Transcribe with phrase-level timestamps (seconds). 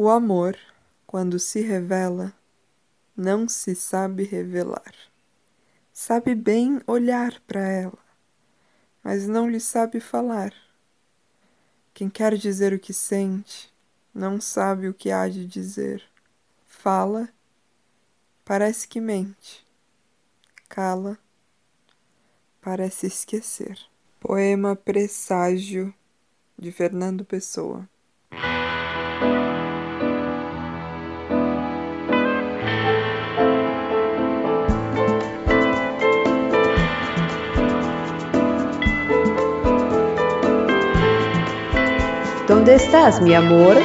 [0.00, 0.56] O amor,
[1.08, 2.32] quando se revela,
[3.16, 4.94] não se sabe revelar.
[5.92, 7.98] Sabe bem olhar para ela,
[9.02, 10.54] mas não lhe sabe falar.
[11.92, 13.74] Quem quer dizer o que sente,
[14.14, 16.08] não sabe o que há de dizer.
[16.64, 17.28] Fala,
[18.44, 19.66] parece que mente.
[20.68, 21.18] Cala,
[22.60, 23.76] parece esquecer.
[24.20, 25.92] Poema Presságio,
[26.56, 27.88] de Fernando Pessoa.
[42.48, 43.76] ¿Dónde estás, mi amor?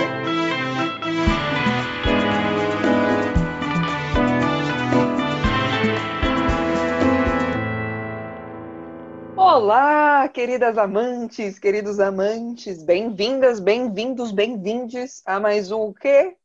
[9.35, 16.37] Olá, queridas amantes, queridos amantes, bem-vindas, bem-vindos, bem-vindes a mais um o quê?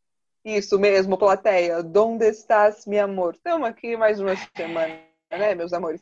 [0.45, 1.85] Isso mesmo, plateia.
[1.85, 3.35] Donde estás, meu amor?
[3.35, 4.99] Estamos aqui mais uma semana,
[5.31, 6.01] né, meus amores?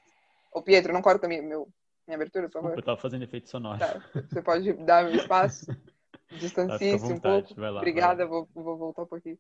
[0.51, 1.69] Ô, Pietro, não corta minha, meu,
[2.07, 2.79] minha abertura, por favor.
[2.79, 3.79] Eu tava fazendo efeito sonoro.
[3.79, 5.67] Tá, você pode dar um espaço?
[6.31, 7.55] Distancie-se um pouco.
[7.55, 8.47] Vai lá, Obrigada, vai lá.
[8.53, 9.39] Vou, vou voltar um pouquinho.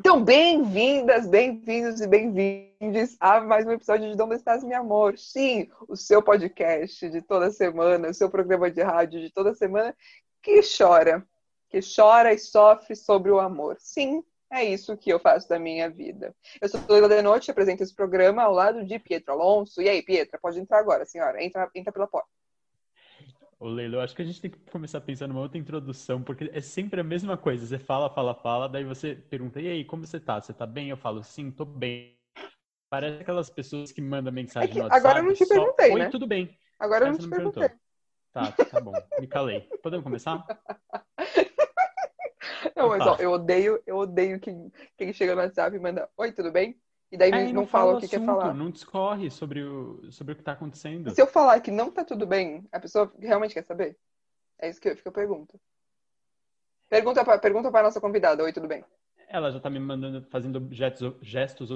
[0.00, 5.16] Então, bem-vindas, bem-vindos e bem-vindes a mais um episódio de Donde Estás, Meu Amor?
[5.18, 9.94] Sim, o seu podcast de toda semana, o seu programa de rádio de toda semana
[10.42, 11.24] que chora,
[11.68, 13.76] que chora e sofre sobre o amor.
[13.78, 16.34] Sim, é isso que eu faço da minha vida.
[16.60, 19.80] Eu sou Leila de Noite, apresento esse programa ao lado de Pietro Alonso.
[19.80, 21.42] E aí, Pietra, pode entrar agora, senhora.
[21.42, 22.28] Entra, entra pela porta.
[23.62, 26.20] Ô, Leilo, eu acho que a gente tem que começar a pensar numa outra introdução,
[26.20, 27.64] porque é sempre a mesma coisa.
[27.64, 30.40] Você fala, fala, fala, daí você pergunta, e aí, como você tá?
[30.40, 30.88] Você tá bem?
[30.90, 32.18] Eu falo, sim, tô bem.
[32.90, 34.96] Parece aquelas pessoas que mandam mensagem É que no WhatsApp.
[34.96, 36.08] agora eu não te só, perguntei, Oi, né?
[36.08, 36.58] tudo bem.
[36.78, 37.70] Agora eu não te perguntei.
[38.32, 39.02] Tá, tá bom.
[39.18, 39.62] Me calei.
[39.82, 40.50] Podemos começar?
[42.76, 43.06] Não, mas Opa.
[43.06, 46.80] ó, eu odeio, eu odeio quem, quem chega no WhatsApp e manda Oi, tudo bem?
[47.12, 48.54] E daí Aí não, fala o que assunto, quer falar.
[48.54, 51.10] Não discorre sobre o, sobre o que tá acontecendo.
[51.10, 53.98] Se eu falar que não tá tudo bem, a pessoa realmente quer saber?
[54.58, 55.60] É isso que eu, que eu pergunto.
[56.88, 58.42] Pergunta pra, pergunta pra nossa convidada.
[58.42, 58.82] Oi, tudo bem?
[59.28, 61.70] Ela já tá me mandando, fazendo objetos, gestos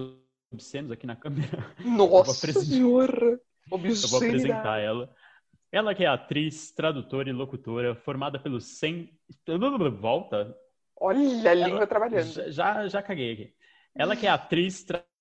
[0.51, 1.71] obscenos aqui na câmera.
[1.85, 3.39] Nossa senhora!
[3.71, 5.15] Eu vou apresentar ela.
[5.71, 9.11] Ela que é atriz, tradutora e locutora, formada pelo 100...
[10.01, 10.57] Volta?
[10.99, 12.51] Olha a língua Ela- trabalhando.
[12.51, 13.55] Já, já, caguei aqui.
[13.95, 15.16] Ela que é atriz, e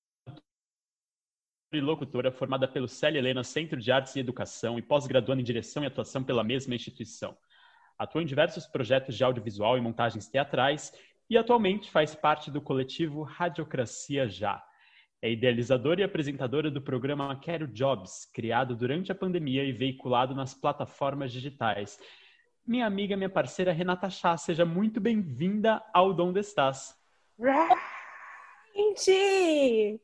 [1.82, 5.88] locutora, formada pelo Célia Helena Centro de Artes e Educação e pós-graduando em Direção e
[5.88, 7.38] Atuação pela mesma instituição.
[7.98, 10.94] Atua em diversos projetos de audiovisual e montagens teatrais
[11.30, 14.64] e atualmente faz parte do coletivo Radiocracia Já.
[15.22, 20.54] É idealizadora e apresentadora do programa Quero Jobs, criado durante a pandemia e veiculado nas
[20.54, 22.00] plataformas digitais.
[22.66, 26.96] Minha amiga, minha parceira Renata Chá, seja muito bem-vinda ao Donde Estás.
[28.76, 30.00] Gente!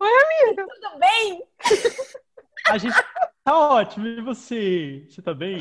[0.00, 0.66] Oi, amiga.
[0.66, 1.42] Tudo bem?
[2.68, 2.94] A gente
[3.44, 5.06] tá ótimo, e você?
[5.08, 5.58] Você tá bem?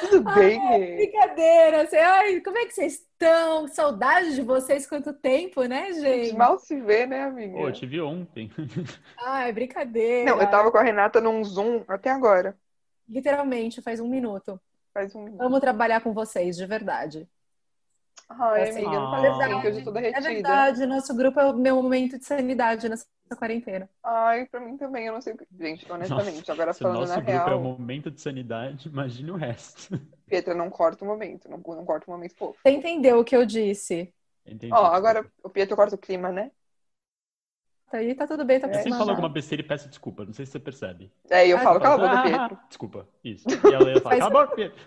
[0.00, 0.60] Tudo bem?
[0.96, 1.86] Brincadeira!
[1.86, 3.68] Cê- Ai, como é que vocês estão?
[3.68, 6.34] Saudade de vocês, quanto tempo, né, gente?
[6.34, 7.52] Mal se vê, né, amiga?
[7.58, 8.50] Pô, eu te vi ontem.
[9.18, 10.30] Ai, brincadeira.
[10.30, 12.56] Não, eu tava com a Renata num Zoom até agora.
[13.08, 14.60] Literalmente, faz um minuto.
[14.94, 15.42] Faz um minuto.
[15.42, 17.28] Amo trabalhar com vocês, de verdade.
[18.28, 19.10] Ai, Assim, amiga, não ah.
[19.10, 22.88] fale assim, que eu tô É verdade, nosso grupo é o meu momento de sanidade
[22.88, 23.88] nessa quarentena.
[24.02, 25.46] Ai, pra mim também, eu não sei o que.
[25.58, 29.30] Gente, honestamente, Nossa, agora falando nosso na grupo é o real, momento de sanidade, imagine
[29.30, 29.94] o resto.
[30.26, 32.58] Pietra, não corta o momento, não, não corta o momento fofo.
[32.62, 34.12] Você entendeu o que eu disse?
[34.46, 34.72] Entendi.
[34.72, 36.50] Ó, agora o Pietro corta o clima, né?
[37.90, 38.98] Tá aí, tá tudo bem, tá É, Eu sempre acostumado.
[38.98, 41.10] falo alguma besteira e peço desculpa, não sei se você percebe.
[41.28, 42.58] É, e eu Ah, falo, cala a boca, Ah, Pietro.
[42.68, 43.46] Desculpa, isso.
[43.66, 44.80] E ela ia falar, cala a boca, Pietro.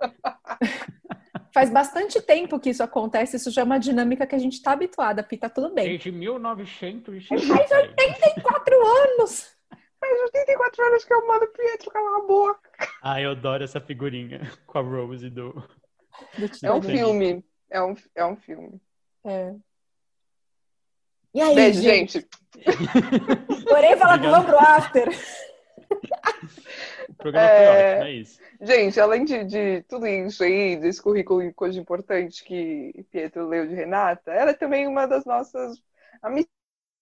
[1.58, 4.70] Faz bastante tempo que isso acontece, isso já é uma dinâmica que a gente tá
[4.70, 5.88] habituada, Pi, tá tudo bem.
[5.88, 7.34] Desde 1950.
[8.40, 9.50] Quatro anos!
[9.98, 12.70] Faz 84 anos que eu mando o Pietro calar a boca.
[13.02, 15.52] Ah, eu adoro essa figurinha com a Rose do.
[15.52, 15.68] Do
[16.62, 17.44] É um filme.
[17.68, 18.80] É um, é um filme.
[19.24, 19.52] É.
[21.34, 22.20] E aí, Beijo, gente?
[22.20, 22.28] gente.
[23.68, 24.30] Porém, falar que Obrigado.
[24.30, 25.08] vamos pro after.
[27.18, 27.66] O programa É.
[27.66, 28.40] foi ótimo, é isso.
[28.60, 33.66] Gente, além de, de tudo isso aí, desse currículo e coisa importante que Pietro leu
[33.66, 35.78] de Renata, ela é também uma das nossas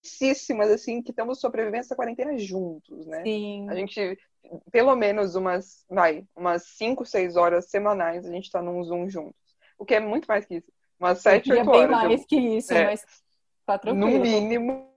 [0.03, 3.23] amicíssimas, assim, que estamos sobrevivendo essa quarentena juntos, né?
[3.23, 3.69] Sim.
[3.69, 4.17] A gente,
[4.71, 9.35] pelo menos umas, vai, umas 5, 6 horas semanais, a gente tá num Zoom juntos.
[9.77, 10.71] O que é muito mais que isso.
[10.99, 11.91] Umas 7, Queria 8 bem horas.
[11.91, 12.85] mais que isso, É.
[12.85, 13.05] mas
[13.65, 14.19] tá no tranquilo.
[14.21, 14.87] mínimo,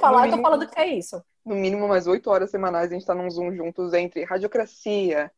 [0.00, 1.20] Falar, no eu tô mínimo- falando que é isso.
[1.48, 5.30] No mínimo umas 8 horas semanais a gente tá num Zoom juntos entre radiocracia,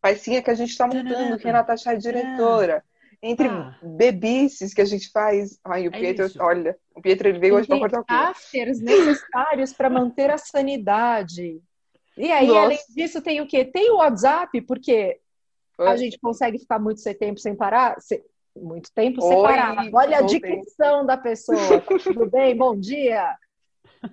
[0.00, 2.84] Paicinha que a gente tá montando, que a Renata Chá é diretora,
[3.22, 3.76] entre Ah.
[3.82, 5.58] bebices que a gente faz.
[5.64, 8.14] Ai, o É Pietro, olha, o Pietro ele veio hoje pra Tem cortar o quê?
[8.14, 11.60] afters necessários para manter a sanidade.
[12.16, 12.60] E aí, Nossa.
[12.60, 13.64] além disso, tem o quê?
[13.64, 15.20] Tem o WhatsApp, porque
[15.78, 15.98] a Oi.
[15.98, 18.24] gente consegue ficar muito sem tempo sem parar, se-
[18.56, 19.90] muito tempo Oi, separado.
[19.94, 21.80] Olha a dicção da pessoa.
[21.80, 22.56] Tá Tudo bem?
[22.56, 23.36] Bom dia.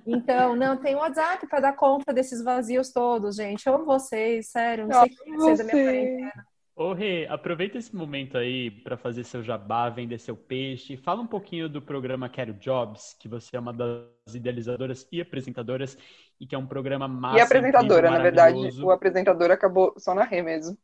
[0.06, 3.66] Então, não, tem o WhatsApp para dar conta desses vazios todos, gente.
[3.66, 4.88] Eu amo vocês, sério.
[4.88, 6.46] Não sei o que vai ser da minha quarentena.
[6.76, 10.98] Ô, Rê, aproveita esse momento aí para fazer seu jabá, vender seu peixe.
[10.98, 15.98] Fala um pouquinho do programa Quero Jobs, que você é uma das idealizadoras e apresentadoras,
[16.38, 20.14] e que é um programa massa, E apresentadora, incrível, na verdade, o apresentador acabou só
[20.14, 20.78] na Rê mesmo.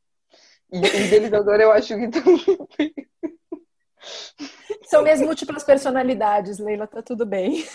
[0.72, 2.94] E o idealizador eu acho que tudo bem.
[4.84, 7.66] São minhas múltiplas personalidades, Leila, tá tudo bem.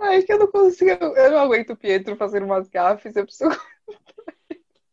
[0.00, 3.50] Ai, que eu não consigo, eu não aguento o Pietro fazendo umas gafes, eu preciso.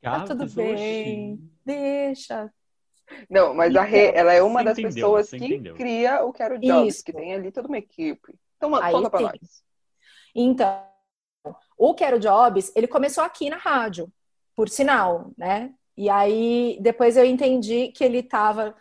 [0.01, 1.33] Tá tudo Gafes, bem.
[1.33, 1.43] oxi.
[1.65, 2.53] Deixa.
[3.27, 5.75] Não, mas a Rê, ela é uma das entendeu, pessoas que entendeu.
[5.75, 7.03] cria o Quero Jobs, Isso.
[7.03, 8.35] que tem ali toda uma equipe.
[8.55, 9.27] Então, Aí conta pra tem.
[9.27, 9.63] nós.
[10.35, 10.83] Então,
[11.75, 14.07] o Quero Jobs, ele começou aqui na rádio,
[14.55, 15.73] por sinal, né?
[15.97, 18.75] E aí, depois eu entendi que ele estava...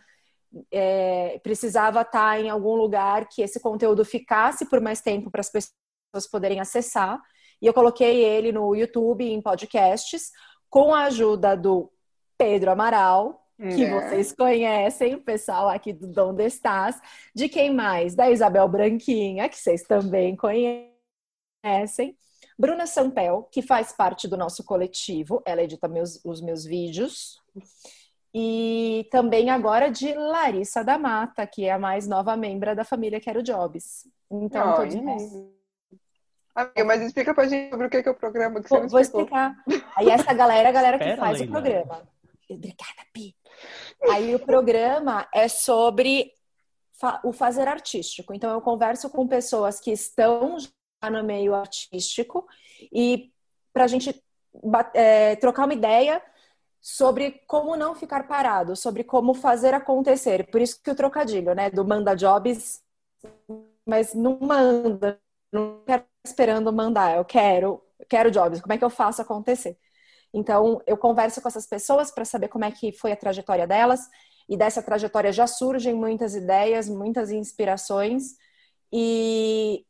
[1.42, 6.30] precisava estar em algum lugar que esse conteúdo ficasse por mais tempo para as pessoas
[6.30, 7.20] poderem acessar.
[7.60, 10.30] E eu coloquei ele no YouTube, em podcasts,
[10.68, 11.90] com a ajuda do
[12.36, 14.00] Pedro Amaral, que Né?
[14.00, 17.00] vocês conhecem, o pessoal aqui do Dom Estás,
[17.34, 18.14] de quem mais?
[18.14, 22.16] Da Isabel Branquinha, que vocês também conhecem.
[22.58, 27.40] Bruna Sampel, que faz parte do nosso coletivo, ela edita meus, os meus vídeos.
[28.36, 33.20] E também agora de Larissa da Mata, que é a mais nova membra da família
[33.20, 34.08] Quero Jobs.
[34.28, 35.32] Então, Ai, todos nós.
[36.54, 38.86] Amiga, mas explica pra gente sobre o que é, que é o programa que você
[38.88, 39.56] Vou, explicar.
[39.96, 41.52] Aí essa galera é a galera que Espera, faz o Leila.
[41.60, 42.08] programa.
[42.50, 43.36] Obrigada, Pi.
[44.10, 46.32] Aí o programa é sobre
[46.92, 48.34] fa- o fazer artístico.
[48.34, 52.46] Então eu converso com pessoas que estão já no meio artístico
[52.92, 53.32] e
[53.72, 54.22] para a gente
[54.92, 56.20] é, trocar uma ideia
[56.84, 60.50] sobre como não ficar parado, sobre como fazer acontecer.
[60.50, 62.82] Por isso que o trocadilho, né, do manda jobs,
[63.86, 65.18] mas não manda,
[65.50, 69.78] não quero esperando mandar, eu quero, quero jobs, como é que eu faço acontecer?
[70.32, 74.02] Então, eu converso com essas pessoas para saber como é que foi a trajetória delas,
[74.46, 78.36] e dessa trajetória já surgem muitas ideias, muitas inspirações,
[78.92, 79.86] e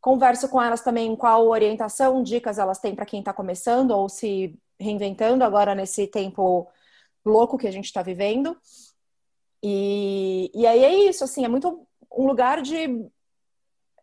[0.00, 4.56] converso com elas também qual orientação, dicas elas têm para quem está começando ou se
[4.78, 6.68] reinventando agora nesse tempo
[7.24, 8.56] louco que a gente está vivendo.
[9.62, 13.06] E, e aí é isso, assim, é muito um lugar de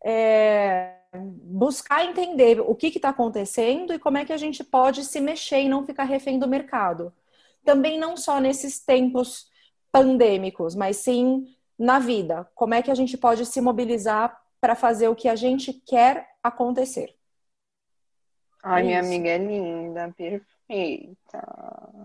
[0.03, 5.21] é, buscar entender o que está acontecendo e como é que a gente pode se
[5.21, 7.13] mexer e não ficar refém do mercado.
[7.63, 9.49] Também não só nesses tempos
[9.91, 12.49] pandêmicos, mas sim na vida.
[12.55, 16.25] Como é que a gente pode se mobilizar para fazer o que a gente quer
[16.41, 17.13] acontecer.
[18.63, 20.52] Ai, É minha amiga é linda, perfeita.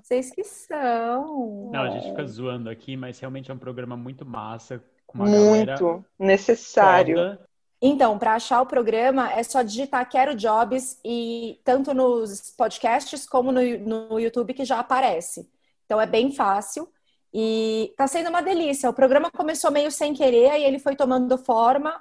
[0.02, 1.70] Vocês que são.
[1.72, 5.30] Não, a gente fica zoando aqui, mas realmente é um programa muito massa, com uma
[5.30, 7.16] galera Muito necessário.
[7.16, 7.48] foda.
[7.80, 13.52] Então, para achar o programa é só digitar Quero Jobs e tanto nos podcasts como
[13.52, 15.48] no, no YouTube que já aparece.
[15.84, 16.88] Então é bem fácil
[17.32, 18.90] e tá sendo uma delícia.
[18.90, 21.94] O programa começou meio sem querer e ele foi tomando forma.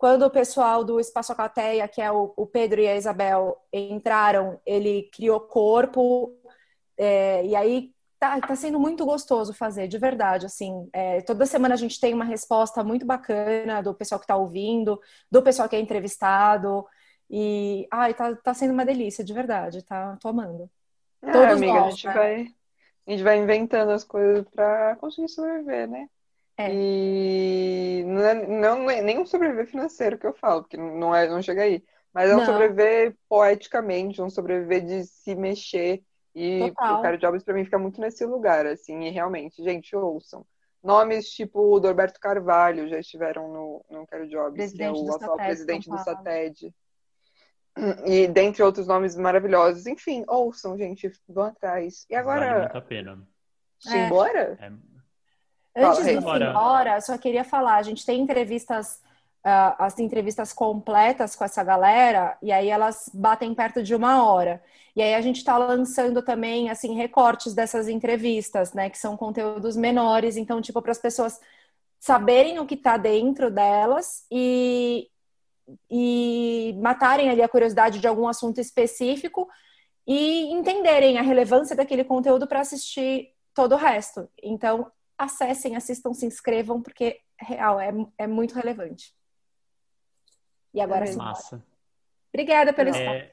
[0.00, 4.58] Quando o pessoal do Espaço Acateia, que é o, o Pedro e a Isabel, entraram,
[4.64, 6.34] ele criou corpo.
[6.96, 10.46] é, e aí tá, tá sendo muito gostoso fazer, de verdade.
[10.46, 14.36] Assim, é, toda semana a gente tem uma resposta muito bacana do pessoal que está
[14.36, 14.98] ouvindo,
[15.30, 16.86] do pessoal que é entrevistado.
[17.28, 20.16] E ai, tá, tá sendo uma delícia, de verdade, tá?
[20.18, 20.70] Tô amando.
[21.22, 22.14] É, Todos amiga, a nós, gente né?
[22.14, 22.46] vai,
[23.06, 26.08] a gente vai inventando as coisas pra conseguir sobreviver, né?
[26.66, 26.70] É.
[26.72, 31.28] E não é, não é nem um sobreviver financeiro que eu falo, porque não é,
[31.28, 31.82] não chega aí.
[32.12, 32.46] Mas é um Não.
[32.46, 36.02] sobreviver poeticamente, um sobreviver de se mexer.
[36.34, 36.98] E Total.
[36.98, 40.46] o Cara Jobs pra mim fica muito nesse lugar, assim, e realmente, gente, ouçam.
[40.82, 45.14] Nomes tipo o Norberto Carvalho já estiveram no, no Quero Jobs, que é Presidente o
[45.14, 45.98] atual SATED, presidente do.
[45.98, 46.74] SATED.
[48.06, 49.86] E dentre outros nomes maravilhosos.
[49.86, 52.06] Enfim, ouçam, gente, vão atrás.
[52.08, 53.28] E Vale agora, muito a pena.
[53.78, 54.58] simbora?
[54.60, 54.70] É,
[55.80, 56.46] Antes Fala, do Bora.
[56.46, 59.00] Simbora, só queria falar, a gente tem entrevistas,
[59.42, 64.62] ah, as entrevistas completas com essa galera, e aí elas batem perto de uma hora.
[64.94, 69.76] E aí a gente está lançando também, assim, recortes dessas entrevistas, né, que são conteúdos
[69.76, 71.40] menores, então, tipo, para as pessoas
[71.98, 75.08] saberem o que está dentro delas e,
[75.90, 79.48] e matarem ali a curiosidade de algum assunto específico
[80.06, 84.28] e entenderem a relevância daquele conteúdo para assistir todo o resto.
[84.42, 89.14] Então, acessem, assistam, se inscrevam, porque, real, é, é muito relevante.
[90.72, 91.18] E agora sim.
[91.18, 91.62] Massa.
[92.32, 93.10] Obrigada pelo espaço.
[93.10, 93.32] É,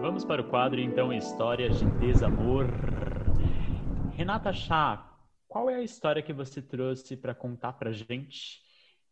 [0.00, 2.66] vamos para o quadro, então, Histórias de Desamor.
[4.16, 5.08] Renata Chá,
[5.46, 8.60] qual é a história que você trouxe para contar para gente?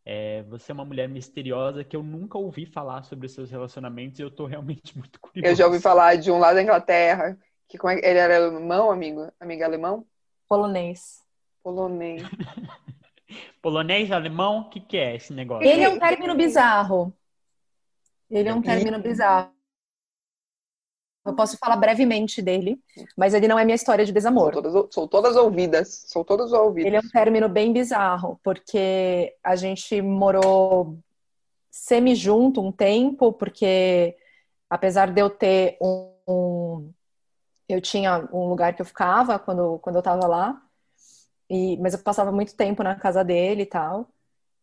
[0.05, 4.19] É, você é uma mulher misteriosa que eu nunca ouvi falar sobre os seus relacionamentos
[4.19, 5.53] e eu tô realmente muito curioso.
[5.53, 7.39] Eu já ouvi falar de um lado da Inglaterra,
[7.69, 9.31] que como é, ele era alemão, amigo?
[9.39, 10.05] Amigo alemão?
[10.49, 11.26] Polonês.
[11.67, 12.23] Polonês.
[13.61, 15.69] Polonês, alemão, o que, que é esse negócio?
[15.69, 17.13] Ele é um término bizarro.
[18.31, 19.51] Ele é um término bizarro.
[21.25, 22.81] Eu posso falar brevemente dele,
[23.17, 24.55] mas ele não é minha história de desamor.
[24.55, 26.05] Sou todas, sou todas ouvidas.
[26.07, 26.87] Sou todas ouvidas.
[26.87, 30.97] Ele é um término bem bizarro, porque a gente morou
[31.69, 34.17] semi-junto um tempo, porque
[34.71, 36.93] apesar de eu ter um, um,
[37.69, 40.63] Eu tinha um lugar que eu ficava quando, quando eu tava lá,
[41.51, 44.09] e, mas eu passava muito tempo na casa dele e tal.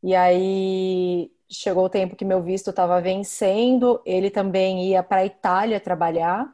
[0.04, 5.25] E aí chegou o tempo que meu visto estava vencendo, ele também ia para a
[5.25, 6.54] Itália trabalhar.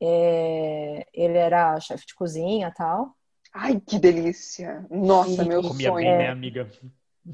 [0.00, 3.16] É, ele era chefe de cozinha e tal.
[3.52, 4.84] Ai, que delícia!
[4.90, 5.92] Nossa, E- meu Comia sonho.
[5.92, 6.68] bem, né, amiga?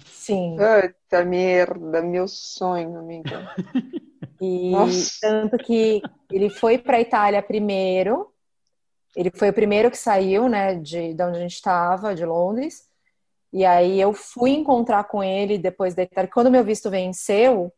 [0.05, 0.69] Sim.
[0.91, 3.51] Puta merda, meu sonho, amiga.
[4.41, 5.21] E Nossa.
[5.21, 8.33] tanto que ele foi para a Itália primeiro.
[9.17, 12.83] Ele foi o primeiro que saiu, né, de, de onde a gente estava, de Londres.
[13.53, 16.31] E aí eu fui encontrar com ele depois da Itália.
[16.31, 17.73] Quando meu visto venceu,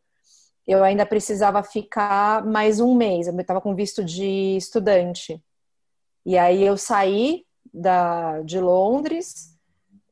[0.67, 3.27] eu ainda precisava ficar mais um mês.
[3.27, 5.41] Eu estava com visto de estudante.
[6.25, 9.57] E aí eu saí da, de Londres,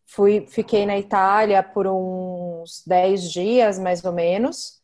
[0.05, 4.76] fui, fiquei na Itália por uns 10 dias, mais ou menos.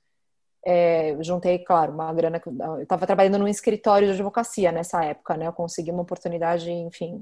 [0.66, 5.36] É, juntei, claro, uma grana que eu estava trabalhando num escritório de advocacia nessa época,
[5.36, 5.46] né?
[5.48, 7.22] Eu consegui uma oportunidade, enfim,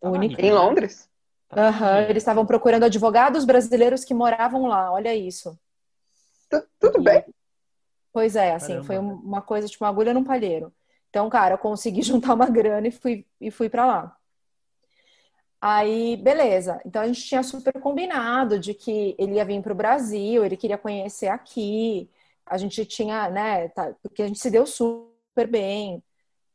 [0.00, 0.34] Tá única.
[0.42, 0.46] maneiro.
[0.46, 1.08] Em Londres?
[1.48, 2.10] Tá Aham, maneiro.
[2.10, 5.56] eles estavam procurando advogados brasileiros que moravam lá, olha isso.
[6.50, 7.24] Tu- Tudo E- bem?
[8.12, 8.86] Pois é, assim, Caramba.
[8.86, 10.72] foi um- uma coisa tipo uma agulha num palheiro.
[11.10, 12.02] Então, cara, eu consegui
[12.32, 14.16] juntar uma grana e fui, e fui para lá.
[15.60, 16.80] Aí, beleza.
[16.84, 20.56] Então a gente tinha super combinado de que ele ia vir para o Brasil, ele
[20.56, 22.10] queria conhecer aqui.
[22.46, 26.02] A gente tinha, né, tá- porque a gente se deu super bem.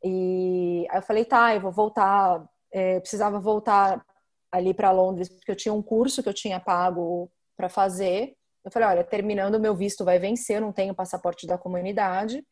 [0.03, 2.45] E aí eu falei, tá, eu vou voltar.
[2.73, 4.05] é, eu precisava voltar
[4.51, 8.35] ali para Londres, porque eu tinha um curso que eu tinha pago para fazer.
[8.63, 12.43] Eu falei, olha, terminando o meu visto vai vencer, eu não tenho passaporte da comunidade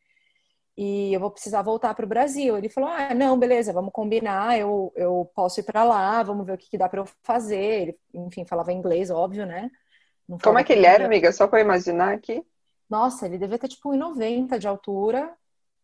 [0.77, 2.55] e eu vou precisar voltar para o Brasil.
[2.57, 6.53] Ele falou, ah, não, beleza, vamos combinar, eu, eu posso ir para lá, vamos ver
[6.53, 7.57] o que, que dá para eu fazer.
[7.57, 9.71] Ele, enfim, falava inglês, óbvio, né?
[10.43, 11.31] Como é que ele era, amiga?
[11.31, 12.43] Só eu imaginar aqui.
[12.89, 15.33] Nossa, ele devia ter tipo 1,90 de altura,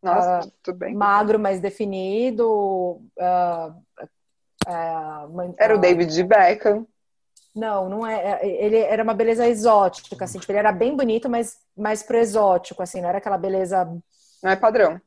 [0.01, 0.95] Nossa, tudo bem.
[0.95, 3.01] magro, mais definido.
[3.19, 3.75] ah,
[5.29, 6.88] man- Era o ah, David Beckham.
[7.55, 8.41] Não, não é.
[8.41, 10.39] é- Ele era uma beleza exótica, assim.
[10.39, 13.01] Tipo, ele era bem bonito, mas mais pro exótico, assim.
[13.01, 13.86] Não era aquela beleza.
[14.41, 15.00] Não é padrão.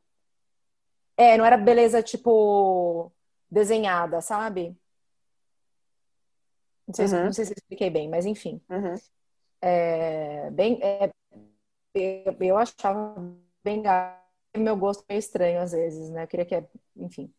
[1.16, 3.10] É, não era beleza, tipo,
[3.50, 4.76] desenhada, sabe?
[6.86, 7.24] Não sei, se- Uhum.
[7.24, 8.60] não sei se expliquei bem, mas enfim.
[8.70, 8.94] Uhum.
[9.62, 11.10] É, bem, é,
[12.00, 13.14] eu, eu achava
[13.64, 14.24] bem gato.
[14.56, 16.24] Meu gosto é meio estranho às vezes, né?
[16.24, 16.64] Eu queria que,
[16.96, 17.32] enfim.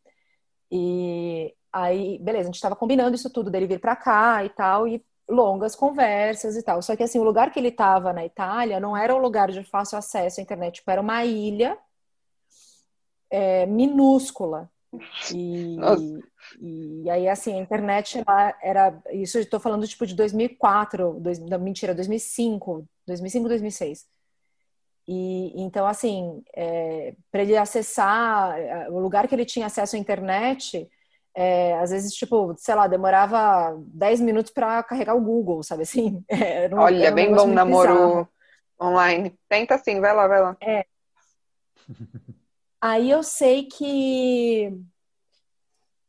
[0.72, 4.88] E aí, beleza, a gente estava combinando isso tudo dele vir para cá e tal,
[4.88, 6.82] e longas conversas e tal.
[6.82, 9.64] Só que assim, o lugar que ele estava na Itália não era um lugar de
[9.64, 11.78] fácil acesso à internet, tipo, era uma ilha
[13.30, 14.70] é, minúscula.
[15.34, 16.20] E, Nossa.
[16.62, 19.02] e aí, assim, a internet lá era.
[19.12, 24.08] Isso eu estou falando tipo de 2004, dois, não, mentira, 2005, 2005, 2006.
[25.08, 26.44] E então, assim,
[27.32, 30.90] para ele acessar é, o lugar que ele tinha acesso à internet,
[31.34, 36.24] é, às vezes, tipo, sei lá, demorava 10 minutos para carregar o Google, sabe assim?
[36.74, 38.30] Um- Olha, bem bom namoro bizarro.
[38.82, 39.40] online.
[39.48, 40.58] Tenta sim, vai lá, vai lá.
[42.82, 44.72] Aí eu sei que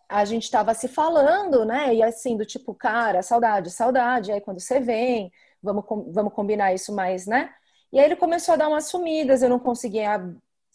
[0.09, 1.95] a gente estava se falando, né?
[1.95, 4.33] E assim, do tipo, cara, saudade, saudade.
[4.33, 5.31] Aí quando você vem,
[5.63, 7.53] vamos, vamos combinar isso mais, né?
[7.93, 10.21] E aí ele começou a dar umas sumidas, eu não conseguia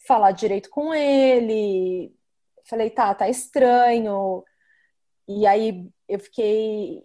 [0.06, 2.14] falar direito com ele.
[2.66, 4.44] Falei, tá, tá estranho.
[5.28, 7.02] E aí eu fiquei.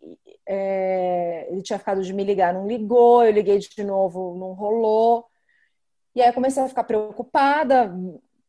[0.47, 5.25] é, ele tinha ficado de me ligar, não ligou, eu liguei de novo, não rolou.
[6.15, 7.93] E aí eu comecei a ficar preocupada,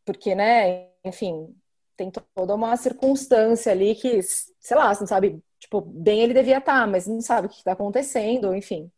[0.04, 1.54] porque, né, enfim,
[1.96, 6.58] tem toda uma circunstância ali que, sei lá, você não sabe, tipo, bem ele devia
[6.58, 8.90] estar, mas não sabe o que está acontecendo, enfim.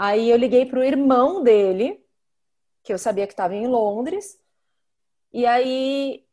[0.00, 2.00] Aí eu liguei pro irmão dele,
[2.84, 4.40] que eu sabia que estava em Londres,
[5.32, 6.24] e aí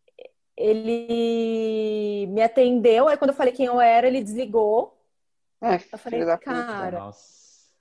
[0.56, 4.96] ele me atendeu, aí quando eu falei quem eu era, ele desligou,
[5.60, 7.00] É, Eu filho falei, cara.
[7.00, 7.74] Nossa.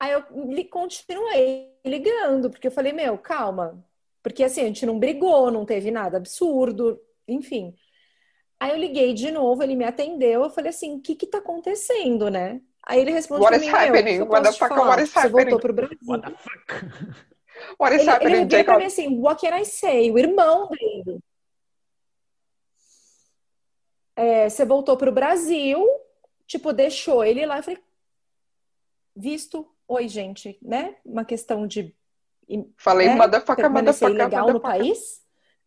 [0.00, 0.24] Aí eu
[0.68, 3.82] continuei ligando, porque eu falei, meu, calma.
[4.20, 7.72] Porque assim, a gente não brigou, não teve nada absurdo, enfim.
[8.58, 11.38] Aí eu liguei de novo, ele me atendeu, eu falei assim, o que que tá
[11.38, 12.60] acontecendo, né?
[12.86, 14.14] Aí ele respondeu What pra is mim, que happening?
[14.16, 14.88] eu What the posso te fuck, falar?
[14.90, 15.40] what is Você happening?
[15.50, 15.98] voltou pro Brasil.
[16.06, 17.26] What the fuck?
[17.80, 20.10] What is Ele, happening, ele virou pra mim assim, what can I say?
[20.10, 21.18] O irmão dele.
[24.14, 25.84] É, você voltou pro Brasil,
[26.46, 27.58] tipo, deixou ele lá.
[27.58, 27.82] Eu falei,
[29.14, 30.96] visto, oi, gente, né?
[31.04, 31.94] Uma questão de
[32.76, 34.80] Falei, né, motherfucker, permanecer motherfucker, ilegal no motherfucker.
[34.94, 35.22] país.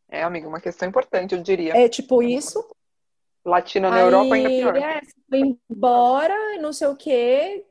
[0.08, 1.76] É, amiga, uma questão importante, eu diria.
[1.78, 2.64] É tipo isso.
[3.46, 4.76] Latina na Aí, Europa ainda pior.
[4.78, 7.66] é, foi embora, não sei o quê.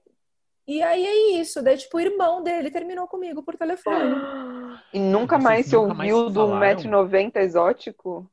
[0.67, 1.63] E aí é isso.
[1.63, 4.15] Daí, tipo, o irmão dele terminou comigo por telefone.
[4.93, 6.81] E nunca Vocês mais se nunca ouviu do falaram?
[6.81, 8.31] 1,90m exótico?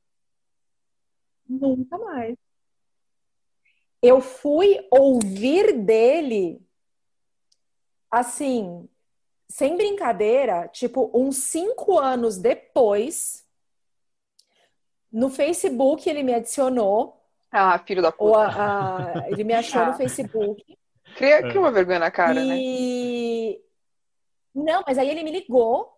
[1.50, 2.38] Nunca mais.
[4.02, 6.62] Eu fui ouvir dele,
[8.10, 8.88] assim,
[9.50, 13.46] sem brincadeira, tipo, uns cinco anos depois,
[15.12, 18.40] no Facebook ele me adicionou, Ah, filho da ou puta.
[18.40, 19.86] a- a- ele me achou Ah.
[19.88, 20.64] no Facebook.
[21.16, 22.58] Cria, cria uma vergonha na cara, né?
[22.60, 23.62] e...
[24.54, 25.90] Não, mas aí ele me ligou,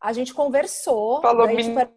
[0.00, 1.80] a gente conversou, Falou, daí, menino.
[1.80, 1.92] tipo,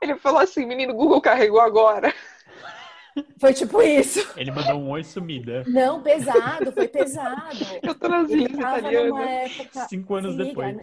[0.00, 2.12] Ele falou assim, menino, Google carregou agora.
[3.38, 4.20] foi tipo isso.
[4.36, 5.62] Ele mandou um oi sumida.
[5.66, 7.56] Não, pesado, foi pesado.
[7.82, 9.28] Eu tô nas ilhas italianas.
[9.58, 9.80] época.
[9.88, 10.76] Cinco anos liga, depois.
[10.76, 10.82] né?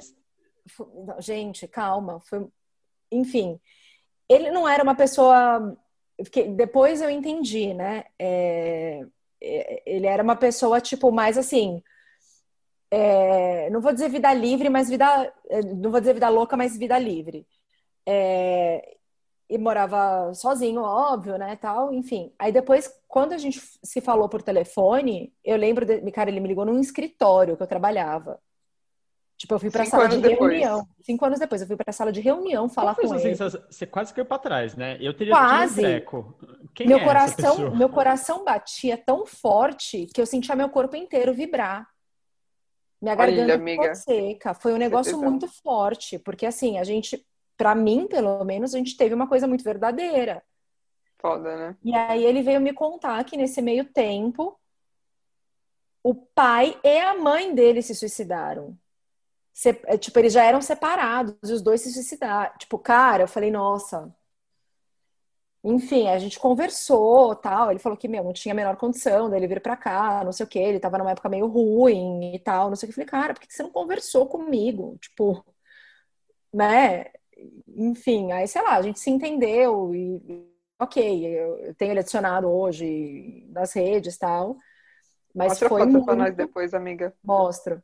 [1.08, 2.20] Não, Gente, calma.
[2.22, 2.48] Foi...
[3.12, 3.60] Enfim,
[4.30, 5.76] ele não era uma pessoa.
[6.26, 8.06] Que Depois eu entendi, né?
[8.20, 9.02] É,
[9.42, 11.84] é, Ele era uma pessoa, tipo, mais assim.
[12.92, 15.34] é, Não vou dizer vida livre, mas vida.
[15.50, 17.48] é, Não vou dizer vida louca, mas vida livre.
[18.06, 18.98] É,
[19.50, 21.56] E morava sozinho, óbvio, né?
[21.58, 22.34] Tal, enfim.
[22.40, 26.12] Aí depois, quando a gente se falou por telefone, eu lembro, de...
[26.12, 28.40] cara, ele me ligou num escritório que eu trabalhava.
[29.40, 30.52] Tipo, eu fui pra Cinco sala de depois.
[30.52, 30.86] reunião.
[31.02, 33.20] Cinco anos depois, eu fui pra sala de reunião falar com ele.
[33.20, 33.64] sensação?
[33.70, 34.98] Você quase caiu pra trás, né?
[35.00, 35.82] Eu teria Quase.
[35.82, 36.20] tido
[36.82, 41.34] um Meu é coração, meu coração batia tão forte que eu sentia meu corpo inteiro
[41.34, 41.88] vibrar.
[43.02, 43.82] Minha Olha, garganta amiga.
[43.82, 44.54] ficou seca.
[44.54, 45.30] Foi um negócio tesão.
[45.30, 49.48] muito forte, porque assim, a gente, pra mim, pelo menos, a gente teve uma coisa
[49.48, 50.44] muito verdadeira.
[51.18, 51.78] Foda, né?
[51.82, 54.60] E aí ele veio me contar que nesse meio tempo
[56.04, 58.78] o pai e a mãe dele se suicidaram.
[59.60, 62.58] Se- é, tipo, eles já eram separados e os dois se suicidaram.
[62.58, 64.10] Tipo, cara, eu falei, nossa.
[65.62, 67.70] Enfim, a gente conversou, tal.
[67.70, 70.46] Ele falou que, meu, não tinha a menor condição dele vir pra cá, não sei
[70.46, 70.60] o quê.
[70.60, 73.02] Ele tava numa época meio ruim e tal, não sei o que.
[73.02, 74.98] Eu falei, cara, por que você não conversou comigo?
[75.02, 75.44] Tipo,
[76.54, 77.08] né?
[77.68, 83.46] Enfim, aí, sei lá, a gente se entendeu e, ok, eu tenho ele adicionado hoje
[83.50, 84.58] nas redes e tal.
[85.36, 86.06] Mas Mostra a foi foto muito...
[86.06, 87.14] pra nós depois, amiga.
[87.22, 87.84] Mostro.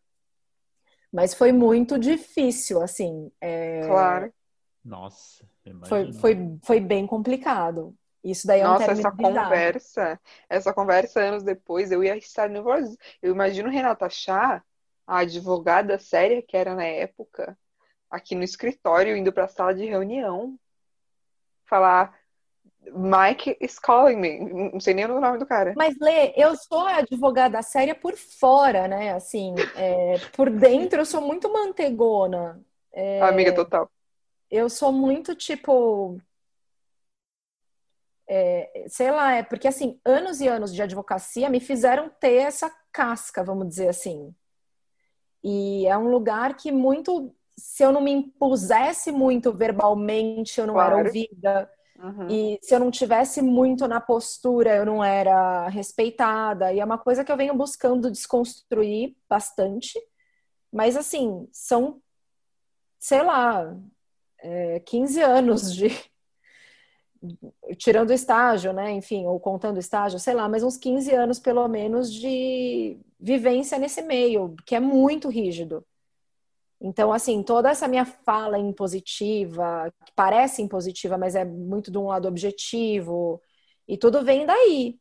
[1.16, 3.32] Mas foi muito difícil, assim.
[3.40, 4.34] é, Claro.
[4.84, 5.46] Nossa,
[5.88, 7.96] Foi, foi, foi bem complicado.
[8.22, 9.34] Isso daí é um Nossa, essa bizarro.
[9.34, 12.98] conversa, essa conversa anos depois, eu ia estar nervosa.
[13.22, 14.62] Eu imagino Renata Chá,
[15.08, 17.58] a advogada séria que era na época,
[18.10, 20.60] aqui no escritório, indo pra sala de reunião,
[21.66, 22.18] falar,
[22.94, 24.40] Mike is calling me.
[24.72, 25.74] Não sei nem o nome do cara.
[25.76, 29.14] Mas, Lê, eu sou advogada séria por fora, né?
[29.14, 32.62] Assim, é, por dentro eu sou muito mantegona.
[32.94, 33.90] É, Amiga total.
[34.50, 36.18] eu sou muito tipo.
[38.28, 42.72] é, sei lá, é porque assim, anos e anos de advocacia me fizeram ter essa
[42.92, 44.34] casca, vamos dizer assim.
[45.44, 50.80] E é um lugar que muito, se eu não me impusesse muito verbalmente, eu não
[50.82, 51.06] era Claro.
[51.08, 51.70] ouvida.
[51.98, 52.28] Uhum.
[52.30, 56.74] E se eu não tivesse muito na postura, eu não era respeitada.
[56.74, 60.00] E é uma coisa que eu venho buscando desconstruir bastante.
[60.72, 62.02] Mas, assim, são,
[63.00, 63.76] sei lá,
[64.40, 65.90] é, 15 anos de.
[67.78, 68.92] Tirando o estágio, né?
[68.92, 73.80] Enfim, ou contando o estágio, sei lá, mas uns 15 anos pelo menos de vivência
[73.80, 75.84] nesse meio, que é muito rígido.
[76.80, 82.08] Então, assim, toda essa minha fala impositiva, que parece impositiva, mas é muito de um
[82.08, 83.42] lado objetivo,
[83.88, 85.00] e tudo vem daí,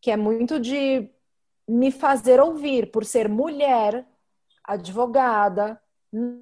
[0.00, 1.10] que é muito de
[1.68, 4.06] me fazer ouvir por ser mulher,
[4.64, 5.80] advogada,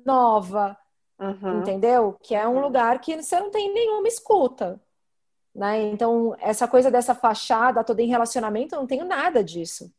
[0.05, 0.77] nova,
[1.19, 1.61] Uhum.
[1.61, 2.17] entendeu?
[2.23, 4.81] Que é um lugar que você não tem nenhuma escuta,
[5.55, 5.83] né?
[5.91, 9.93] Então, essa coisa dessa fachada toda em relacionamento, eu não tenho nada disso.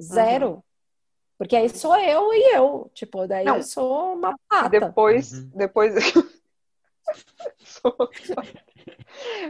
[0.00, 0.62] Zero.
[1.38, 2.90] Porque aí sou eu e eu.
[2.92, 3.56] Tipo, daí Não.
[3.56, 4.68] eu sou uma pata.
[4.68, 5.50] depois, Uhum.
[5.54, 5.94] depois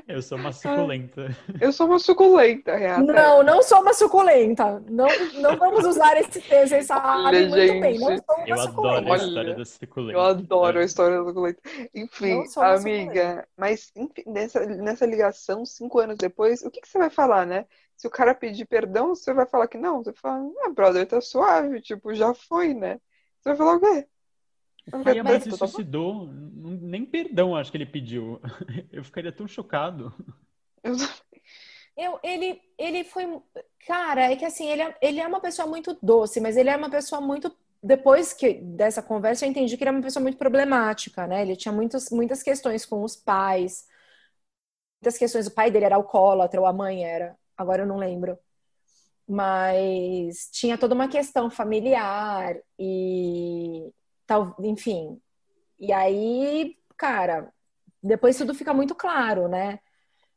[0.06, 1.36] Eu sou uma suculenta.
[1.60, 3.12] Eu sou uma suculenta, Renata.
[3.12, 4.80] Não, não sou uma suculenta.
[4.88, 5.06] Não,
[5.40, 7.98] não vamos usar esse termo, vocês sabem muito bem.
[7.98, 8.24] Não gente.
[8.24, 9.12] sou uma Eu adoro suculenta.
[9.12, 10.12] a história da suculenta.
[10.18, 11.60] Eu adoro a história da suculenta.
[11.94, 17.10] Enfim, amiga, mas enfim, nessa, nessa ligação, cinco anos depois, o que, que você vai
[17.10, 17.66] falar, né?
[17.98, 20.04] Se o cara pedir perdão, você vai falar que não?
[20.04, 22.96] Você fala, ah, brother, tá suave, tipo, já foi, né?
[23.40, 24.08] Você vai falar o quê?
[25.04, 28.40] Aí a mãe se suicidou, nem perdão acho que ele pediu.
[28.92, 30.12] Eu ficaria tão chocado.
[30.82, 30.94] Eu-
[31.96, 33.24] Eu, ele, ele foi.
[33.86, 36.76] Cara, é que assim, ele é, ele é uma pessoa muito doce, mas ele é
[36.76, 37.54] uma pessoa muito.
[37.82, 41.42] Depois que dessa conversa, eu entendi que ele é uma pessoa muito problemática, né?
[41.42, 43.86] Ele tinha muitas, muitas questões com os pais,
[45.00, 45.46] muitas questões.
[45.46, 48.38] O pai dele era alcoólatra, ou a mãe era, agora eu não lembro.
[49.26, 53.92] Mas tinha toda uma questão familiar e
[54.26, 55.20] tal, enfim.
[55.78, 57.52] E aí, cara,
[58.02, 59.80] depois tudo fica muito claro, né?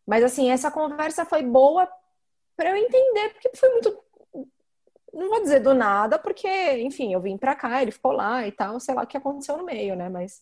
[0.05, 1.87] Mas assim, essa conversa foi boa
[2.55, 4.03] para eu entender, porque foi muito.
[5.13, 6.47] Não vou dizer do nada, porque,
[6.79, 9.57] enfim, eu vim pra cá, ele ficou lá e tal, sei lá o que aconteceu
[9.57, 10.09] no meio, né?
[10.09, 10.41] Mas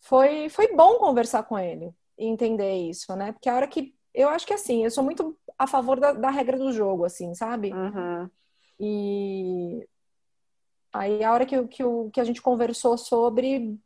[0.00, 3.32] foi, foi bom conversar com ele e entender isso, né?
[3.32, 3.94] Porque a hora que.
[4.14, 7.34] Eu acho que assim, eu sou muito a favor da, da regra do jogo, assim,
[7.34, 7.72] sabe?
[7.72, 8.30] Uhum.
[8.80, 9.86] E
[10.92, 13.78] aí a hora que, que, que a gente conversou sobre,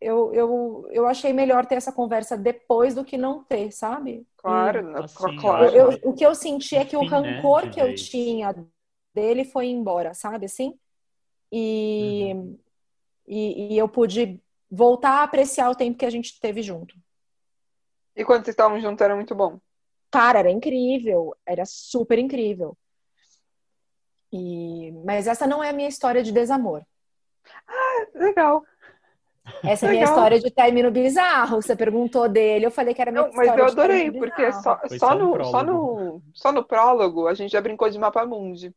[0.00, 4.26] eu, eu, eu achei melhor ter essa conversa depois do que não ter, sabe?
[4.36, 5.00] Claro, E né?
[5.04, 5.76] assim, claro.
[5.76, 8.54] eu- eu- o que eu senti é que o né, rancor que eu tinha
[9.14, 10.78] dele foi embora, sabe assim?
[11.52, 12.32] E,
[13.26, 16.94] e, e eu pude voltar a apreciar o tempo que a gente teve junto.
[18.16, 19.60] E quando vocês estavam juntos era muito bom.
[20.16, 22.74] Cara, era incrível, era super incrível.
[24.32, 26.82] E, mas essa não é a minha história de desamor.
[28.14, 28.64] Legal.
[29.62, 31.60] Essa é a minha história de término bizarro.
[31.60, 34.52] Você perguntou dele, eu falei que era minha Não, mas história eu de adorei, porque
[34.54, 37.98] só, só, só um no, só, no, só no prólogo a gente já brincou de
[37.98, 38.74] Mapa Mundi.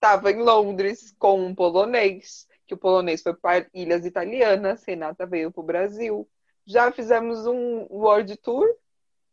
[0.00, 5.52] Tava em Londres com um polonês, que o polonês foi para ilhas italianas, Renata veio
[5.52, 6.26] pro Brasil.
[6.64, 8.66] Já fizemos um World Tour,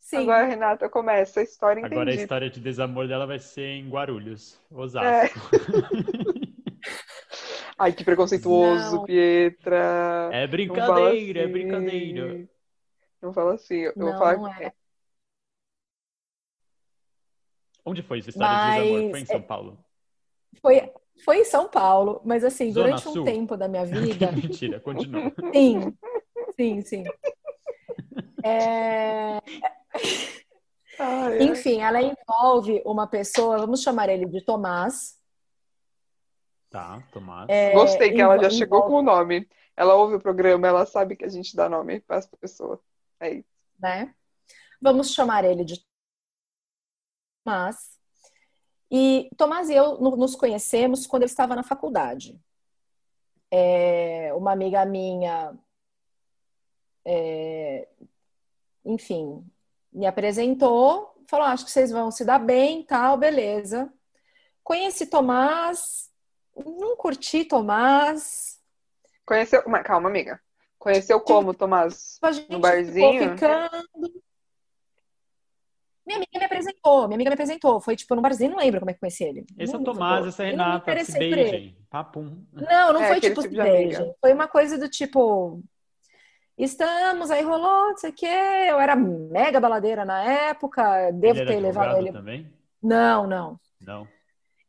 [0.06, 0.18] Sim.
[0.18, 3.89] agora a Renata começa a história Agora a história de desamor dela vai ser em
[3.89, 5.39] Guarulhos, Osasco.
[5.39, 5.65] É.
[7.76, 9.04] Ai, que preconceituoso, Não.
[9.04, 10.30] Pietra.
[10.32, 11.52] É brincadeira, é assim.
[11.52, 12.48] brincadeira.
[13.20, 14.72] Não fala assim, eu vou Não, falar não é.
[17.84, 19.02] Onde foi essa história de desamor?
[19.02, 19.86] Mas- Foi em São Paulo?
[20.62, 23.26] Foi, foi em São Paulo, mas assim, Zona durante um Sul?
[23.26, 24.32] tempo da minha vida.
[24.32, 25.34] Mentira, continua.
[25.52, 25.98] Sim,
[26.56, 27.04] sim, sim.
[28.44, 29.39] É,
[30.98, 31.44] Ai, ai.
[31.44, 35.20] Enfim, ela envolve uma pessoa, vamos chamar ele de Tomás.
[36.70, 37.50] Tá, Tomás.
[37.50, 39.46] É, Gostei que ela já chegou com o nome.
[39.76, 42.80] Ela ouve o programa, ela sabe que a gente dá nome para as pessoas.
[43.20, 43.50] É isso.
[43.78, 44.16] né?
[44.82, 45.84] Vamos chamar ele de
[47.44, 48.00] Tomás.
[48.90, 52.40] E Tomás e eu no- nos conhecemos quando eu estava na faculdade.
[53.52, 55.54] É, uma amiga minha,
[57.06, 57.88] é,
[58.86, 59.46] enfim,
[59.96, 63.92] me apresentou, falou: acho que vocês vão se dar bem, tal, beleza.
[64.64, 66.10] Conheci Tomás,
[66.56, 68.60] não curti Tomás.
[69.26, 69.64] Conheceu.
[69.68, 70.40] Mas, calma, amiga.
[70.78, 72.18] Conheceu como, Tomás?
[72.22, 73.32] A gente No ficou barzinho?
[73.32, 74.22] ficando.
[76.06, 77.82] Minha amiga me apresentou, minha amiga me apresentou.
[77.82, 79.44] Foi tipo no barzinho, não lembro como é que conheci ele.
[79.58, 81.50] Esse é o Não- Tomás, essa é a não Renata, se interessei por ele.
[81.52, 81.78] beijem.
[81.90, 82.46] Papum.
[82.54, 84.16] Não, não É, foi tipo, tipo se.
[84.22, 85.64] Foi uma coisa do tipo.
[86.58, 88.26] Estamos, aí rolou, não sei o quê.
[88.26, 92.12] Eu era mega baladeira na época, devo Ele ter levado ele.
[92.12, 92.52] também?
[92.82, 93.60] Não, não.
[93.80, 94.08] Não.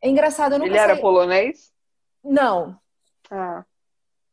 [0.03, 1.72] É engraçado, eu nunca Ele era polonês?
[2.25, 2.79] Não.
[3.31, 3.64] Ah,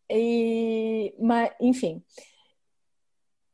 [0.09, 2.03] E, mas, enfim.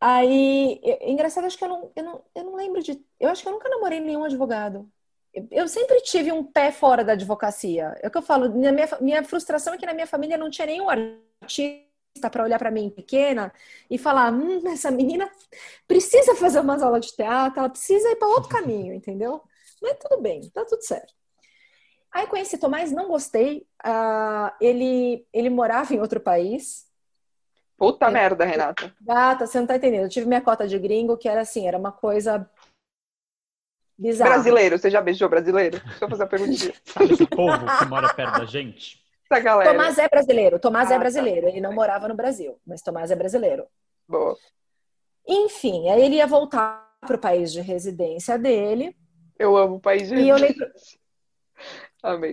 [0.02, 3.04] Aí, é engraçado, acho que eu não, eu não, eu não lembro de.
[3.20, 4.90] Eu acho que eu nunca namorei nenhum advogado.
[5.52, 7.96] Eu, sempre tive um pé fora da advocacia.
[8.02, 10.66] É o que eu falo, minha, minha frustração é que na minha família não tinha
[10.66, 11.89] nenhum artista
[12.28, 13.54] para olhar para mim pequena
[13.88, 15.30] e falar: hum, essa menina
[15.88, 19.44] precisa fazer umas aulas de teatro, ela precisa ir para outro caminho, entendeu?
[19.80, 21.14] Mas tudo bem, tá tudo certo.
[22.12, 23.68] Aí conheci Tomás, não gostei.
[23.84, 26.88] Ah, ele, ele morava em outro país.
[27.78, 28.12] puta É.
[28.12, 28.94] merda, Renata.
[29.00, 30.04] Gata, você não tá entendendo.
[30.04, 32.50] Eu tive minha cota de gringo, que era assim, era uma coisa
[33.98, 34.32] bizarra.
[34.32, 35.80] Brasileiro, você já beijou brasileiro?
[35.80, 36.74] Deixa eu fazer uma perguntinha.
[36.86, 39.04] Sabe esse povo que mora perto da gente?
[39.30, 39.72] Galera.
[39.72, 41.00] Tomás é brasileiro, Tomás Ah, é tá.
[41.00, 41.48] brasileiro.
[41.48, 43.68] Ele não morava no Brasil, mas Tomás é brasileiro.
[44.08, 44.36] Boa.
[45.28, 48.96] Enfim, aí ele ia voltar pro país de residência dele.
[49.38, 50.72] Eu amo o país de E eu lembro,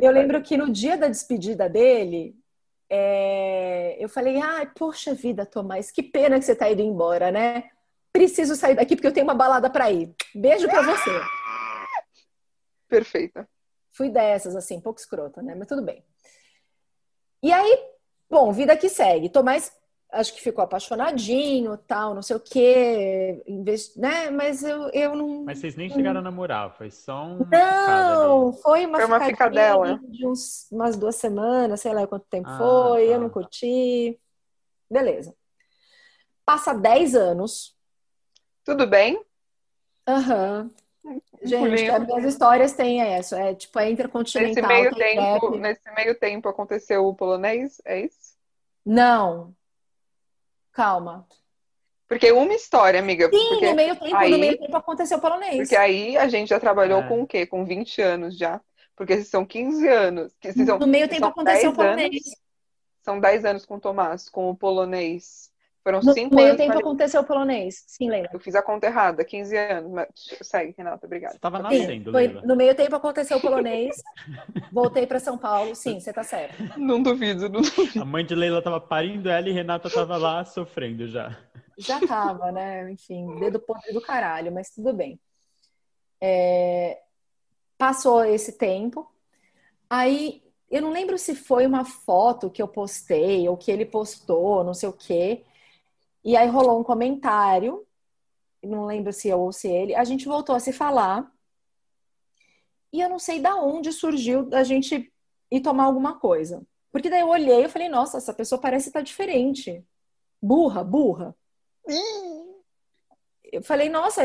[0.00, 2.34] eu lembro que no dia da despedida dele,
[2.88, 7.70] é, eu falei, ai, poxa vida, Tomás, que pena que você tá indo embora, né?
[8.16, 10.14] preciso sair daqui porque eu tenho uma balada para ir.
[10.34, 11.10] Beijo para você.
[12.88, 13.46] Perfeita.
[13.92, 15.54] Fui dessas, assim, pouco escrota, né?
[15.54, 16.02] Mas tudo bem.
[17.42, 17.78] E aí,
[18.28, 19.28] bom, vida que segue.
[19.28, 19.72] Tô mais,
[20.10, 23.42] acho que ficou apaixonadinho, tal, não sei o quê,
[23.96, 24.30] né?
[24.30, 25.44] Mas eu, eu não.
[25.44, 27.38] Mas vocês nem chegaram a namorar, foi só um.
[27.50, 32.48] Não, foi uma, foi uma ficadela de uns, umas duas semanas, sei lá quanto tempo
[32.48, 33.12] Ah, foi, tá.
[33.12, 34.18] eu não curti.
[34.90, 35.34] Beleza.
[36.44, 37.76] Passa 10 anos.
[38.64, 39.24] Tudo bem?
[40.08, 40.70] Aham.
[41.46, 43.34] Gente, as minhas histórias têm isso.
[43.34, 44.68] É tipo, é Nesse intercontinental.
[44.68, 45.58] meio, tem tempo, rap.
[45.60, 48.36] nesse meio tempo aconteceu o polonês, é isso?
[48.84, 49.54] Não.
[50.72, 51.26] Calma.
[52.08, 53.28] Porque uma história, amiga.
[53.30, 55.56] Sim, porque, no meio tempo, aí- no meio tempo aconteceu o polonês.
[55.56, 57.08] porque aí a gente já trabalhou É.
[57.08, 57.46] com o quê?
[57.46, 58.60] Com 20 anos já.
[58.94, 60.32] Porque se são 15 anos.
[60.40, 62.10] Que se são, No meio tempo aconteceu o 10 polonês.
[62.26, 62.36] anos,
[63.02, 65.50] são 10 anos com o Tomás, com o polonês.
[65.86, 66.56] Foram No 5 meio anos.
[66.60, 67.84] tempo aconteceu o polonês.
[67.86, 68.30] Sim, lembra?
[68.32, 69.92] Eu fiz a conta errada, 15 anos.
[69.92, 70.08] Mas
[70.42, 71.34] segue, Renata, obrigada.
[71.34, 72.42] Você tava Sim, nascendo, foi, Leila.
[72.44, 73.94] no meio tempo aconteceu o polonês.
[74.72, 75.76] Voltei para São Paulo.
[75.76, 76.56] Sim, você tá certo.
[76.76, 78.02] Não duvido, não duvido.
[78.02, 81.38] A mãe de Leila tava parindo ela e Renata tava lá sofrendo já.
[81.78, 82.90] Já tava, né?
[82.90, 85.20] Enfim, dedo podre do caralho, mas tudo bem.
[86.20, 86.98] É,
[87.78, 89.06] Passou esse tempo.
[89.88, 94.64] Aí, eu não lembro se foi uma foto que eu postei ou que ele postou,
[94.64, 95.44] não sei o quê.
[96.26, 97.86] E aí rolou um comentário,
[98.60, 99.94] não lembro se eu ou se ele.
[99.94, 101.32] A gente voltou a se falar.
[102.92, 105.12] E eu não sei da onde surgiu da gente
[105.52, 106.66] ir tomar alguma coisa.
[106.90, 109.84] Porque daí eu olhei e falei, nossa, essa pessoa parece estar diferente.
[110.42, 111.32] Burra, burra.
[113.44, 114.24] Eu falei, nossa,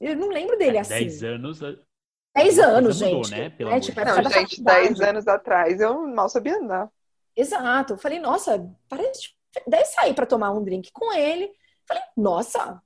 [0.00, 0.94] eu não lembro dele assim.
[0.94, 1.60] 10 anos.
[1.60, 3.38] 10 Alguma anos, mudou, gente.
[3.38, 3.50] né?
[3.50, 4.60] Pelo É, tipo, é Não, gente.
[4.60, 6.90] 10 anos atrás eu mal sabia andar.
[7.36, 7.92] Exato.
[7.92, 9.35] Eu falei, nossa, parece.
[9.66, 11.54] Daí saí pra tomar um drink com ele.
[11.86, 12.82] Falei, nossa,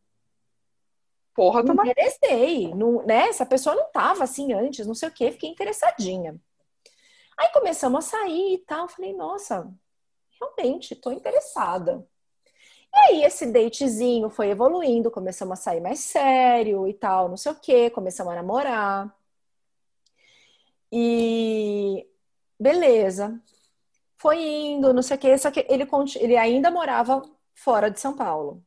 [1.34, 1.86] Porra, me toma.
[1.86, 2.74] interessei.
[2.74, 3.28] Não, né?
[3.28, 6.40] Essa pessoa não tava assim antes, não sei o quê, fiquei interessadinha.
[7.38, 8.88] Aí começamos a sair e tal.
[8.88, 9.72] Falei, nossa,
[10.38, 12.06] realmente, tô interessada.
[12.92, 17.52] E aí, esse datezinho foi evoluindo, começamos a sair mais sério e tal, não sei
[17.52, 19.16] o quê, começamos a namorar.
[20.92, 22.06] E
[22.58, 23.40] beleza.
[24.20, 25.88] Foi indo, não sei o quê, só que ele,
[26.20, 27.22] ele ainda morava
[27.54, 28.62] fora de São Paulo.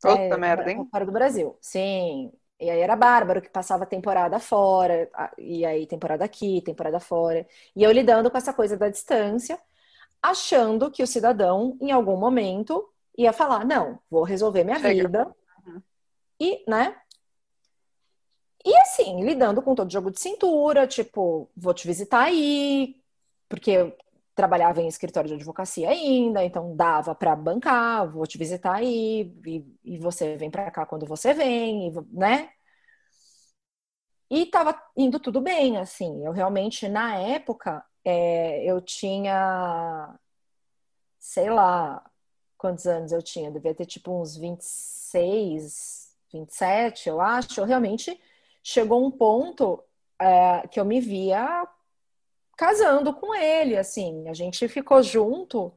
[0.00, 0.86] Puta É, merda, hein?
[0.90, 1.56] Fora do Brasil.
[1.62, 2.30] Sim.
[2.60, 7.46] E aí era bárbaro que passava temporada fora, e aí temporada aqui, temporada fora.
[7.74, 9.58] E eu lidando com essa coisa da distância,
[10.22, 15.04] achando que o cidadão, em algum momento, ia falar: não, vou resolver minha Chega.
[15.04, 15.34] vida.
[15.66, 15.82] Uhum.
[16.40, 16.94] E, né?
[18.64, 22.96] E assim, lidando com todo jogo de cintura, tipo, vou te visitar aí,
[23.48, 23.96] porque
[24.38, 29.66] trabalhava em escritório de advocacia ainda, então dava pra bancar, vou te visitar aí, e,
[29.84, 32.50] e você vem pra cá quando você vem, e né?
[34.30, 36.24] E tava indo tudo bem, assim.
[36.24, 40.14] Eu realmente, na época, é, eu tinha,
[41.18, 42.04] sei lá,
[42.56, 43.50] quantos anos eu tinha?
[43.50, 47.60] Devia ter tipo uns 26, 27, eu acho.
[47.60, 48.20] Eu realmente
[48.62, 49.82] chegou um ponto
[50.20, 51.66] é, que eu me via
[52.58, 54.28] casando com ele, assim.
[54.28, 55.72] A gente ficou junto,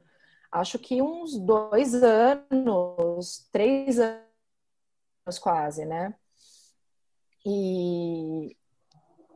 [0.51, 6.15] acho que uns dois anos, três anos quase, né?
[7.45, 8.57] E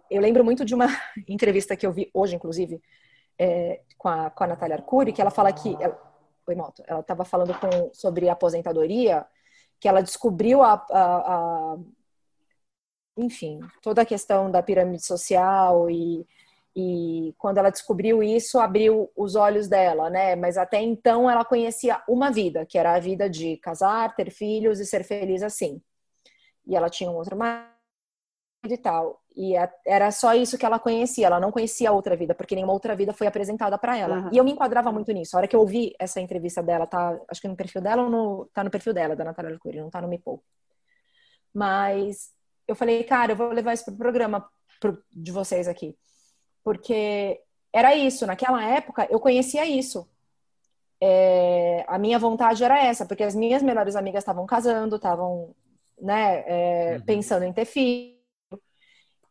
[0.10, 0.88] eu lembro muito de uma
[1.30, 2.82] entrevista que eu vi hoje, inclusive,
[3.38, 5.76] é, com, a, com a Natália Arcuri, que ela fala que.
[5.80, 6.04] Ela,
[6.48, 6.84] Oi, Moto.
[6.88, 9.26] Ela estava falando com, sobre aposentadoria,
[9.80, 11.78] que ela descobriu a, a, a-
[13.18, 16.28] enfim, toda a questão da pirâmide social e,
[16.76, 20.36] e quando ela descobriu isso, abriu os olhos dela, né?
[20.36, 24.80] Mas até então ela conhecia uma vida, que era a vida de casar, ter filhos
[24.80, 25.82] e ser feliz assim.
[26.68, 27.70] E ela tinha um outro marido
[28.68, 29.22] e tal.
[29.38, 29.54] E
[29.86, 33.14] era só isso que ela conhecia, ela não conhecia outra vida, porque nenhuma outra vida
[33.14, 34.18] foi apresentada para ela.
[34.24, 34.30] Uhum.
[34.34, 35.36] E eu me enquadrava muito nisso.
[35.36, 38.10] A hora que eu ouvi essa entrevista dela, tá, acho que no perfil dela ou
[38.10, 40.44] no, tá no perfil dela, da Natália Arcuri, não tá no Me Poupe.
[41.54, 42.32] Mas
[42.68, 44.46] eu falei, cara, eu vou levar isso pro programa
[44.80, 45.96] pro- de vocês aqui.
[46.66, 47.40] Porque
[47.72, 50.10] era isso, naquela época eu conhecia isso.
[51.00, 55.54] É, a minha vontade era essa, porque as minhas melhores amigas estavam casando, estavam,
[56.02, 57.02] né, é, Uhum.
[57.06, 58.16] pensando em ter filho.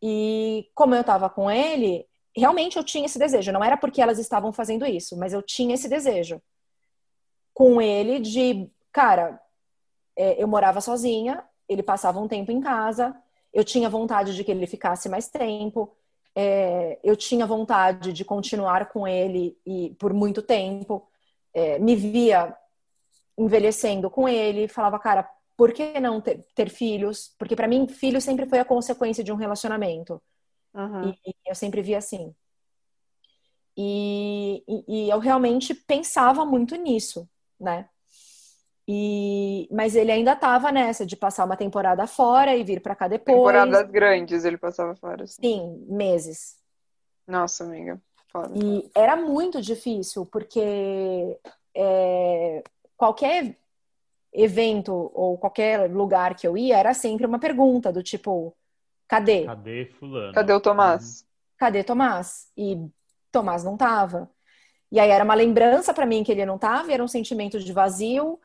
[0.00, 3.50] E como eu estava com ele, realmente eu tinha esse desejo.
[3.50, 6.40] Não era porque elas estavam fazendo isso, mas eu tinha esse desejo
[7.52, 9.40] com ele de, cara,
[10.16, 13.16] é, eu morava sozinha, ele passava um tempo em casa,
[13.52, 15.96] eu tinha vontade de que ele ficasse mais tempo,
[16.34, 21.08] é, eu tinha vontade de continuar com ele e por muito tempo,
[21.52, 22.56] é, me via
[23.38, 27.32] envelhecendo com ele, falava, cara, por que não ter, ter filhos?
[27.38, 30.20] Porque para mim, filho sempre foi a consequência de um relacionamento.
[30.74, 31.10] Uhum.
[31.24, 32.34] E, eu sempre vi assim.
[33.76, 37.88] E, e, e, eu realmente pensava muito nisso, né?
[38.86, 43.08] E, mas ele ainda estava nessa de passar uma temporada fora e vir para cá
[43.08, 43.36] depois.
[43.36, 45.24] Temporadas grandes ele passava fora.
[45.24, 45.40] Assim.
[45.40, 46.56] Sim, meses.
[47.26, 48.00] Nossa, amiga.
[48.28, 48.52] Foda.
[48.54, 51.38] E era muito difícil, porque
[51.74, 52.62] é,
[52.96, 53.56] qualquer
[54.32, 58.54] evento ou qualquer lugar que eu ia era sempre uma pergunta do tipo:
[59.08, 59.44] cadê?
[59.44, 60.34] Cadê fulano?
[60.34, 61.24] Cadê o Tomás?
[61.56, 62.50] Cadê Tomás?
[62.56, 62.86] E
[63.32, 64.30] Tomás não tava.
[64.90, 67.72] E aí era uma lembrança para mim que ele não tava, era um sentimento de
[67.72, 68.38] vazio.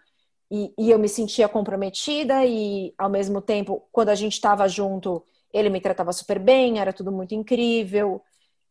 [0.51, 5.23] E, e, eu me sentia comprometida e ao mesmo tempo, quando a gente estava junto,
[5.53, 8.21] ele me tratava super bem, era tudo muito incrível.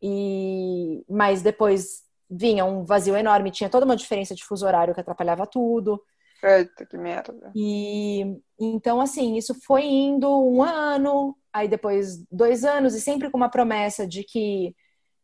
[0.02, 5.00] E mas depois vinha um vazio enorme, tinha toda uma diferença de fuso horário que
[5.00, 6.02] atrapalhava tudo.
[6.42, 7.50] Eita, que merda.
[7.54, 13.36] E então assim, isso foi indo um ano, aí depois dois anos e sempre com
[13.36, 14.74] uma promessa de que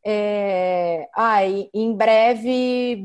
[0.05, 3.03] é, ai, em breve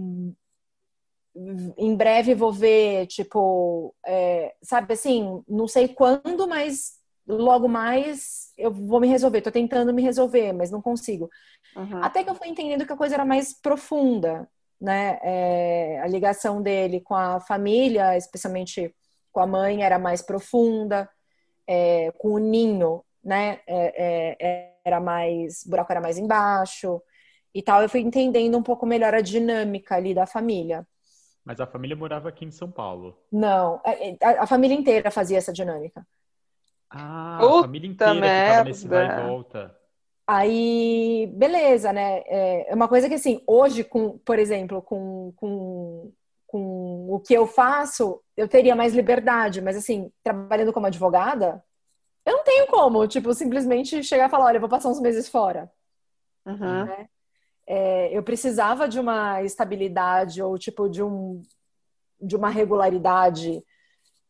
[1.35, 8.71] em breve vou ver, tipo, é, sabe assim, não sei quando, mas logo mais eu
[8.71, 9.41] vou me resolver.
[9.41, 11.29] Tô tentando me resolver, mas não consigo.
[11.75, 12.03] Uhum.
[12.03, 14.49] Até que eu fui entendendo que a coisa era mais profunda,
[14.81, 15.19] né?
[15.21, 18.93] É, a ligação dele com a família, especialmente
[19.31, 21.09] com a mãe, era mais profunda.
[21.67, 23.59] É, com o ninho, né?
[23.67, 26.99] É, é, era mais, o buraco era mais embaixo
[27.53, 27.83] e tal.
[27.83, 30.85] Eu fui entendendo um pouco melhor a dinâmica ali da família.
[31.49, 33.17] Mas a família morava aqui em São Paulo.
[33.31, 36.05] Não, é, a, a família inteira fazia essa dinâmica.
[36.91, 39.75] Ah, Puta a família inteira ficava nesse vai e volta.
[40.27, 42.21] Aí, beleza, né?
[42.27, 46.13] É uma coisa que, assim, hoje, com, por exemplo, com, com,
[46.45, 51.63] com o que eu faço, eu teria mais liberdade, mas, assim, trabalhando como advogada,
[52.27, 55.27] eu não tenho como, tipo, simplesmente chegar e falar: olha, eu vou passar uns meses
[55.27, 55.67] fora.
[56.45, 56.85] Uhum.
[56.85, 57.09] Né?
[57.71, 61.43] É, eu precisava de uma estabilidade ou, tipo, de, um,
[62.19, 63.63] de uma regularidade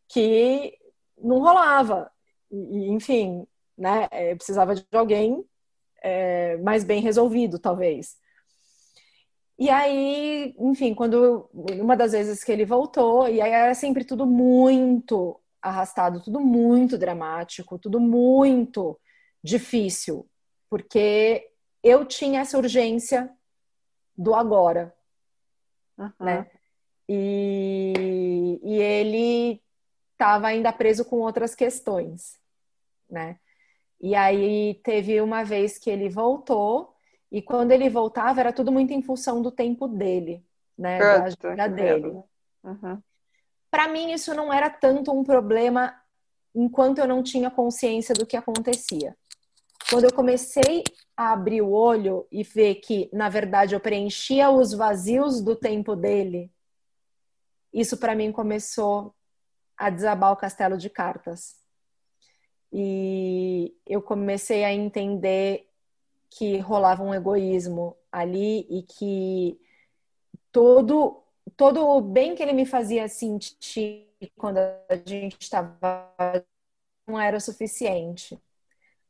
[0.09, 0.77] que
[1.17, 2.11] não rolava.
[2.51, 3.47] E, enfim,
[3.77, 4.09] né?
[4.11, 5.41] Eu precisava de alguém
[6.03, 8.17] é, mais bem resolvido, talvez.
[9.57, 14.25] E aí, enfim, quando uma das vezes que ele voltou, e aí era sempre tudo
[14.25, 18.99] muito arrastado, tudo muito dramático, tudo muito
[19.41, 20.27] difícil,
[20.69, 21.49] porque
[21.83, 23.29] eu tinha essa urgência
[24.17, 24.93] do agora,
[25.97, 26.11] Uhum.
[26.19, 26.49] né?
[27.07, 29.61] E, e ele
[30.13, 32.39] estava ainda preso com outras questões,
[33.09, 33.39] né?
[34.01, 36.95] E aí teve uma vez que ele voltou,
[37.31, 40.45] e quando ele voltava era tudo muito em função do tempo dele,
[40.77, 40.99] né?
[40.99, 42.23] Da agenda dele.
[42.63, 43.01] Uhum.
[43.69, 45.93] Para mim isso não era tanto um problema
[46.55, 49.15] enquanto eu não tinha consciência do que acontecia.
[49.89, 50.83] Quando eu comecei
[51.17, 55.95] a abrir o olho e ver que, na verdade, eu preenchia os vazios do tempo
[55.95, 56.51] dele,
[57.73, 59.15] isso para mim começou
[59.75, 61.55] a desabar o castelo de cartas.
[62.71, 65.67] E eu comecei a entender
[66.29, 69.59] que rolava um egoísmo ali e que
[70.51, 71.23] todo
[71.57, 76.45] todo o bem que ele me fazia sentir quando a gente estava
[77.07, 78.39] não era o suficiente.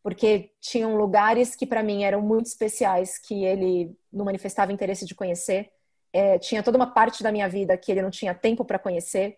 [0.09, 5.13] Porque tinham lugares que para mim eram muito especiais que ele não manifestava interesse de
[5.13, 5.69] conhecer.
[6.11, 9.37] É, tinha toda uma parte da minha vida que ele não tinha tempo para conhecer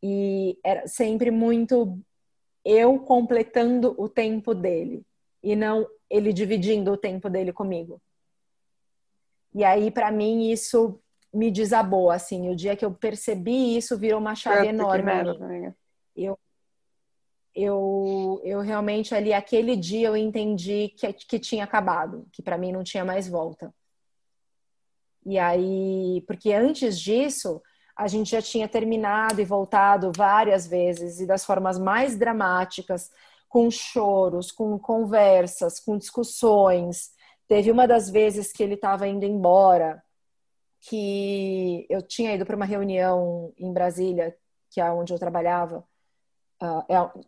[0.00, 1.98] e era sempre muito
[2.64, 5.04] eu completando o tempo dele
[5.42, 8.00] e não ele dividindo o tempo dele comigo.
[9.52, 11.00] E aí para mim isso
[11.32, 15.02] me desabou assim, o dia que eu percebi isso virou uma chave enorme.
[15.02, 15.76] merda.
[16.14, 16.38] Eu
[17.54, 22.72] eu eu realmente ali aquele dia eu entendi que que tinha acabado, que para mim
[22.72, 23.72] não tinha mais volta.
[25.26, 27.62] E aí, porque antes disso,
[27.96, 33.10] a gente já tinha terminado e voltado várias vezes e das formas mais dramáticas,
[33.48, 37.12] com choros, com conversas, com discussões.
[37.48, 40.02] Teve uma das vezes que ele estava indo embora,
[40.80, 44.36] que eu tinha ido para uma reunião em Brasília,
[44.70, 45.84] que é onde eu trabalhava.
[46.62, 47.24] Uh, é,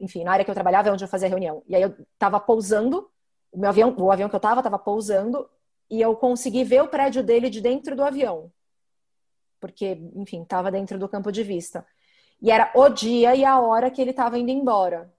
[0.00, 1.62] enfim, na área que eu trabalhava é onde eu fazia a reunião.
[1.68, 3.08] E aí eu estava pousando,
[3.52, 5.48] o meu avião, o avião que eu estava estava pousando
[5.90, 8.50] e eu consegui ver o prédio dele de dentro do avião
[9.60, 11.86] porque, enfim, estava dentro do campo de vista.
[12.40, 15.12] E era o dia e a hora que ele estava indo embora.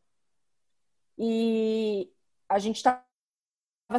[1.17, 2.11] E
[2.49, 3.03] a gente estava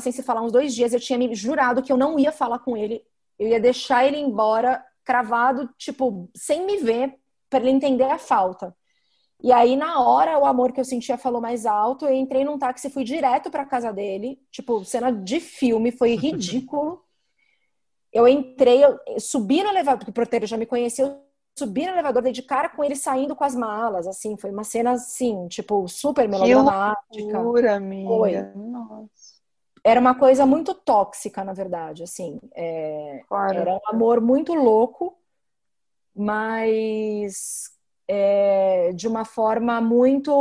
[0.01, 0.93] sem se falar uns dois dias.
[0.93, 3.07] Eu tinha me jurado que eu não ia falar com ele.
[3.39, 7.17] Eu ia deixar ele embora, cravado, tipo, sem me ver,
[7.49, 8.77] para ele entender a falta.
[9.43, 12.07] E aí, na hora, o amor que eu sentia falou mais alto.
[12.07, 14.41] Eu entrei num táxi e fui direto pra casa dele.
[14.53, 17.03] Tipo, cena de filme, foi ridículo.
[18.13, 21.07] eu entrei, eu subi no elevador, porque o porteiro já me conhecia.
[21.07, 21.21] Eu
[21.59, 24.07] subi no elevador, dei de cara com ele saindo com as malas.
[24.07, 27.01] Assim, foi uma cena assim, tipo, super melodramática.
[27.11, 28.09] Que loucura, amiga.
[28.09, 28.43] Foi.
[28.55, 29.43] Nossa.
[29.85, 32.39] Era uma coisa muito tóxica, na verdade, assim.
[32.55, 33.23] É...
[33.27, 33.59] Claro.
[33.59, 35.19] Era um amor muito louco,
[36.15, 37.72] mas
[38.15, 40.33] é, de uma forma muito.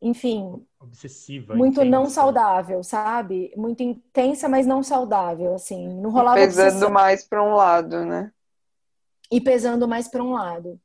[0.00, 0.66] Enfim.
[0.80, 1.54] Obsessiva.
[1.54, 1.90] Muito intensa.
[1.90, 3.52] não saudável, sabe?
[3.54, 5.88] Muito intensa, mas não saudável, assim.
[6.00, 6.40] Não rolava.
[6.40, 6.90] E pesando obsessão.
[6.90, 8.32] mais para um lado, né?
[9.30, 10.80] E pesando mais para um lado.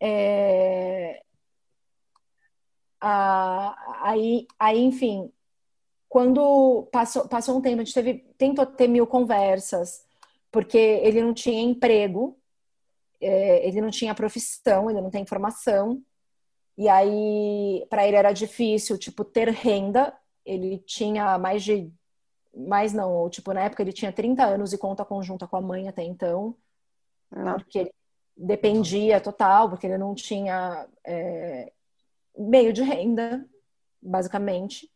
[0.00, 1.22] É...
[2.98, 5.30] Ah, aí, aí, enfim,
[6.08, 10.02] quando passou, passou um tempo, a gente teve, tentou ter mil conversas,
[10.50, 12.38] porque ele não tinha emprego,
[13.24, 16.02] é, ele não tinha profissão, ele não tem formação.
[16.76, 20.16] E aí, para ele era difícil, tipo, ter renda.
[20.44, 21.90] Ele tinha mais de.
[22.56, 25.88] Mais não, tipo, na época ele tinha 30 anos e conta conjunta com a mãe
[25.88, 26.56] até então.
[27.30, 27.54] Não.
[27.54, 27.94] Porque ele
[28.36, 31.72] dependia total, porque ele não tinha é,
[32.36, 33.44] meio de renda,
[34.00, 34.90] basicamente.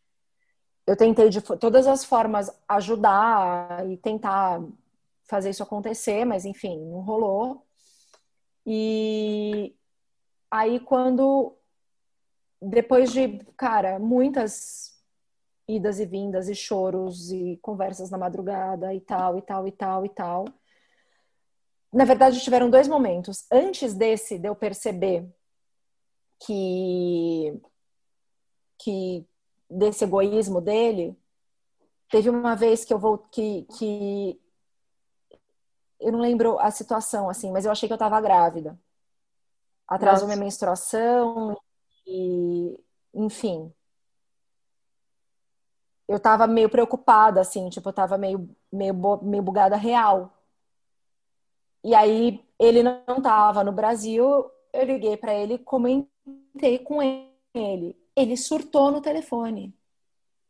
[0.87, 4.61] Eu tentei de todas as formas ajudar e tentar
[5.25, 7.65] fazer isso acontecer, mas enfim, não rolou.
[8.71, 9.75] E
[10.51, 11.57] aí quando
[12.61, 14.95] depois de, cara, muitas
[15.67, 20.05] idas e vindas e choros e conversas na madrugada e tal e tal e tal
[20.05, 20.45] e tal.
[21.91, 23.47] Na verdade, tiveram dois momentos.
[23.51, 25.27] Antes desse, de eu perceber
[26.45, 27.59] que
[28.77, 29.27] que
[29.69, 31.17] desse egoísmo dele,
[32.09, 34.39] teve uma vez que eu vou que, que
[35.99, 38.79] eu não lembro a situação, assim, mas eu achei que eu estava grávida.
[39.87, 40.35] Atrasou Nossa.
[40.35, 41.57] minha menstruação
[42.05, 42.79] e,
[43.13, 43.73] enfim.
[46.07, 50.33] Eu estava meio preocupada, assim, tipo, eu tava meio, meio, meio bugada real.
[51.83, 57.01] E aí, ele não estava no Brasil, eu liguei para ele, comentei com
[57.53, 57.97] ele.
[58.15, 59.73] Ele surtou no telefone.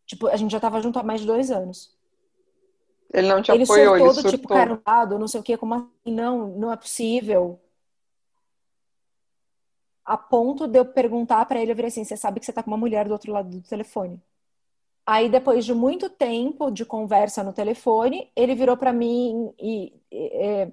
[0.05, 1.95] Tipo, a gente já estava junto há mais de dois anos.
[3.13, 4.31] Ele não te ele apoiou, surtou ele tipo, surtou.
[4.31, 6.13] tipo, caramba, não sei o que, como assim?
[6.13, 7.59] Não, não é possível.
[10.05, 12.63] A ponto de eu perguntar para ele, eu virei assim, você sabe que você tá
[12.63, 14.21] com uma mulher do outro lado do telefone.
[15.05, 20.71] Aí, depois de muito tempo de conversa no telefone, ele virou para mim e, e,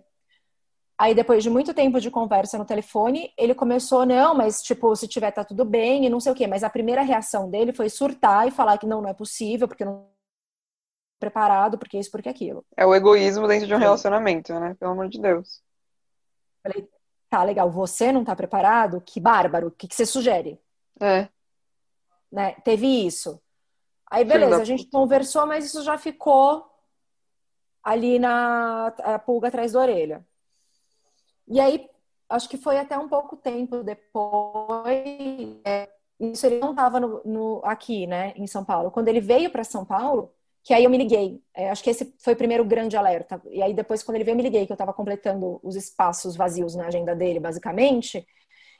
[0.99, 5.07] Aí, depois de muito tempo de conversa no telefone, ele começou, não, mas, tipo, se
[5.07, 6.47] tiver, tá tudo bem e não sei o quê.
[6.47, 9.85] Mas a primeira reação dele foi surtar e falar que não, não é possível, porque
[9.85, 10.07] não
[11.19, 12.65] preparado, porque isso, porque aquilo.
[12.77, 14.77] É o egoísmo dentro de um relacionamento, né?
[14.79, 15.63] Pelo amor de Deus.
[16.63, 16.89] Falei,
[17.29, 19.01] tá, legal, você não tá preparado?
[19.01, 20.61] Que bárbaro, o que, que você sugere?
[21.01, 21.29] É.
[22.31, 22.53] Né?
[22.65, 23.41] Teve isso.
[24.11, 26.71] Aí, beleza, a gente conversou, mas isso já ficou
[27.83, 28.93] ali na
[29.25, 30.27] pulga atrás da orelha.
[31.49, 31.89] E aí,
[32.29, 34.95] acho que foi até um pouco tempo depois.
[35.65, 35.89] É,
[36.19, 36.99] isso ele não estava
[37.65, 38.91] aqui, né, em São Paulo.
[38.91, 40.33] Quando ele veio para São Paulo,
[40.67, 41.41] que aí eu me liguei.
[41.55, 43.41] É, acho que esse foi o primeiro grande alerta.
[43.53, 46.35] E aí depois, quando ele veio, eu me liguei que eu estava completando os espaços
[46.35, 48.27] vazios na agenda dele, basicamente,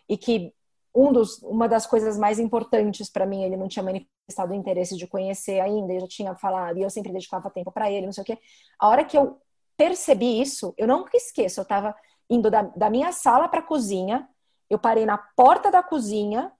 [0.09, 0.53] e que
[0.93, 5.07] um dos, uma das coisas mais importantes para mim, ele não tinha manifestado interesse de
[5.07, 8.23] conhecer ainda, eu já tinha falado, e eu sempre dedicava tempo para ele, não sei
[8.23, 8.39] o quê.
[8.81, 9.41] A hora que eu
[9.77, 11.95] percebi isso, eu nunca esqueço, eu estava
[12.29, 14.29] indo da, da minha sala para a cozinha,
[14.69, 16.51] eu parei na porta da cozinha,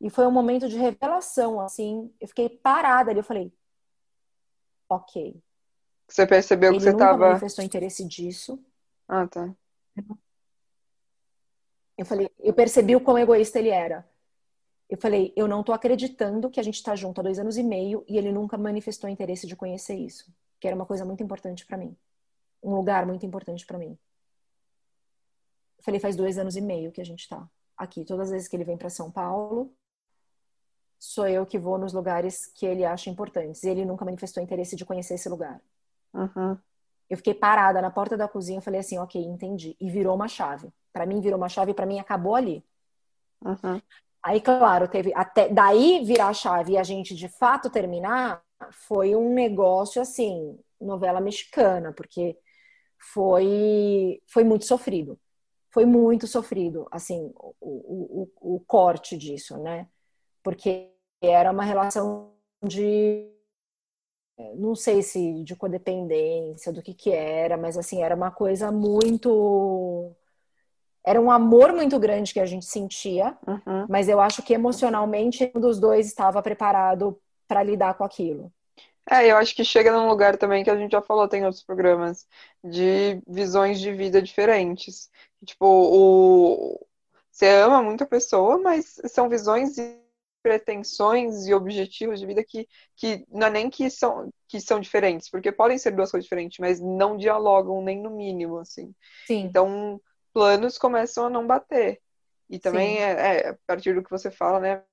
[0.00, 3.52] e foi um momento de revelação, assim, eu fiquei parada ali, eu falei,
[4.88, 5.42] ok.
[6.08, 7.24] Você percebeu ele que você estava.
[7.24, 8.62] Ele manifestou interesse disso.
[9.08, 9.54] Ah, tá.
[11.96, 14.06] Eu falei, eu percebi o quão egoísta ele era.
[14.88, 17.62] Eu falei, eu não tô acreditando que a gente tá junto há dois anos e
[17.62, 21.64] meio e ele nunca manifestou interesse de conhecer isso, que era uma coisa muito importante
[21.64, 21.96] para mim,
[22.62, 23.98] um lugar muito importante para mim.
[25.78, 28.04] Eu falei, faz dois anos e meio que a gente tá aqui.
[28.04, 29.72] Todas as vezes que ele vem para São Paulo,
[31.04, 33.62] sou eu que vou nos lugares que ele acha importantes.
[33.62, 35.60] E ele nunca manifestou interesse de conhecer esse lugar.
[36.14, 36.56] Uhum.
[37.10, 39.76] Eu fiquei parada na porta da cozinha, falei assim, ok, entendi.
[39.78, 40.72] E virou uma chave.
[40.92, 42.64] Para mim virou uma chave, e para mim acabou ali.
[43.44, 43.80] Uhum.
[44.22, 49.14] Aí, claro, teve até daí virar a chave e a gente de fato terminar, foi
[49.14, 52.38] um negócio assim, novela mexicana, porque
[53.12, 55.20] foi foi muito sofrido.
[55.70, 59.88] Foi muito sofrido, assim, o, o, o, o corte disso, né?
[60.42, 60.93] Porque
[61.26, 63.30] era uma relação de
[64.56, 70.10] não sei se de codependência, do que que era, mas assim, era uma coisa muito
[71.04, 73.86] era um amor muito grande que a gente sentia, Uhum.
[73.88, 78.50] mas eu acho que emocionalmente um dos dois estava preparado para lidar com aquilo.
[79.10, 81.62] É, eu acho que chega num lugar também que a gente já falou, tem outros
[81.62, 82.26] programas,
[82.64, 85.10] de visões de vida diferentes.
[85.44, 86.86] Tipo, o...
[87.30, 89.76] você ama muito a pessoa, mas são visões
[90.44, 95.30] pretensões e objetivos de vida que, que não é nem que são, que são diferentes,
[95.30, 98.94] porque podem ser duas coisas diferentes, mas não dialogam nem no mínimo, assim.
[99.26, 100.00] Sim, Então,
[100.34, 102.02] planos começam a não bater.
[102.50, 104.84] E também é, é, a partir do que você fala, né?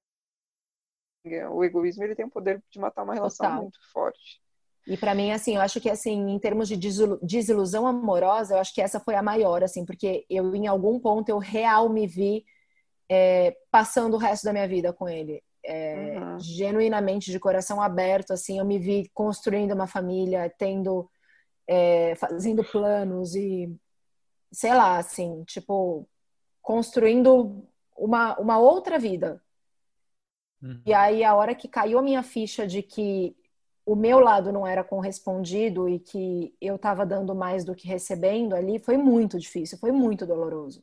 [1.52, 3.52] O egoísmo ele tem o poder de matar uma relação Total.
[3.52, 4.40] muito forte.
[4.86, 8.60] E para mim, assim, eu acho que, assim, em termos de desilu- desilusão amorosa, eu
[8.60, 12.08] acho que essa foi a maior, assim, porque eu, em algum ponto, eu real me
[12.08, 12.44] vi
[13.14, 15.44] é, passando o resto da minha vida com ele.
[15.66, 16.40] É, Uhum.
[16.40, 21.12] Genuinamente, de coração aberto, assim, eu me vi construindo uma família, tendo,
[21.68, 23.70] é, fazendo planos e,
[24.50, 26.08] sei lá, assim, tipo,
[26.62, 29.44] construindo uma, uma outra vida.
[30.62, 30.82] Uhum.
[30.86, 33.36] E aí, a hora que caiu a minha ficha de que
[33.86, 38.56] o meu lado não era correspondido e que eu estava dando mais do que recebendo
[38.56, 40.82] ali, foi muito difícil, foi muito doloroso.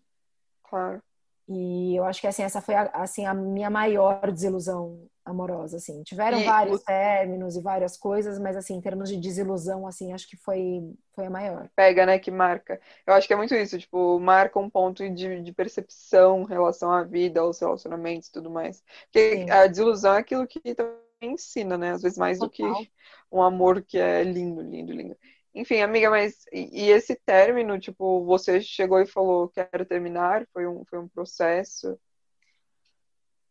[0.63, 1.03] Claro.
[1.49, 6.03] E eu acho que assim, essa foi a, assim, a minha maior desilusão amorosa, assim.
[6.03, 10.29] Tiveram E vários términos e várias coisas, mas assim, em termos de desilusão, assim, acho
[10.29, 10.83] que foi,
[11.15, 11.71] foi a maior.
[11.77, 12.19] Pega, né?
[12.19, 12.81] Que marca.
[13.07, 16.91] Eu acho que é muito isso, tipo, marca um ponto de, de percepção em relação
[16.91, 18.83] à vida, aos relacionamentos e tudo mais.
[19.05, 19.51] Porque Sim.
[19.51, 21.93] a desilusão é aquilo que também ensina, né?
[21.93, 22.85] Às vezes mais do que Total.
[23.31, 25.17] um amor que é lindo, lindo, lindo.
[25.55, 30.67] Enfim, amiga, mas e, e esse término, tipo, você chegou e falou, quero terminar, foi
[30.67, 31.99] um, foi um processo.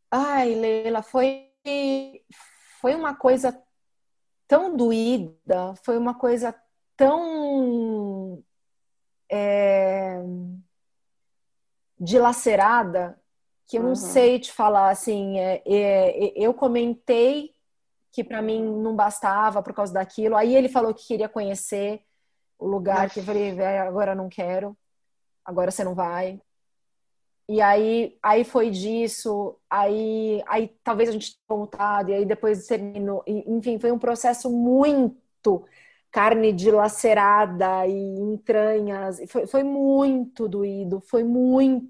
[0.10, 1.52] Ai, Leila, foi,
[2.80, 3.62] foi uma coisa
[4.48, 6.56] tão doída, foi uma coisa
[6.96, 8.42] tão
[9.30, 10.22] é,
[12.00, 13.20] dilacerada
[13.68, 13.96] que eu não Uhum.
[13.96, 15.38] sei te falar assim.
[15.40, 17.54] é, é, eu comentei
[18.18, 20.36] que para mim não bastava por causa daquilo.
[20.36, 22.02] Aí ele falou que queria conhecer
[22.58, 24.76] o lugar, que eu falei, "Véi, agora não quero,
[25.46, 26.42] agora você não vai.
[27.48, 32.66] E aí, aí foi disso, aí, aí talvez a gente tenha voltado, e aí depois
[32.66, 33.24] terminou.
[33.28, 35.64] Enfim, foi um processo muito
[36.10, 39.22] carne dilacerada e entranhas.
[39.28, 41.86] Foi, foi muito doído, foi muito,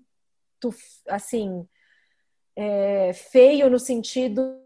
[1.07, 1.65] assim,
[2.53, 4.59] é, feio no sentido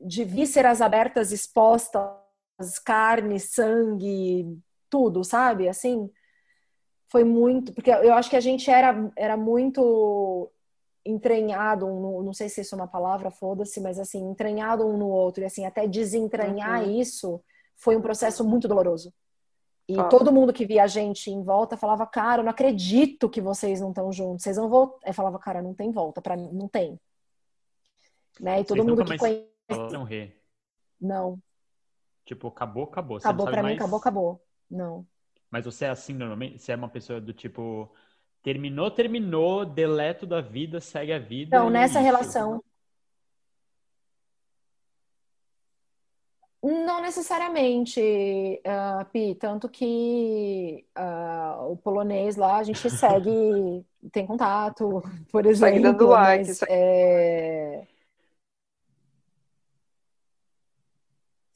[0.00, 2.12] de vísceras abertas, expostas,
[2.84, 4.58] carne, sangue,
[4.90, 5.68] tudo, sabe?
[5.68, 6.10] Assim,
[7.08, 10.50] foi muito, porque eu acho que a gente era, era muito
[11.04, 14.96] entranhado, um no- não sei se isso é uma palavra, foda-se, mas assim, entranhado um
[14.96, 16.90] no outro, e assim, até desentranhar Uhum.
[16.90, 17.42] isso
[17.76, 19.12] foi um processo muito doloroso.
[19.86, 20.08] E Fala.
[20.08, 23.82] todo mundo que via a gente em volta falava, cara, eu não acredito que vocês
[23.82, 25.06] não estão juntos, vocês vão voltar.
[25.06, 26.98] Eu falava, cara, não tem volta, para mim, não tem.
[28.40, 28.60] Né?
[28.60, 29.53] E todo Vocês mundo que mais conhece.
[29.68, 30.32] Falaram rê.
[31.00, 31.40] Não,
[32.24, 33.20] Tipo, acabou, acabou.
[33.20, 33.80] Você acabou não pra sabe mim, mais...
[33.80, 34.42] acabou, acabou.
[34.70, 35.06] Não.
[35.50, 36.58] Mas você é assim normalmente?
[36.58, 37.92] Você é uma pessoa do tipo,
[38.42, 41.56] terminou, terminou, deleto da vida, segue a vida.
[41.56, 42.04] Então, é nessa isso.
[42.04, 42.64] relação.
[46.62, 48.00] Não necessariamente,
[48.64, 55.74] ah, Pi, tanto que ah, o polonês lá a gente segue, tem contato, por exemplo.
[55.74, 57.86] Segue dando like, mas, é,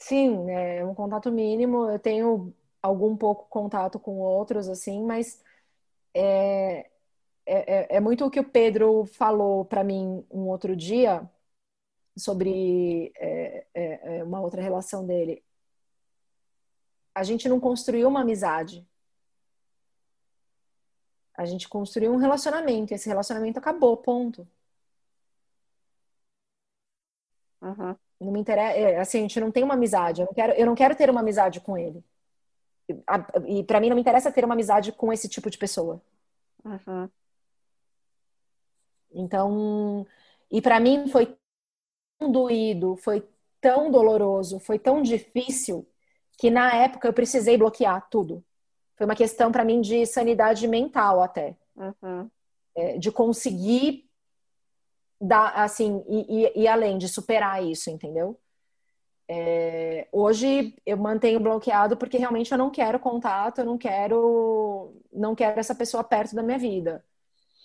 [0.08, 1.90] Sim, é um contato mínimo.
[1.90, 5.42] Eu tenho algum pouco contato com outros, assim, mas
[6.14, 6.90] é,
[7.46, 11.28] é, é muito o que o Pedro falou para mim um outro dia
[12.18, 15.44] sobre é, é, é, uma outra relação dele.
[17.14, 18.86] A gente não construiu uma amizade.
[21.34, 22.92] A gente construiu um relacionamento.
[22.92, 24.46] E esse relacionamento acabou, ponto.
[27.60, 27.98] Uhum.
[28.20, 30.20] Não me interessa, é, assim, a gente não tem uma amizade.
[30.20, 32.02] Eu não quero, eu não quero ter uma amizade com ele.
[33.46, 36.00] E para mim não me interessa ter uma amizade com esse tipo de pessoa.
[36.64, 37.08] Uhum.
[39.12, 40.06] Então,
[40.50, 41.36] e para mim foi
[42.18, 43.26] tão doído, foi
[43.60, 45.86] tão doloroso, foi tão difícil
[46.38, 48.44] que na época eu precisei bloquear tudo.
[48.96, 52.28] Foi uma questão para mim de sanidade mental até, Uhum.
[52.74, 54.07] é, de conseguir
[55.20, 58.38] dar assim e, e- e além de superar isso, entendeu?
[59.30, 65.34] É, hoje eu mantenho bloqueado porque realmente eu não quero contato, eu não quero, não
[65.34, 67.04] quero essa pessoa perto da minha vida.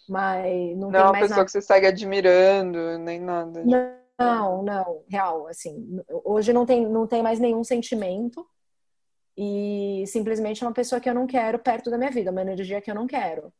[0.09, 1.45] Mas não Não tem é uma pessoa nada.
[1.45, 3.63] que você segue admirando, nem nada.
[4.19, 8.45] Não, não, real, assim, hoje não tem, não tem mais nenhum sentimento
[9.37, 12.81] e simplesmente é uma pessoa que eu não quero perto da minha vida, uma energia
[12.81, 13.51] que eu não quero.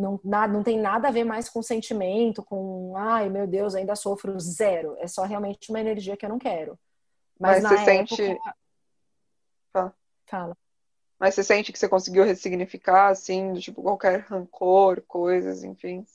[0.00, 3.94] Não, nada, não tem nada a ver mais com sentimento, com ai meu Deus, ainda
[3.94, 4.96] sofro zero.
[4.98, 6.78] É só realmente uma energia que eu não quero.
[7.38, 8.16] Mas, Mas você época...
[8.16, 8.38] sente.
[9.72, 9.94] Fala.
[10.26, 10.56] Fala.
[11.18, 16.06] Mas você sente que você conseguiu ressignificar, assim, do tipo qualquer rancor, coisas, enfim.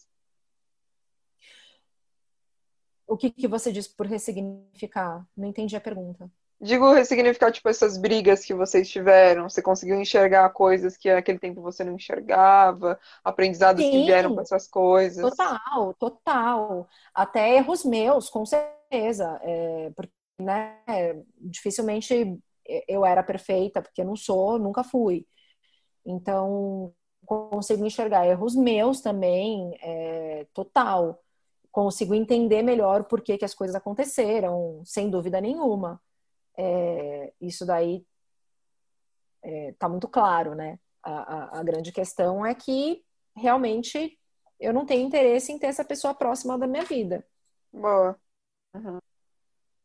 [3.07, 5.27] O que, que você diz por ressignificar?
[5.37, 6.29] Não entendi a pergunta.
[6.59, 9.49] Digo ressignificar, tipo, essas brigas que vocês tiveram.
[9.49, 14.41] Você conseguiu enxergar coisas que naquele tempo você não enxergava, aprendizados Sim, que vieram com
[14.41, 15.21] essas coisas.
[15.21, 16.87] Total, total.
[17.13, 19.37] Até erros meus, com certeza.
[19.43, 20.79] É, porque, né,
[21.37, 22.39] dificilmente
[22.87, 25.27] eu era perfeita, porque eu não sou, nunca fui.
[26.05, 26.93] Então,
[27.25, 31.21] consigo enxergar erros meus também, é, total.
[31.69, 36.01] Consigo entender melhor por que, que as coisas aconteceram, sem dúvida nenhuma
[36.57, 38.05] é, isso daí
[39.43, 40.79] está é, muito claro, né?
[41.03, 43.03] A, a, a, grande questão é que
[43.35, 44.17] realmente
[44.59, 47.25] eu não tenho interesse em ter essa pessoa próxima da minha vida.
[47.71, 48.19] Boa.
[48.73, 48.99] Uhum.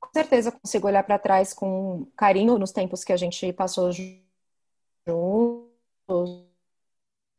[0.01, 4.19] Com certeza consigo olhar para trás com carinho nos tempos que a gente passou juntos.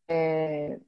[0.07, 0.79] É,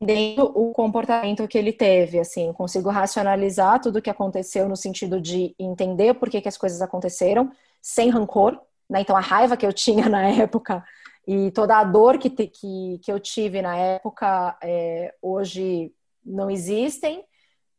[0.00, 5.20] entendendo o comportamento que ele teve, assim, consigo racionalizar tudo o que aconteceu no sentido
[5.20, 9.00] de entender por que, que as coisas aconteceram, sem rancor, né?
[9.00, 10.84] Então a raiva que eu tinha na época
[11.26, 15.92] e toda a dor que, que, que eu tive na época é, hoje
[16.24, 17.24] não existem,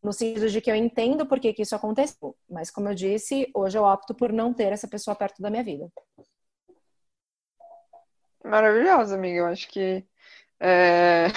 [0.03, 2.35] no sentido de que eu entendo por que, que isso aconteceu.
[2.49, 5.63] Mas como eu disse, hoje eu opto por não ter essa pessoa perto da minha
[5.63, 5.89] vida.
[8.43, 9.39] Maravilhosa, amiga.
[9.39, 10.05] Eu acho que
[10.59, 11.27] é,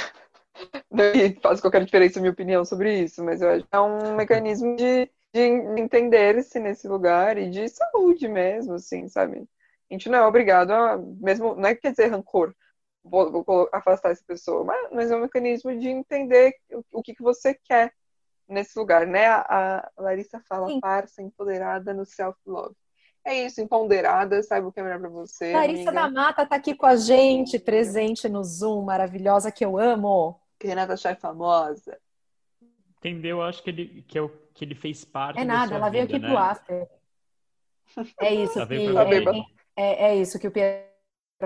[1.42, 4.76] faz qualquer diferença a minha opinião sobre isso, mas eu acho que é um mecanismo
[4.76, 5.40] de, de
[5.78, 9.46] entender-se nesse lugar e de saúde mesmo, assim, sabe?
[9.90, 12.54] A gente não é obrigado a, mesmo, não é que quer dizer rancor,
[13.02, 17.14] vou, vou afastar essa pessoa, mas, mas, é um mecanismo de entender o, o que,
[17.14, 17.92] que você quer
[18.48, 19.26] nesse lugar, né?
[19.26, 20.80] A, a Larissa fala, Sim.
[20.80, 22.74] parça, empoderada no self-love.
[23.24, 25.52] É isso, empoderada, saiba o que é melhor para você.
[25.52, 25.92] Larissa amiga.
[25.92, 30.40] da Mata tá aqui com a gente, presente no Zoom, maravilhosa, que eu amo.
[30.66, 31.98] Renata Chay famosa.
[32.98, 33.40] Entendeu?
[33.42, 35.40] Acho que ele, que, é o, que ele fez parte.
[35.40, 36.28] É nada, ela veio aqui né?
[36.28, 36.88] pro after.
[38.20, 40.84] É isso, que, é, é, é, isso que o Pedro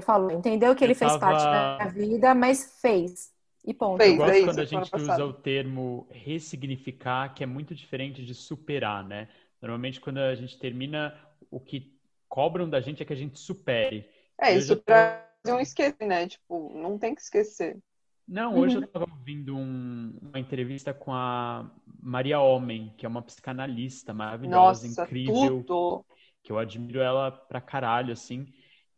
[0.03, 0.31] falou.
[0.33, 1.21] Entendeu que ele fez tava...
[1.21, 3.33] parte da vida, mas fez.
[3.65, 3.99] E ponto.
[3.99, 8.25] Fez, Eu gosto é quando a gente usa o termo ressignificar, que é muito diferente
[8.25, 9.29] de superar, né?
[9.63, 11.19] Normalmente, quando a gente termina,
[11.51, 11.97] o que
[12.29, 14.07] cobram da gente é que a gente supere.
[14.39, 15.53] É, isso pra tô...
[15.53, 16.27] não esquecer, né?
[16.27, 17.79] Tipo, não tem que esquecer.
[18.27, 18.83] Não, hoje uhum.
[18.83, 21.71] eu estava ouvindo um, uma entrevista com a
[22.03, 25.63] Maria Homem, que é uma psicanalista maravilhosa, Nossa, incrível.
[25.63, 26.07] Tudo.
[26.43, 28.47] Que eu admiro ela pra caralho, assim.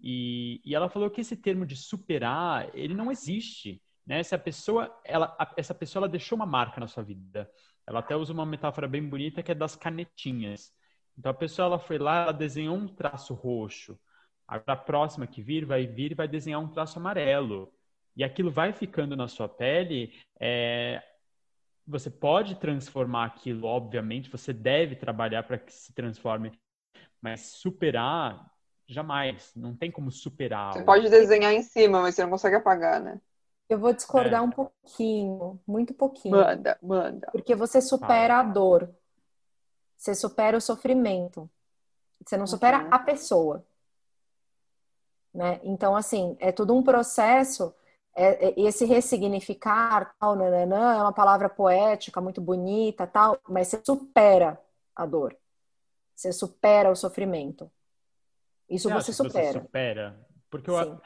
[0.01, 3.83] E, e ela falou que esse termo de superar, ele não existe.
[4.07, 4.23] Né?
[4.23, 7.51] Se a pessoa, ela, a, essa pessoa ela deixou uma marca na sua vida.
[7.87, 10.73] Ela até usa uma metáfora bem bonita que é das canetinhas.
[11.19, 13.99] Então a pessoa ela foi lá, ela desenhou um traço roxo.
[14.47, 17.73] Agora a próxima que vir vai vir e vai desenhar um traço amarelo
[18.17, 21.03] e aquilo vai ficando na sua pele, é,
[21.87, 26.53] você pode transformar aquilo, obviamente, você deve trabalhar para que se transforme,
[27.21, 28.51] mas superar,
[28.89, 29.53] jamais.
[29.55, 30.73] Não tem como superar.
[30.73, 33.21] Você pode desenhar em cima, mas você não consegue apagar, né?
[33.69, 34.45] Eu vou discordar é.
[34.45, 36.37] um pouquinho, muito pouquinho.
[36.37, 37.29] Manda, manda.
[37.33, 38.89] Porque você supera a dor.
[39.97, 41.51] Você supera o sofrimento.
[42.25, 42.89] Você não supera uhum.
[42.93, 43.67] a pessoa.
[45.35, 45.61] Né?
[45.65, 47.75] Então, assim, é tudo um processo
[48.57, 54.59] esse ressignificar, tal, nananã, é uma palavra poética, muito bonita, tal, mas você supera
[54.95, 55.37] a dor.
[56.15, 57.71] Você supera o sofrimento.
[58.71, 59.53] Isso você, você supera.
[59.53, 60.27] Você supera.
[60.49, 61.01] Porque eu,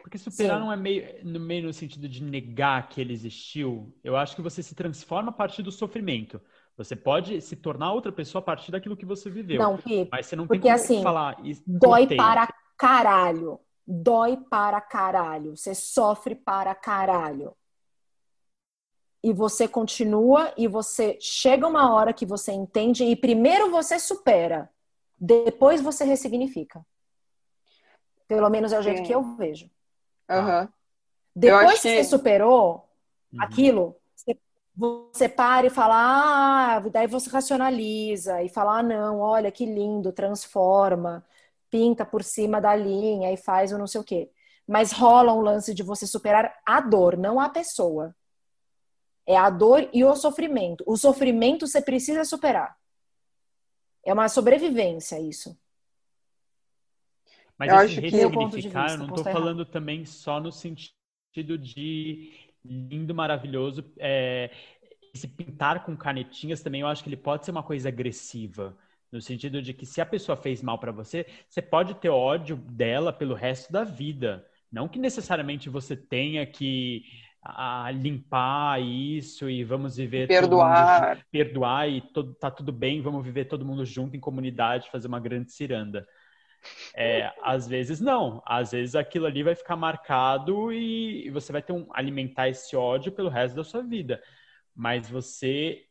[0.00, 0.64] porque superar Sim.
[0.64, 3.92] não é meio no, meio no sentido de negar que ele existiu.
[4.02, 6.40] Eu acho que você se transforma a partir do sofrimento.
[6.76, 9.58] Você pode se tornar outra pessoa a partir daquilo que você viveu.
[9.58, 11.36] Não, Pi, mas você não porque, tem como assim, falar.
[11.66, 17.54] Dói para caralho dói para caralho, você sofre para caralho.
[19.22, 24.68] E você continua e você chega uma hora que você entende e primeiro você supera,
[25.16, 26.84] depois você ressignifica.
[28.26, 29.04] Pelo menos é o jeito Sim.
[29.04, 29.70] que eu vejo.
[30.28, 30.68] Uhum.
[31.34, 31.88] Depois que...
[31.88, 32.88] que você superou
[33.32, 33.42] uhum.
[33.42, 34.36] aquilo, você,
[34.74, 35.94] você para e fala,
[36.76, 41.24] ah, daí você racionaliza e fala, ah, não, olha que lindo, transforma
[41.72, 44.30] pinta por cima da linha e faz o não sei o quê.
[44.68, 48.14] Mas rola um lance de você superar a dor, não a pessoa.
[49.26, 50.84] É a dor e o sofrimento.
[50.86, 52.76] O sofrimento você precisa superar.
[54.04, 55.58] É uma sobrevivência isso.
[57.58, 60.94] Mas eu esse ressignificar, eu não estou falando também só no sentido
[61.32, 62.30] sentido de
[62.62, 63.84] lindo, maravilhoso.
[63.98, 64.50] É,
[65.14, 68.76] esse pintar com canetinhas também, eu acho que ele pode ser uma coisa agressiva.
[69.12, 72.56] No sentido de que se a pessoa fez mal para você, você pode ter ódio
[72.56, 74.44] dela pelo resto da vida.
[74.72, 77.04] Não que necessariamente você tenha que
[77.44, 81.16] a limpar isso e vamos viver perdoar.
[81.16, 85.08] mundo, perdoar e todo, tá tudo bem vamos viver todo mundo junto em comunidade fazer
[85.08, 86.06] uma grande ciranda.
[86.94, 88.40] É, às vezes não.
[88.46, 92.76] Às vezes aquilo ali vai ficar marcado e, e você vai ter um alimentar esse
[92.76, 94.22] ódio pelo resto da sua vida.
[94.74, 95.84] Mas você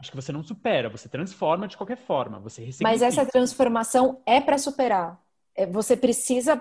[0.00, 4.40] acho que você não supera você transforma de qualquer forma você mas essa transformação é
[4.40, 5.20] para superar
[5.54, 6.60] é, você precisa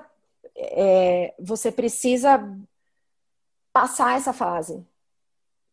[0.56, 2.38] é, você precisa
[3.72, 4.86] passar essa fase.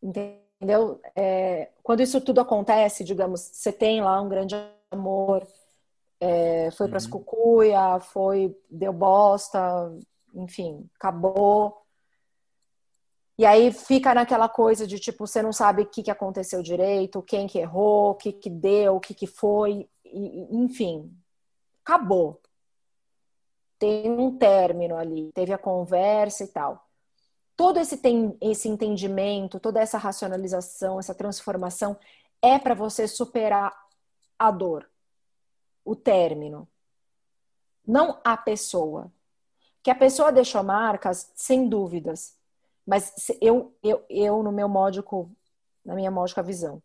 [0.02, 1.00] Entendeu?
[1.14, 4.54] É, quando isso tudo acontece, digamos, você tem lá um grande
[4.90, 5.46] amor,
[6.20, 7.10] é, foi para as uhum.
[7.10, 9.92] cucuia, foi, deu bosta,
[10.34, 11.82] enfim, acabou.
[13.38, 17.22] E aí fica naquela coisa de tipo, você não sabe o que, que aconteceu direito,
[17.22, 21.14] quem que errou, o que, que deu, o que, que foi, e, enfim,
[21.84, 22.40] acabou.
[23.78, 26.86] Tem um término ali, teve a conversa e tal
[27.56, 31.98] todo esse, tem, esse entendimento, toda essa racionalização, essa transformação
[32.42, 33.74] é para você superar
[34.38, 34.88] a dor,
[35.84, 36.68] o término,
[37.84, 39.10] não a pessoa.
[39.82, 42.36] Que a pessoa deixou marcas, sem dúvidas,
[42.86, 45.30] mas eu, eu, eu no meu módico,
[45.84, 46.82] na minha módica visão,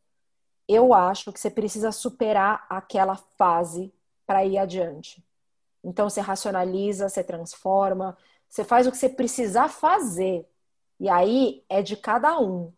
[0.68, 3.93] eu acho que você precisa superar aquela fase
[4.26, 5.24] para ir adiante.
[5.84, 10.47] Então você racionaliza, você transforma, você faz o que você precisar fazer
[10.99, 12.72] e aí é de cada um.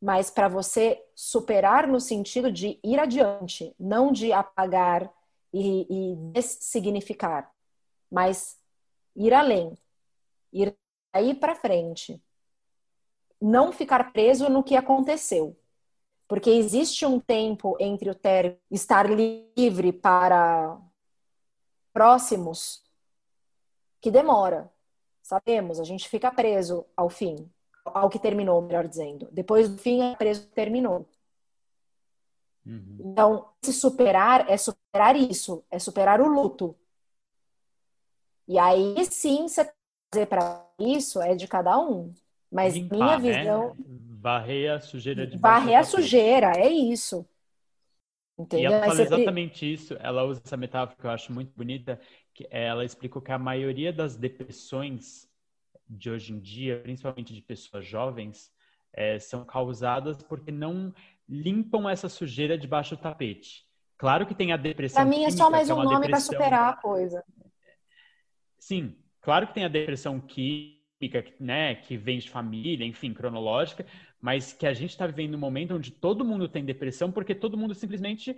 [0.00, 5.08] Mas para você superar no sentido de ir adiante, não de apagar
[5.52, 7.52] e, e dessignificar,
[8.10, 8.58] mas
[9.14, 9.78] ir além,
[10.52, 10.76] ir
[11.12, 12.22] aí para frente.
[13.40, 15.56] Não ficar preso no que aconteceu.
[16.28, 20.80] Porque existe um tempo entre o ter estar livre para
[21.92, 22.82] próximos
[24.00, 24.72] que demora.
[25.22, 27.50] Sabemos, a gente fica preso ao fim,
[27.84, 29.28] ao que terminou, melhor dizendo.
[29.30, 31.08] Depois do fim, é preso que terminou.
[32.64, 32.98] Uhum.
[33.00, 36.76] Então, se superar é superar isso, é superar o luto.
[38.48, 39.70] E aí sim, você
[40.12, 42.12] fazer para isso é de cada um.
[42.50, 43.38] Mas Limpar, minha né?
[43.38, 43.74] visão.
[43.74, 43.84] Né?
[44.20, 47.26] Varrer a sujeira de Varrer a sujeira, é isso.
[48.38, 48.70] Entendeu?
[48.70, 49.96] E ela fala exatamente isso.
[49.98, 51.98] Ela usa essa metáfora que eu acho muito bonita,
[52.50, 55.28] ela explicou que a maioria das depressões
[55.88, 58.50] de hoje em dia, principalmente de pessoas jovens,
[58.92, 60.94] é, são causadas porque não
[61.28, 63.66] limpam essa sujeira debaixo do tapete.
[63.96, 65.02] Claro que tem a depressão.
[65.02, 67.24] Para mim é só mais é um nome para superar a coisa.
[68.58, 73.86] Sim, claro que tem a depressão química, né, que vem de família, enfim, cronológica,
[74.20, 77.56] mas que a gente está vivendo um momento onde todo mundo tem depressão porque todo
[77.56, 78.36] mundo simplesmente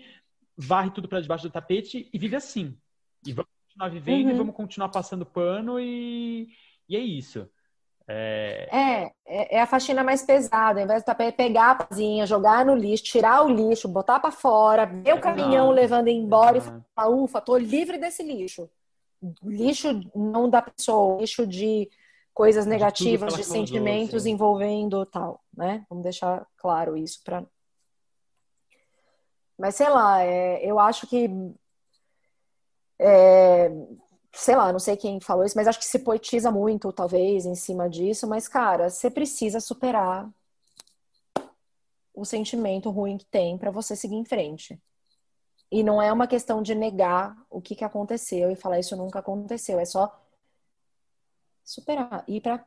[0.56, 2.76] varre tudo para debaixo do tapete e vive assim.
[3.26, 4.34] E vamos continuar vivendo uhum.
[4.34, 6.48] e vamos continuar passando pano e,
[6.88, 7.48] e é isso.
[8.06, 8.68] É...
[8.70, 9.14] é...
[9.26, 10.80] É, é, a faxina mais pesada.
[10.80, 14.84] Ao invés de pegar a pazinha, jogar no lixo, tirar o lixo, botar para fora,
[14.84, 16.78] ver o caminhão levando embora Exato.
[16.78, 18.68] e falar, ufa, tô livre desse lixo.
[19.42, 21.88] Lixo não da pessoa, lixo de
[22.32, 25.84] coisas negativas, de, de sentimentos envolvendo tal, né?
[25.88, 27.44] Vamos deixar claro isso para
[29.56, 31.30] mas sei lá, é, eu acho que
[32.98, 33.70] é,
[34.32, 37.54] sei lá, não sei quem falou isso, mas acho que se poetiza muito, talvez, em
[37.54, 38.26] cima disso.
[38.26, 40.28] Mas, cara, você precisa superar
[42.12, 44.80] o sentimento ruim que tem para você seguir em frente.
[45.74, 49.18] E não é uma questão de negar o que, que aconteceu e falar isso nunca
[49.18, 49.80] aconteceu.
[49.80, 50.24] É só
[51.64, 52.24] superar.
[52.28, 52.64] Ir pra,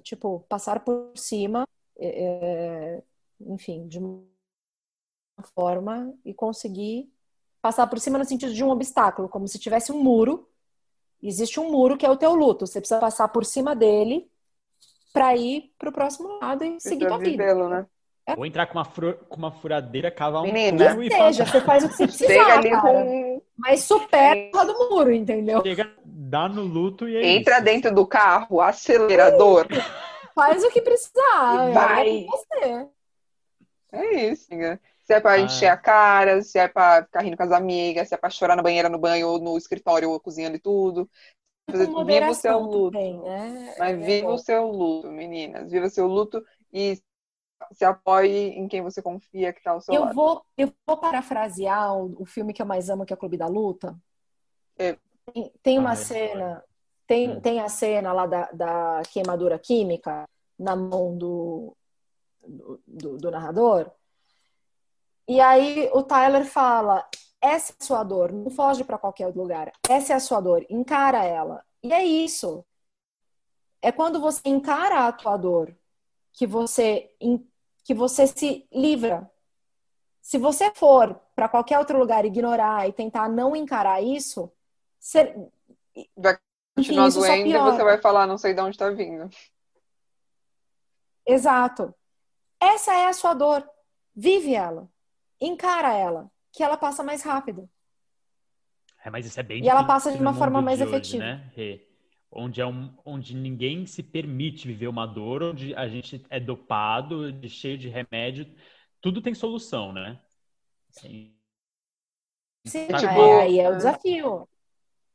[0.00, 1.66] tipo, passar por cima,
[1.98, 2.26] é,
[2.96, 3.02] é
[3.40, 4.22] enfim, de uma
[5.52, 7.12] forma e conseguir
[7.60, 10.48] passar por cima no sentido de um obstáculo, como se tivesse um muro.
[11.20, 12.68] Existe um muro que é o teu luto.
[12.68, 14.30] Você precisa passar por cima dele
[15.12, 17.68] para ir para o próximo lado e seguir tua vida.
[17.68, 17.86] Né?
[18.26, 18.34] É.
[18.38, 21.60] Ou entrar com uma, fru com uma furadeira, cavar um Menina, muro e seja, você
[21.60, 23.42] faz o que você precisar, ali com...
[23.56, 25.62] Mas supera do muro, entendeu?
[25.62, 27.64] Chega, dá no luto e é Entra isso.
[27.64, 29.66] dentro do carro, acelerador.
[30.34, 31.70] Faz o que precisar.
[31.70, 32.26] E vai.
[32.62, 32.86] É,
[33.92, 34.80] é isso, né?
[35.04, 35.40] Se é pra ah.
[35.40, 38.56] encher a cara, se é pra ficar rindo com as amigas, se é pra chorar
[38.56, 41.08] na banheira, no banho, ou no escritório, ou cozinhando e tudo.
[41.68, 42.90] Viva o seu luto.
[42.90, 43.74] Também, né?
[43.78, 45.70] Mas é viva o seu luto, meninas.
[45.70, 46.98] Viva o seu luto e
[47.72, 50.14] se apoie em quem você confia que tá ao seu eu lado.
[50.14, 53.36] Vou, eu vou parafrasear o, o, filme que eu mais amo, que é o Clube
[53.36, 53.96] da Luta.
[54.78, 54.98] É.
[55.32, 56.64] Tem, tem uma ah, é cena
[57.06, 57.40] Tem, Hum.
[57.40, 61.76] tem a cena lá da, da queimadura química na mão do,
[62.46, 63.90] do, do- do narrador.
[65.28, 67.06] E aí o Tyler fala:
[67.40, 69.72] essa é a sua dor, não foge para qualquer outro lugar.
[69.88, 71.64] Essa é a sua dor, encara ela.
[71.82, 72.64] E é isso.
[73.82, 75.76] É quando você encara a tua dor
[76.32, 77.14] que você
[77.84, 79.30] que você se livra.
[80.20, 84.50] Se você for para qualquer outro lugar ignorar e tentar não encarar isso,
[84.98, 85.34] você,
[86.16, 86.38] Vai
[86.74, 89.28] continuar isso só doendo e você vai falar, não sei de onde tá vindo.
[91.26, 91.94] Exato.
[92.58, 93.68] Essa é a sua dor.
[94.14, 94.88] Vive ela.
[95.40, 97.68] Encara ela, que ela passa mais rápido.
[99.04, 101.24] É, mas isso é bem E ela passa de uma forma mais de hoje, efetiva.
[101.24, 101.52] né?
[102.34, 107.32] Onde, é um, onde ninguém se permite viver uma dor, onde a gente é dopado,
[107.32, 108.46] de- cheio de remédio.
[109.00, 110.20] Tudo tem solução, né?
[110.90, 111.34] Assim,
[112.66, 114.48] Sim, tá tipo, é, aí é o desafio.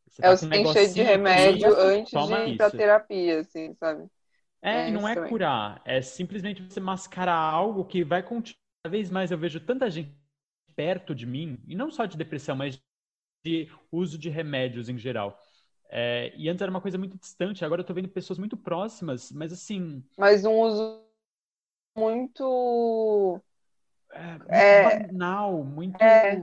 [0.07, 4.09] você É tá o sem cheio de remédio antes de ir pra terapia, assim, sabe?
[4.61, 5.29] É, É, e não é também.
[5.29, 8.57] curar, é simplesmente você mascarar algo que vai continuar.
[8.83, 10.13] Cada vez mais eu vejo tanta gente
[10.75, 12.81] perto de mim, e não só de depressão, mas
[13.45, 15.39] de uso de remédios em geral.
[15.89, 19.31] É, e antes era uma coisa muito distante, agora eu tô vendo pessoas muito próximas,
[19.31, 21.01] mas assim, Mas um uso
[21.97, 23.41] muito.
[24.11, 24.83] é, muito É.
[24.83, 26.35] banal, muito, É.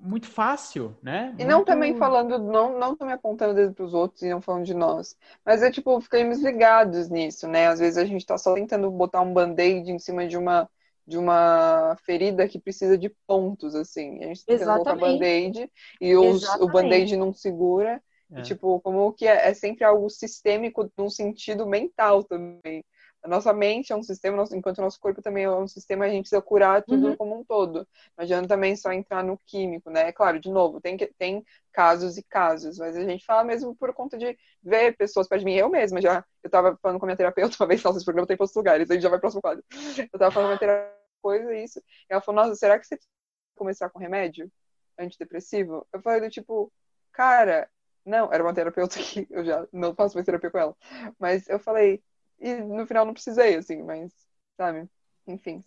[0.00, 1.34] muito fácil, né?
[1.38, 4.40] E não Muito- também falando, não, não também apontando o dedo pros outros e não
[4.40, 5.16] falando de nós.
[5.44, 7.66] Mas é tipo, ficamos ligados nisso, né?
[7.68, 10.68] Às vezes a gente tá só tentando botar um band-aid em cima de uma,
[11.06, 14.22] de uma ferida que precisa de pontos, assim.
[14.22, 15.00] A gente tá tentando Exatamente.
[15.00, 18.00] band-aid e os- o band-aid não segura.
[18.34, 18.40] É.
[18.40, 22.84] E, tipo, como que é, é sempre algo sistêmico num sentido mental também.
[23.22, 26.04] A nossa mente é um sistema, nosso- enquanto o nosso corpo também é um sistema,
[26.04, 27.16] a gente precisa curar tudo Uhum.
[27.16, 27.88] como um todo.
[28.16, 30.12] Não adianta também só entrar no químico, né?
[30.12, 34.18] Claro, de novo, tem, tem casos e casos, mas a gente fala mesmo por conta
[34.18, 35.54] de ver pessoas perto de mim.
[35.54, 38.26] Eu mesma já, eu tava falando com a minha terapeuta uma vez, nossa, esse programa
[38.26, 39.64] tem para outros lugares, a gente já vai pro próximo quadro.
[40.12, 41.82] Eu tava falando com a minha terapeuta coisa isso, e
[42.12, 43.10] ela falou, nossa, será que você precisa
[43.56, 44.50] começar com remédio
[44.98, 45.86] antidepressivo?
[45.92, 46.70] Eu falei do tipo,
[47.12, 47.68] cara,
[48.04, 50.76] não, era uma terapeuta que eu já não faço mais terapia com ela,
[51.18, 52.02] mas eu falei,
[52.38, 54.12] e no final não precisei, assim, mas,
[54.56, 54.88] sabe,
[55.26, 55.62] enfim.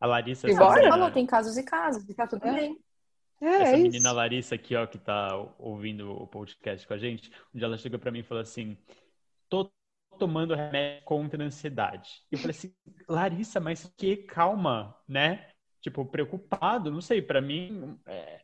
[0.00, 0.72] A Larissa, E essa bora?
[0.74, 2.52] Você menina- falou, tem casos e casos, e tá tudo É.
[2.52, 2.78] bem.
[3.40, 4.12] É, Essa é menina isso.
[4.14, 5.28] Larissa aqui, ó, que tá
[5.58, 8.78] ouvindo o podcast com a gente, um dia ela chegou pra mim e falou assim:
[9.48, 9.70] tô
[10.18, 12.22] tomando remédio contra a ansiedade.
[12.32, 12.74] E eu falei assim,
[13.06, 15.50] Larissa, mas que calma, né?
[15.82, 17.98] Tipo, preocupado, não sei, pra mim.
[18.06, 18.40] é,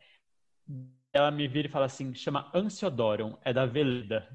[1.13, 4.27] Ela me vira e fala assim: chama Ansiodorum, é da Veleda.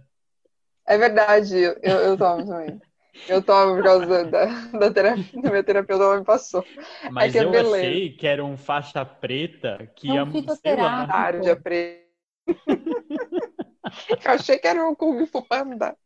[0.85, 2.79] É verdade, eu, eu tomo também.
[3.27, 4.45] Eu tomo por causa da,
[4.77, 6.63] da, terapia, da minha terapeuta, ela me passou.
[7.11, 7.77] Mas que é eu beleza.
[7.77, 12.07] achei que era um faixa preta que É um ia, sei lá, de aprender.
[14.23, 15.97] Eu achei que era um Kung Fu Panda.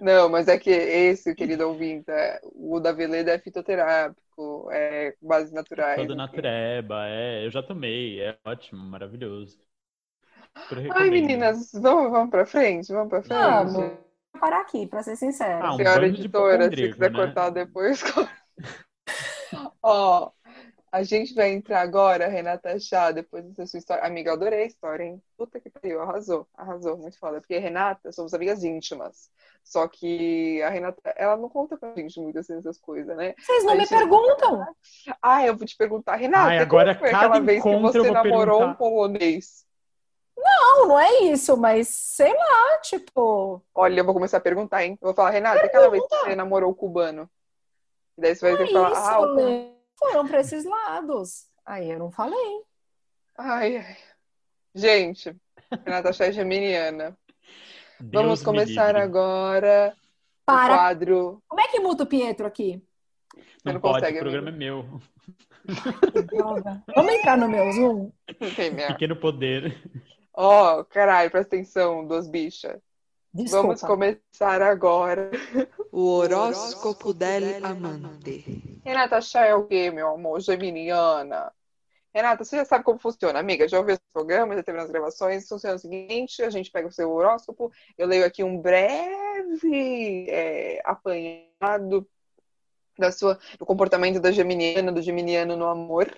[0.00, 5.28] Não, mas é que esse, querido ouvinte, é- o da Veleda é fitoterápico, é com
[5.28, 6.00] bases naturais.
[6.00, 6.16] toda enfim.
[6.16, 9.58] natureba, é, eu já tomei, é ótimo, maravilhoso.
[10.90, 12.92] Ai, meninas, vamos, vamos pra frente?
[12.92, 13.40] Vamos pra frente?
[13.40, 13.72] Vamos.
[13.72, 13.98] Vou
[14.40, 15.60] parar aqui, pra ser sincera.
[15.60, 17.16] Ah, um Senhora editora, se quiser né?
[17.16, 18.42] cortar depois, corta.
[19.82, 20.30] Ó,
[20.92, 24.04] a gente vai entrar agora, Renata Chá, depois dessa sua história.
[24.04, 25.22] Amiga, eu adorei a história, hein?
[25.38, 27.40] Puta que pariu, arrasou, arrasou, muito foda.
[27.40, 29.30] Porque Renata, somos amigas íntimas.
[29.64, 33.34] Só que a Renata, ela não conta pra gente muito assim essas coisas, né?
[33.38, 34.66] Vocês não A me gente- perguntam.
[35.22, 37.98] Ah, eu vou te perguntar, Renata, Ai, agora como foi cada aquela vez que você
[38.00, 38.66] vou namorou perguntar.
[38.66, 39.64] um polonês?
[40.36, 43.62] Não, não é isso, mas sei lá, tipo.
[43.74, 44.98] Olha, eu vou começar a perguntar, hein?
[45.00, 47.30] Eu vou falar, Renata, aquela vez que você namorou o cubano?
[48.18, 49.71] E daí você vai ter que falar, isso, ah, o.
[50.02, 51.46] Foram pra esses lados.
[51.64, 52.62] Aí eu não falei.
[53.38, 53.96] Ai, ai.
[54.74, 55.34] Gente,
[55.84, 57.16] Renata Chá é geminiana.
[58.00, 60.74] Deus Vamos me começar agora o Para.
[60.74, 61.42] quadro.
[61.46, 62.82] Como é que muta o Pietro aqui?
[63.64, 65.00] Não não pode, consegue, o programa amigo.
[65.66, 66.84] é meu.
[66.94, 68.10] Vamos entrar no meu Zoom?
[68.88, 69.80] Pequeno poder.
[70.34, 72.80] Ó, caralho, presta atenção, duas bichas.
[73.32, 73.66] Desculpa.
[73.68, 75.30] Vamos começar agora.
[75.92, 78.71] O horóscopo del amante.
[78.84, 80.40] Renata Chá é o quê, meu amor?
[80.40, 81.52] Geminiana.
[82.12, 83.66] Renata, você já sabe como funciona, amiga?
[83.68, 85.48] Já ouviu esse programa, já teve nas gravações?
[85.48, 90.82] Funciona o seguinte: a gente pega o seu horóscopo, eu leio aqui um breve é,
[90.84, 92.06] apanhado
[92.98, 96.14] da sua, do comportamento da geminiana, do geminiano no amor.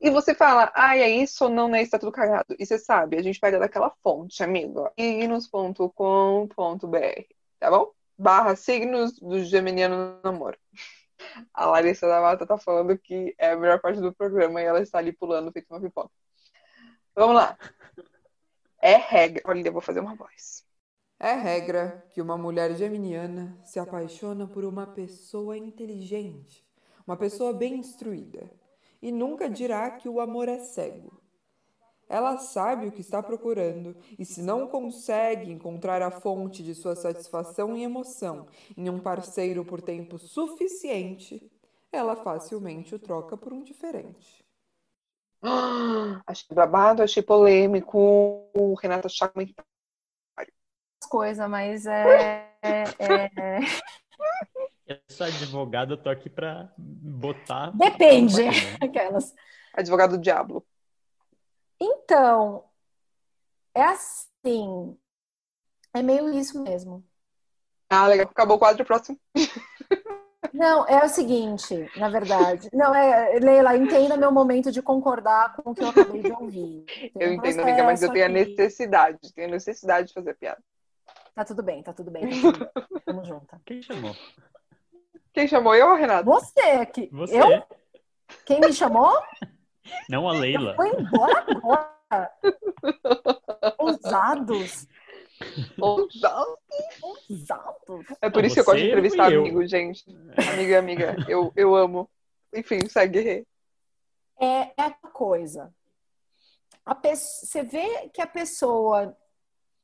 [0.00, 1.82] E você fala, ai, é isso ou não, né?
[1.82, 2.56] Está tudo cagado.
[2.58, 4.90] E você sabe, a gente pega daquela fonte, amigo.
[4.98, 5.84] signos.com.br,
[7.58, 7.92] tá bom?
[8.18, 10.58] Barra signos do geminiano no amor.
[11.52, 14.80] A Larissa da Mata tá falando que é a melhor parte do programa e ela
[14.80, 16.10] está ali pulando feito uma pipoca.
[17.14, 17.58] Vamos lá.
[18.80, 19.42] É regra.
[19.46, 20.64] Olha, eu vou fazer uma voz.
[21.18, 26.66] É regra que uma mulher geminiana se apaixona por uma pessoa inteligente,
[27.06, 28.50] uma pessoa bem instruída,
[29.02, 31.19] e nunca dirá que o amor é cego.
[32.10, 36.96] Ela sabe o que está procurando e, se não consegue encontrar a fonte de sua
[36.96, 41.40] satisfação e emoção em um parceiro por tempo suficiente,
[41.92, 44.44] ela facilmente o troca por um diferente.
[46.26, 47.96] achei babado, achei polêmico.
[48.52, 49.54] O Renato Chakman
[51.08, 52.48] coisa, mas é.
[52.62, 53.60] é, é...
[54.86, 57.70] Eu sou advogada, eu tô aqui pra botar.
[57.70, 58.42] Depende.
[58.82, 59.32] Aquelas.
[59.72, 60.66] Advogado do diabo.
[61.80, 62.64] Então,
[63.74, 64.96] é assim.
[65.94, 67.04] É meio isso mesmo.
[67.88, 68.28] Ah, legal.
[68.30, 69.18] Acabou o quadro próximo.
[70.52, 72.68] Não, é o seguinte, na verdade.
[72.72, 76.84] Não, é, Leila, entenda meu momento de concordar com o que eu acabei de ouvir.
[76.86, 78.34] Tem eu um entendo, amiga, mas eu tenho aqui.
[78.34, 80.62] a necessidade, tenho a necessidade de fazer piada.
[81.34, 82.28] Tá tudo bem, tá tudo bem.
[82.28, 83.00] Tá tudo bem.
[83.06, 83.60] Tamo junto.
[83.64, 84.16] Quem chamou?
[85.32, 86.24] Quem chamou eu, Renato?
[86.24, 87.08] Você aqui.
[87.12, 87.40] Você.
[87.40, 87.62] Eu?
[88.44, 89.12] Quem me chamou?
[90.08, 90.74] Não a Leila.
[90.74, 92.32] Foi embora agora.
[93.78, 94.86] Ousados.
[95.80, 96.58] Ousados.
[97.02, 98.06] Ousados.
[98.20, 100.04] É por isso que eu gosto de entrevistar amigo, gente.
[100.52, 101.16] Amiga, amiga.
[101.28, 102.10] Eu, eu amo.
[102.54, 103.46] Enfim, segue.
[104.40, 105.72] É, é a coisa.
[106.84, 109.16] A pessoa, você vê que a pessoa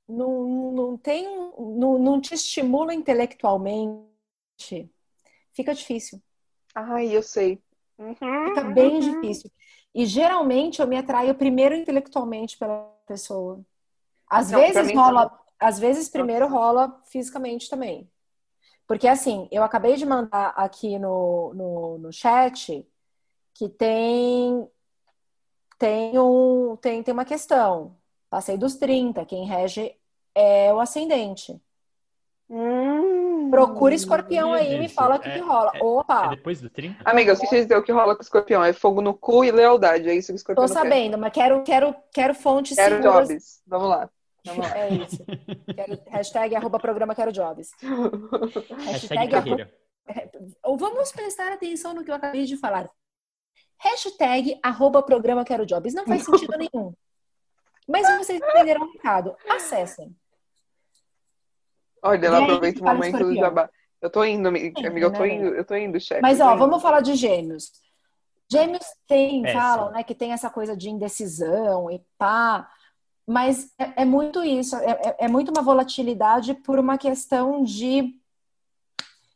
[0.08, 1.24] não, não tem,
[1.58, 4.90] não, não te estimula intelectualmente,
[5.52, 6.22] fica difícil.
[6.74, 7.60] Ai, eu sei.
[7.98, 9.00] Uhum, fica bem uhum.
[9.00, 9.50] difícil.
[9.96, 13.64] E geralmente eu me atraio primeiro intelectualmente pela pessoa.
[14.28, 15.44] Às não, vezes rola, também.
[15.58, 18.06] às vezes primeiro rola fisicamente também.
[18.86, 22.86] Porque assim, eu acabei de mandar aqui no, no, no chat
[23.54, 24.68] que tem
[25.78, 27.96] tem um tem, tem uma questão.
[28.28, 29.96] Passei dos 30, quem rege
[30.34, 31.58] é o ascendente.
[32.50, 32.95] Hum,
[33.50, 35.72] Procura escorpião aí e me fala o que, é, que rola.
[35.74, 36.26] É, Opa!
[36.26, 36.98] É depois do 30?
[37.04, 38.64] Amiga, eu esqueci de dizer o que rola com o escorpião.
[38.64, 40.08] É fogo no cu e lealdade.
[40.08, 41.16] É isso que o escorpião Tô sabendo, quer.
[41.16, 43.28] mas quero, quero, quero fontes quero seguras.
[43.28, 43.62] jobs.
[43.66, 44.10] Vamos lá.
[44.46, 44.78] Vamos lá.
[44.78, 45.24] É isso.
[45.74, 47.70] Quero, hashtag arroba programa quero jobs.
[48.86, 49.72] hashtag carreira.
[50.62, 52.88] Ou vamos prestar atenção no que eu acabei de falar.
[53.78, 55.94] Hashtag arroba programa quero jobs.
[55.94, 56.94] Não faz sentido nenhum.
[57.88, 59.36] Mas vocês entenderam o recado.
[59.48, 60.14] Acessem.
[62.02, 63.70] Olha, ela aproveita o momento do jabá.
[64.00, 66.22] Eu tô indo, amiga, Sim, eu tô né, indo, eu tô indo, chefe.
[66.22, 66.58] Mas ó, indo.
[66.58, 67.72] vamos falar de gêmeos.
[68.48, 72.70] Gêmeos tem, é, falam, né, que tem essa coisa de indecisão e pá,
[73.26, 78.14] mas é, é muito isso, é, é, é muito uma volatilidade por uma questão de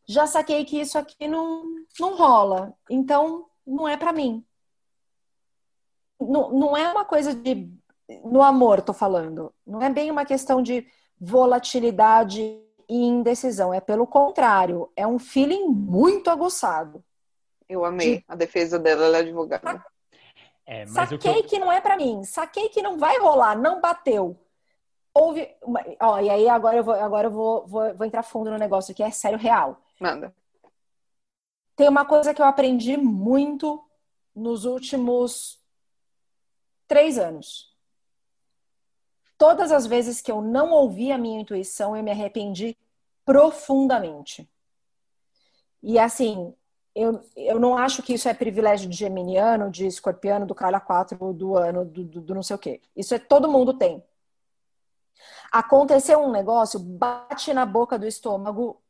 [0.07, 1.65] já saquei que isso aqui não,
[1.99, 4.45] não rola, então não é para mim.
[6.21, 7.69] Não, não é uma coisa de
[8.25, 9.55] no amor, tô falando.
[9.67, 10.87] Não é bem uma questão de
[11.21, 12.41] volatilidade
[12.89, 13.75] e indecisão.
[13.75, 17.05] É pelo contrário, é um feeling muito aguçado.
[17.69, 18.25] Eu amei de...
[18.27, 19.85] a defesa dela, ela é advogada.
[20.67, 21.45] É, Saquei que, eu...
[21.45, 22.25] que, não é para mim.
[22.25, 24.37] Saquei que não vai rolar, não bateu.
[25.13, 25.49] Houve.
[26.01, 28.95] Ó, e aí agora eu vou, agora eu vou, vou, vou entrar fundo no negócio
[28.95, 29.81] que é sério real.
[30.01, 30.35] Manda.
[31.77, 33.83] Tem uma coisa que eu aprendi muito
[34.35, 35.59] nos últimos
[36.87, 37.70] três anos.
[39.41, 42.77] Todas as vezes que eu não ouvi a minha intuição, eu me arrependi
[43.25, 44.47] profundamente.
[45.83, 46.55] E assim,
[46.95, 51.33] eu, eu não acho que isso é privilégio de geminiano, de escorpiano, do cara 4,
[51.33, 52.83] do ano, do, do, do não sei o quê.
[52.95, 54.05] Isso é todo mundo tem.
[55.51, 58.83] Aconteceu um negócio, bate na boca do estômago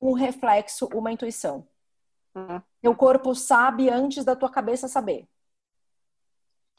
[0.00, 1.66] um reflexo, uma intuição.
[2.32, 2.62] Uhum.
[2.80, 5.26] Teu corpo sabe antes da tua cabeça saber.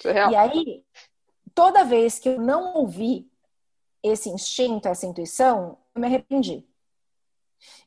[0.06, 0.86] É e aí,
[1.56, 3.32] toda vez que eu não ouvi
[4.04, 6.64] esse instinto, essa intuição, eu me arrependi.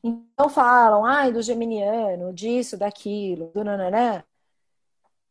[0.03, 4.23] Então falam, ai, do geminiano, disso, daquilo, do nananã.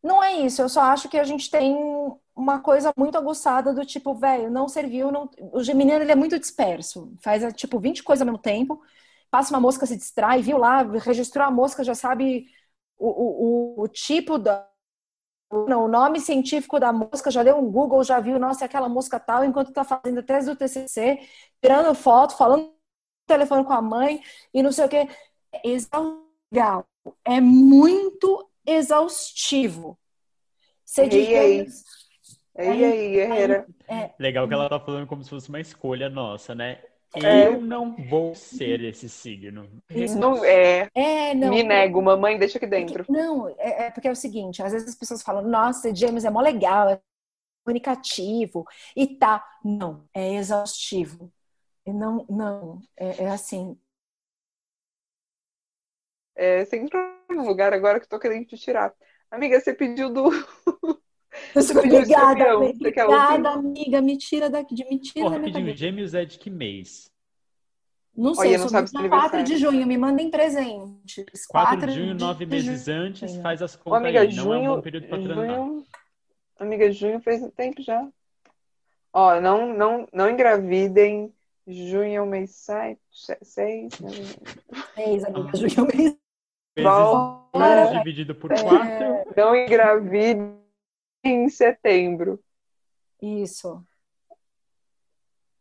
[0.03, 1.77] Não é isso, eu só acho que a gente tem
[2.35, 5.29] uma coisa muito aguçada do tipo, velho, não serviu, não...
[5.53, 8.81] o geminiano ele é muito disperso, faz tipo 20 coisas ao mesmo tempo,
[9.31, 12.47] passa uma mosca, se distrai, viu lá, registrou a mosca, já sabe
[12.97, 14.68] o, o, o tipo da,
[15.51, 19.19] o nome científico da mosca, já deu um Google, já viu, nossa, é aquela mosca
[19.19, 21.21] tal, enquanto está fazendo a tese do TCC,
[21.63, 22.75] tirando foto, falando no
[23.27, 24.21] telefone com a mãe
[24.53, 24.97] e não sei o que.
[24.97, 25.61] É
[26.53, 26.87] legal.
[27.25, 29.99] É muito exaustivo.
[30.85, 31.67] Você e diz, aí?
[32.59, 33.67] E aí, guerreira?
[33.87, 36.83] É, Legal que ela tá falando como se fosse uma escolha nossa, né?
[37.15, 37.47] É.
[37.47, 39.69] Eu não vou ser esse signo.
[40.19, 40.89] Não é.
[40.95, 43.05] é não, Me nego, mamãe, deixa aqui dentro.
[43.05, 46.25] Porque, não, é, é, porque é o seguinte: às vezes as pessoas falam, nossa, James
[46.25, 47.01] é mó legal,
[47.65, 49.45] comunicativo e tá.
[49.65, 51.33] Não, é exaustivo.
[51.87, 53.79] Não, não, é, é assim.
[56.35, 58.95] É, você entrou no lugar agora que eu tô querendo te tirar.
[59.31, 60.31] Amiga, você pediu do.
[61.55, 64.01] Você pediu obrigada, obrigada, amiga.
[64.01, 65.25] Me tira daqui, de mentira.
[65.25, 67.11] Porra, rapidinho, gêmeos é de que mês?
[68.17, 71.47] Não sei, Olha, não sabe 4 de junho, me mandem presentes.
[71.47, 73.01] 4, 4 de junho, nove meses junho.
[73.01, 74.31] antes, faz as contas Ô, amiga, aí.
[74.31, 75.87] Junho, não é um bom período para junho,
[76.59, 78.09] Amiga, junho fez tempo já.
[79.13, 81.33] Ó, não, não, não engravidem.
[81.65, 82.99] Junho é o mês 7,
[83.43, 83.93] 6.
[84.95, 85.57] Seis, amiga.
[85.57, 86.19] Junho é o mês.
[87.55, 88.77] Vezes dividido por 4.
[88.79, 89.25] É...
[89.37, 90.59] Não engravidem
[91.31, 92.41] em setembro.
[93.21, 93.83] Isso.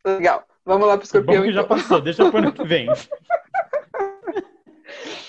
[0.05, 0.45] Legal.
[0.65, 1.37] Vamos lá pro escorpião.
[1.37, 1.61] Bom que então.
[1.63, 2.87] já passou, deixa pro ano que vem.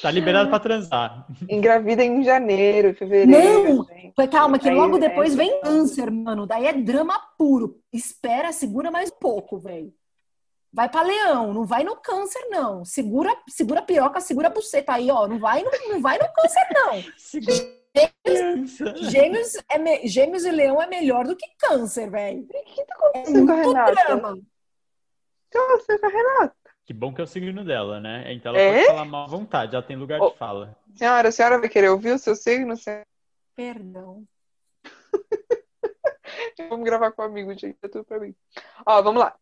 [0.02, 1.26] tá liberado para transar.
[1.48, 3.86] Engravida em janeiro, fevereiro.
[3.86, 3.86] Não!
[4.28, 6.44] Calma, que logo depois vem câncer, mano.
[6.46, 7.80] Daí é drama puro.
[7.92, 9.92] Espera, segura mais um pouco, velho.
[10.72, 12.84] Vai para leão, não vai no câncer, não.
[12.84, 15.26] Segura, segura a piroca, segura a buceta aí, ó.
[15.26, 17.02] Não vai no, não vai no câncer, não.
[17.96, 18.76] Gêmeos,
[19.10, 22.42] gêmeos, é gêmeos e leão é melhor do que câncer, velho.
[22.42, 23.92] O que tá acontecendo é com a Renata?
[23.92, 24.38] Drama.
[25.54, 26.56] Nossa, a Renata.
[26.84, 28.32] Que bom que é o signo dela, né?
[28.32, 28.74] Então ela é?
[28.76, 30.76] pode falar mal à vontade, já tem lugar oh, de fala.
[30.94, 32.74] Senhora, a senhora vai querer ouvir o seu signo?
[33.54, 34.24] Perdão.
[36.68, 37.76] vamos gravar com o amigo, gente.
[37.82, 38.34] É tudo pra mim.
[38.86, 39.36] Ó, vamos lá.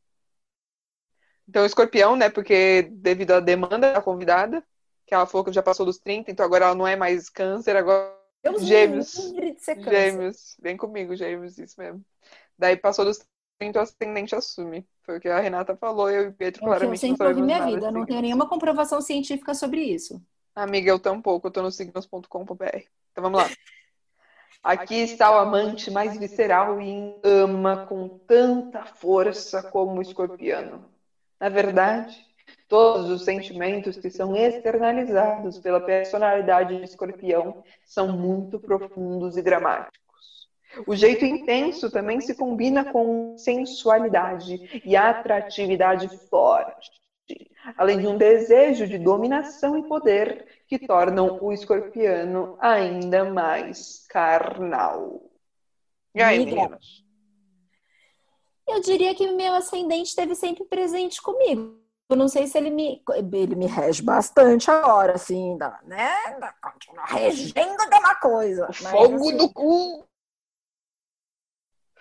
[1.48, 2.28] Então, escorpião, né?
[2.28, 4.64] Porque devido à demanda da convidada,
[5.06, 7.76] que ela falou que já passou dos 30, então agora ela não é mais câncer,
[7.76, 8.15] agora.
[8.46, 9.32] Eu gêmeos.
[9.78, 10.56] Gêmeos.
[10.60, 12.04] Vem comigo, gêmeos, isso mesmo.
[12.58, 13.18] Daí passou dos
[13.74, 14.86] o ascendente assume.
[15.02, 17.42] Foi o que a Renata falou, eu e o Pedro é claramente eu sempre ouvi
[17.42, 20.20] minha vida, não tenho nenhuma comprovação científica sobre isso.
[20.54, 22.82] Amiga, eu tampouco, eu tô no signos.com.br.
[23.12, 23.48] Então vamos lá.
[24.62, 30.84] Aqui está o amante mais visceral e ama com tanta força como o escorpiano.
[31.38, 32.26] Na verdade,
[32.68, 40.48] todos os sentimentos que são externalizados pela personalidade de escorpião são muito profundos e dramáticos.
[40.86, 46.90] O jeito intenso também se combina com sensualidade e atratividade forte,
[47.76, 55.22] além de um desejo de dominação e poder que tornam o escorpiano ainda mais carnal.
[56.14, 57.04] E aí, meninas?
[58.68, 61.85] Eu diria que meu ascendente esteve sempre presente comigo.
[62.08, 63.02] Eu não sei se ele me,
[63.32, 66.14] ele me rege bastante agora, assim, né?
[66.62, 68.68] Continua regendo de uma coisa.
[68.70, 70.06] O fogo assim, do cu!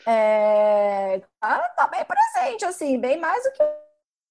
[0.05, 3.63] é, tá, tá, bem presente, assim, bem mais do que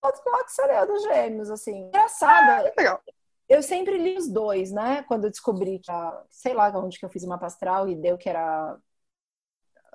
[0.05, 1.89] outros blocos dos gêmeos, assim.
[1.89, 2.73] Engraçado.
[2.79, 3.01] Ah,
[3.49, 5.03] eu sempre li os dois, né?
[5.09, 5.93] Quando eu descobri que,
[6.31, 8.77] sei lá onde que eu fiz uma pastral e deu que era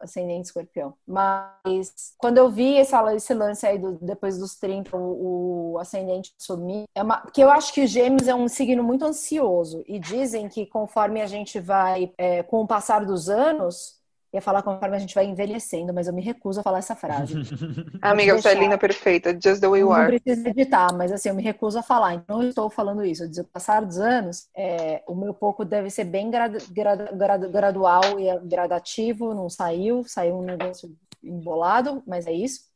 [0.01, 0.93] ascendente escorpião.
[1.07, 6.33] Mas quando eu vi esse, esse lance aí do, depois dos 30, o, o ascendente
[6.37, 9.83] sumir, é uma, porque eu acho que gêmeos é um signo muito ansioso.
[9.87, 13.98] E dizem que conforme a gente vai, é, com o passar dos anos,
[14.31, 17.33] ia falar conforme a gente vai envelhecendo, mas eu me recuso a falar essa frase.
[18.01, 20.11] Amiga, você é linda, perfeita, just the way you are.
[20.11, 22.13] Não precisa editar, mas assim, eu me recuso a falar.
[22.13, 23.23] Então, não estou falando isso.
[23.23, 27.49] Eu dizer, passar dos anos, é, o meu pouco deve ser bem gradu, gradu, gradu,
[27.49, 29.33] gradual e gradativo.
[29.33, 32.69] Não saiu, saiu um negócio embolado, mas é isso.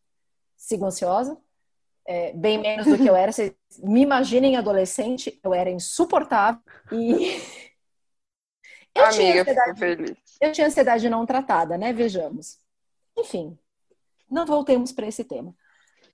[0.57, 1.37] Sigo ansiosa.
[2.05, 3.31] É, bem menos do que eu era.
[3.31, 6.59] Vocês me imaginem adolescente, eu era insuportável
[6.91, 7.39] e
[8.95, 10.22] eu Amiga, tinha feliz.
[10.43, 11.93] Eu tinha ansiedade não tratada, né?
[11.93, 12.59] Vejamos.
[13.17, 13.57] Enfim,
[14.29, 15.55] não voltemos para esse tema.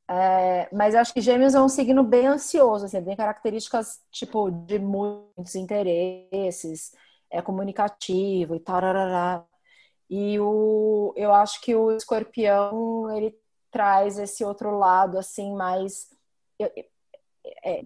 [0.08, 4.78] É, mas acho que Gêmeos é um signo bem ansioso, assim, tem características tipo de
[4.78, 6.92] muitos interesses,
[7.32, 9.48] é comunicativo e tal.
[10.08, 13.36] E o, eu acho que o Escorpião ele
[13.72, 16.08] traz esse outro lado assim mais
[16.60, 16.72] eu,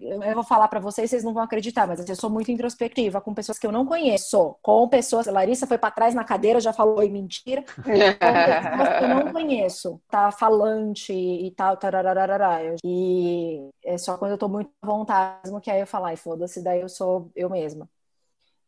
[0.00, 3.32] eu vou falar para vocês, vocês não vão acreditar, mas eu sou muito introspectiva com
[3.32, 5.26] pessoas que eu não conheço, com pessoas.
[5.26, 7.64] Larissa foi para trás na cadeira, já falou e mentira.
[7.74, 12.60] Com pessoas que eu não conheço, tá falante e tal, tarararará.
[12.84, 16.16] E é só quando eu tô muito à vontade mesmo que aí eu falar, e
[16.16, 17.88] foda-se, daí eu sou eu mesma.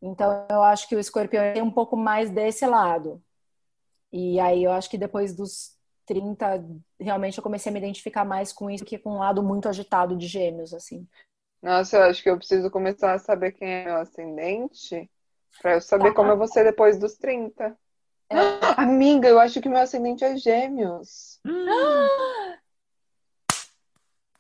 [0.00, 3.22] Então eu acho que o escorpião tem um pouco mais desse lado.
[4.12, 5.75] E aí eu acho que depois dos
[6.06, 6.64] 30,
[6.98, 10.16] realmente eu comecei a me identificar mais com isso que com um lado muito agitado
[10.16, 11.06] de gêmeos, assim.
[11.62, 15.10] Nossa, eu acho que eu preciso começar a saber quem é meu ascendente
[15.60, 16.14] para eu saber tá.
[16.14, 17.76] como eu vou ser depois dos 30.
[18.30, 18.36] É.
[18.80, 21.40] amiga, eu acho que meu ascendente é gêmeos.
[21.44, 21.66] Hum.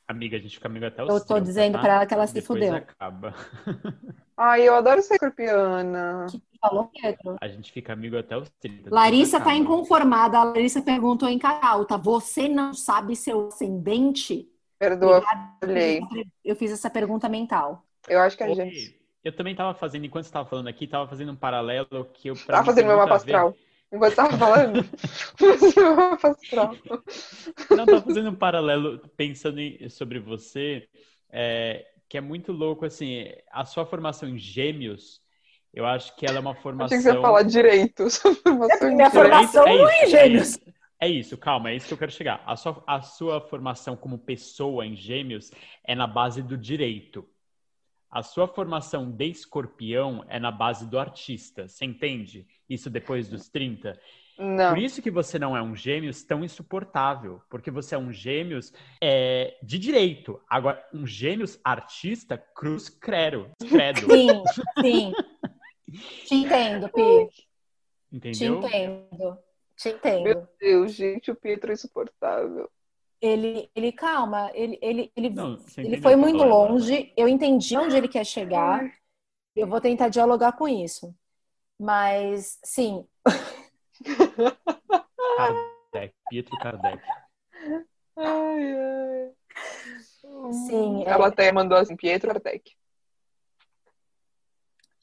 [0.08, 1.80] Amiga, a gente fica amigo até os Eu tô 30, dizendo tá?
[1.80, 2.72] pra ela que ela se fudeu.
[2.72, 3.34] acaba.
[4.36, 6.26] Ai, eu adoro ser escorpiana.
[6.30, 7.36] Que falou, Pietro.
[7.40, 8.90] A gente fica amigo até os 30.
[8.90, 10.38] Larissa tá inconformada.
[10.38, 14.48] A Larissa perguntou em cara alta: Você não sabe seu ascendente?
[14.78, 15.22] Perdoa,
[15.60, 16.00] falhei.
[16.44, 17.84] Eu fiz essa pergunta mental.
[18.08, 20.86] Eu acho que a Oi, gente Eu também tava fazendo, enquanto você tava falando aqui,
[20.86, 22.34] tava fazendo um paralelo que eu.
[22.36, 23.54] tava fazendo meu mapa a ver- astral.
[23.92, 24.82] Enquanto tava falando,
[25.38, 26.74] fazendo meu mapa astral.
[27.70, 30.88] Não, tava fazendo um paralelo pensando em- sobre você,
[31.30, 35.20] é, que é muito louco, assim, a sua formação em gêmeos,
[35.76, 36.96] eu acho que ela é uma formação...
[36.96, 38.08] que você ia falar direito.
[38.10, 39.12] sobre formação Minha de direito.
[39.12, 40.48] formação É isso, em é gêmeos.
[40.48, 40.60] isso,
[40.98, 42.42] é isso, calma, é isso que eu quero chegar.
[42.46, 45.52] A sua, a sua formação como pessoa em gêmeos
[45.84, 47.28] é na base do direito.
[48.10, 52.46] A sua formação de escorpião é na base do artista, você entende?
[52.70, 54.00] Isso depois dos 30?
[54.38, 54.70] Não.
[54.70, 58.72] Por isso que você não é um gêmeos tão insuportável, porque você é um gêmeos
[59.02, 60.40] é, de direito.
[60.48, 63.50] Agora, um gêmeos artista, cruz credo.
[63.68, 64.42] credo Sim,
[64.80, 65.12] sim.
[66.24, 67.28] Te entendo, Pi.
[67.30, 68.58] Te entendeu?
[68.58, 69.38] entendo.
[69.76, 70.22] Te entendo.
[70.22, 72.70] Meu Deus, gente, o Pietro é insuportável.
[73.20, 77.12] Ele, ele, calma, ele, ele, ele, Não, ele foi muito longe.
[77.16, 78.92] Eu entendi onde ele quer chegar.
[79.54, 81.14] Eu vou tentar dialogar com isso.
[81.78, 83.06] Mas, sim,
[85.36, 87.02] Kardec, Pietro Kardec.
[88.16, 89.32] Ai, ai.
[90.52, 92.76] sim, é, A plateia mandou assim, Pietro Ardec.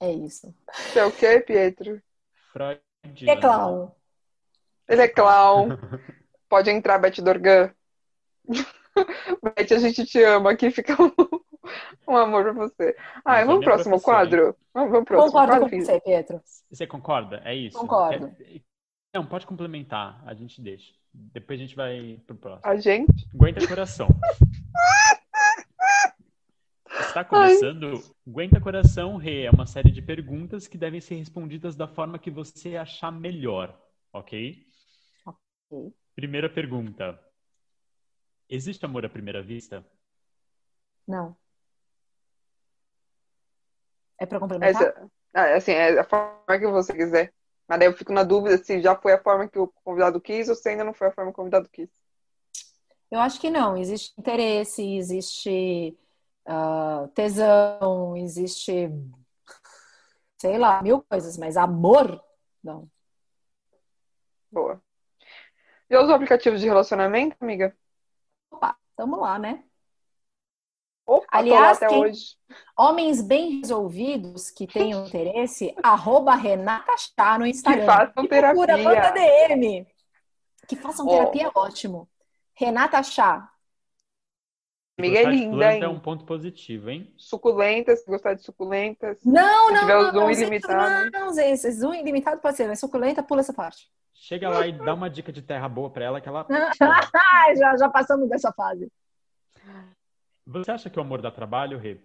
[0.03, 0.53] É isso.
[0.73, 2.01] Você é o quê, Pietro?
[2.51, 2.81] Freud.
[3.21, 3.91] Ele é clown.
[4.87, 5.69] Ele é clown.
[6.49, 7.73] Pode entrar, Beth Dorgan.
[8.45, 10.51] Beth, a gente te ama.
[10.51, 11.11] Aqui fica um,
[12.07, 12.95] um amor pra você.
[13.17, 14.55] Ah, Mas vamos pro próximo quadro?
[14.73, 16.41] Vamos, vamos pro próximo Concordo quadro, com você, Pietro.
[16.69, 17.41] Você concorda?
[17.45, 17.77] É isso?
[17.77, 18.29] Concordo.
[19.15, 20.21] Não, pode complementar.
[20.25, 20.93] A gente deixa.
[21.13, 22.71] Depois a gente vai pro próximo.
[22.71, 23.27] A gente?
[23.33, 24.07] Aguenta coração.
[27.07, 29.43] Está começando Aguenta Coração, Rê.
[29.43, 33.79] É uma série de perguntas que devem ser respondidas da forma que você achar melhor,
[34.11, 34.65] ok?
[35.25, 35.93] Ok.
[36.15, 37.19] Primeira pergunta.
[38.49, 39.85] Existe amor à primeira vista?
[41.07, 41.35] Não.
[44.19, 44.81] É pra complementar?
[44.81, 47.33] Essa, ah, assim, é a forma que você quiser.
[47.67, 50.49] Mas daí eu fico na dúvida se já foi a forma que o convidado quis
[50.49, 51.89] ou se ainda não foi a forma que o convidado quis.
[53.09, 53.77] Eu acho que não.
[53.77, 55.97] Existe interesse, existe
[56.45, 58.89] ah, tesão, existe,
[60.37, 62.23] sei lá, mil coisas, mas amor,
[62.63, 62.89] não.
[64.51, 64.81] Boa.
[65.89, 67.75] Já usou aplicativos de relacionamento, amiga?
[68.51, 69.63] Opa, tamo lá, né?
[71.05, 72.37] Opa, Aliás, até quem- hoje.
[72.77, 77.81] Homens bem resolvidos que tenham interesse, arroba Renata Chá no Instagram.
[77.81, 79.47] Que façam procura, manda terapia.
[79.57, 79.87] DM.
[80.67, 81.09] Que façam Ó.
[81.09, 82.09] terapia ótimo.
[82.53, 83.51] Renata Chá.
[84.97, 85.83] Amiga é linda, planta hein?
[85.83, 87.11] é um ponto positivo, hein?
[87.17, 89.17] Suculentas, se gostar de suculentas.
[89.25, 91.11] Não, Se não, tiver o não, Zoom não, ilimitado.
[91.11, 93.91] Não, esse Zoom ilimitado pode ser, mas suculenta, pula essa parte.
[94.13, 96.45] Chega lá e dá uma dica de terra boa pra ela que ela.
[97.57, 98.91] Já, já passamos dessa fase.
[100.45, 101.99] Você acha que o amor dá trabalho, Rê?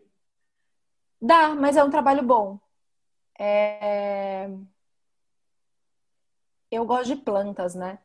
[1.20, 2.58] Dá, mas é um trabalho bom.
[3.38, 4.48] É...
[6.70, 7.98] Eu gosto de plantas, né?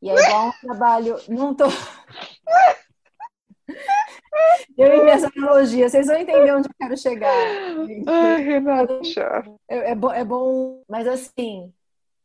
[0.00, 1.16] E é igual um trabalho.
[1.28, 1.64] Não tô.
[4.76, 7.32] Eu e minhas analogias, vocês vão entender onde eu quero chegar.
[8.06, 9.00] Ai, Renata.
[9.68, 11.72] É, é bom, é bom, mas assim,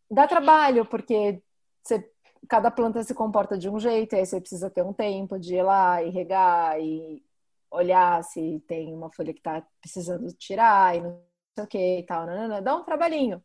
[0.09, 1.41] dá trabalho, porque
[1.83, 2.09] você-
[2.47, 5.55] cada planta se comporta de um jeito, e aí você precisa ter um tempo de
[5.55, 7.23] ir lá e regar e
[7.71, 11.19] olhar se tem uma folha que tá precisando tirar e não
[11.55, 12.25] sei o que e tal.
[12.25, 12.61] nanana.
[12.61, 13.43] Dá um trabalhinho,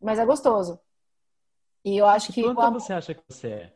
[0.00, 0.80] mas é gostoso.
[1.84, 2.40] E eu acho Que que.
[2.42, 3.72] o planta amor- você acha que você é?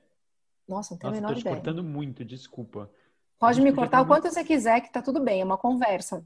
[0.66, 1.56] Nossa, não tenho a Nossa, menor tô te ideia.
[1.56, 2.90] cortando muito, desculpa.
[3.38, 6.24] Pode me cortar o quanto você quiser, que tá tudo bem, é uma conversa.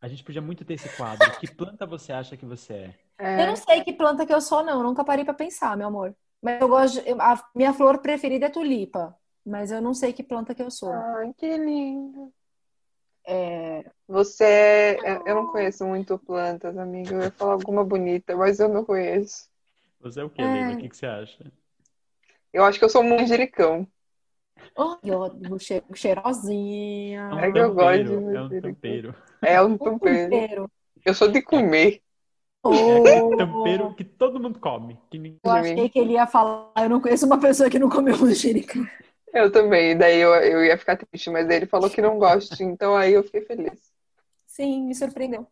[0.00, 1.30] A gente podia muito ter esse quadro.
[1.40, 2.94] Que planta você acha que você é?
[3.18, 3.42] É.
[3.42, 4.82] Eu não sei que planta que eu sou, não.
[4.82, 6.14] Nunca parei pra pensar, meu amor.
[6.42, 7.02] Mas eu gosto.
[7.02, 9.16] de- A minha flor preferida é tulipa.
[9.46, 10.92] Mas eu não sei que planta que eu sou.
[10.92, 12.32] Ai, que lindo.
[13.26, 15.22] É, Você é...
[15.26, 17.14] Eu não conheço muito plantas, amiga.
[17.14, 19.48] Eu ia falar alguma bonita, mas eu não conheço.
[20.00, 20.72] Você é o quê, É.
[20.74, 21.52] O que, que você acha?
[22.52, 23.86] Eu acho que eu sou um manjericão.
[24.76, 27.20] Ai, ó, che- cheirosinha.
[27.20, 29.14] É um É que eu gosto de É um tampeiro.
[29.42, 30.30] É um Um tempero.
[30.30, 30.70] tempero.
[31.04, 32.00] Eu sou de comer.
[32.62, 34.98] Oh, É tampeiro que todo mundo come.
[35.10, 35.40] Que ninguém...
[35.44, 36.72] eu achei que ele ia falar.
[36.78, 38.86] Eu não conheço uma pessoa que não comeu manjericão.
[39.32, 39.96] Eu também.
[39.96, 42.62] Daí eu, eu ia ficar triste, mas ele falou que não gosta.
[42.62, 43.92] Então aí eu fiquei feliz.
[44.46, 45.46] Sim, me surpreendeu.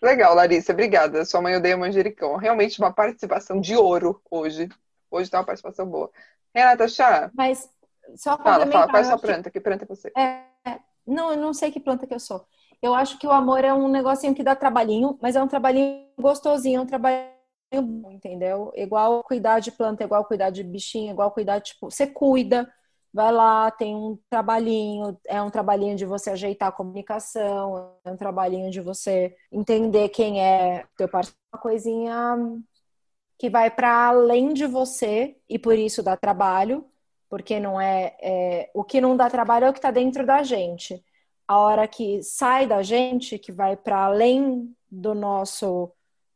[0.00, 0.72] Legal, Larissa.
[0.72, 1.24] Obrigada.
[1.24, 2.36] Sua mãe odeia manjericão.
[2.36, 4.68] Realmente uma participação de ouro hoje.
[5.10, 6.10] Hoje tá uma participação boa.
[6.54, 7.68] Renata Chá, Mas
[8.16, 8.88] só fala, fala.
[8.88, 9.50] Qual é a sua planta?
[9.50, 10.12] Que planta é você?
[10.16, 12.44] É, não, eu não sei que planta que eu sou.
[12.82, 16.06] Eu acho que o amor é um negocinho que dá trabalhinho, mas é um trabalhinho
[16.18, 17.30] gostosinho, é um trabalhinho
[17.82, 18.72] bom, entendeu?
[18.74, 22.72] Igual cuidar de planta, igual cuidar de bichinho, igual cuidar, tipo, você cuida,
[23.12, 28.16] vai lá, tem um trabalhinho, é um trabalhinho de você ajeitar a comunicação, é um
[28.16, 32.36] trabalhinho de você entender quem é teu parceiro, uma coisinha
[33.38, 36.84] que vai para além de você e por isso dá trabalho,
[37.30, 40.42] porque não é, é o que não dá trabalho é o que está dentro da
[40.42, 41.02] gente.
[41.46, 45.92] A hora que sai da gente, que vai para além do nosso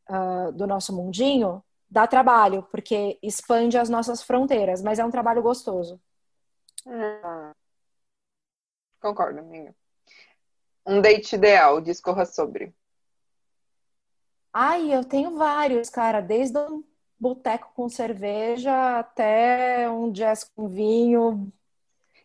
[0.09, 5.41] uh, do nosso mundinho, dá trabalho, porque expande as nossas fronteiras, mas é um trabalho
[5.41, 6.01] gostoso.
[6.85, 7.51] Hum.
[9.01, 9.75] Concordo, amiga.
[10.85, 12.73] Um date ideal, discorra sobre.
[14.53, 16.81] Ai, eu tenho vários, cara, desde um
[17.19, 21.51] boteco com cerveja até um jazz com vinho.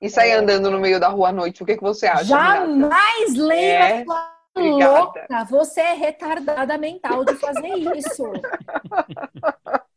[0.01, 0.37] E sair é...
[0.37, 2.25] andando no meio da rua à noite, o que, que você acha?
[2.25, 4.31] Jamais, Leila!
[4.57, 4.61] É...
[4.61, 8.25] Louca, você é retardada mental de fazer isso.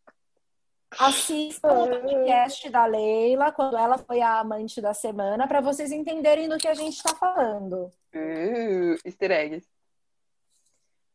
[0.99, 6.47] Assista o podcast da Leila, quando ela foi a amante da semana, para vocês entenderem
[6.47, 7.91] do que a gente está falando.
[8.13, 9.67] Uh, easter eggs.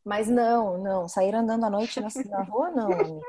[0.03, 1.07] Mas não, não.
[1.07, 3.21] Sair andando à noite na, na rua, não, amiga.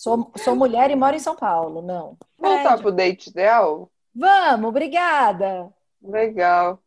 [0.00, 2.16] Sou, sou mulher e moro em São Paulo, não.
[2.38, 3.92] Voltar pro date ideal?
[4.14, 5.70] Vamos, obrigada.
[6.02, 6.82] Legal.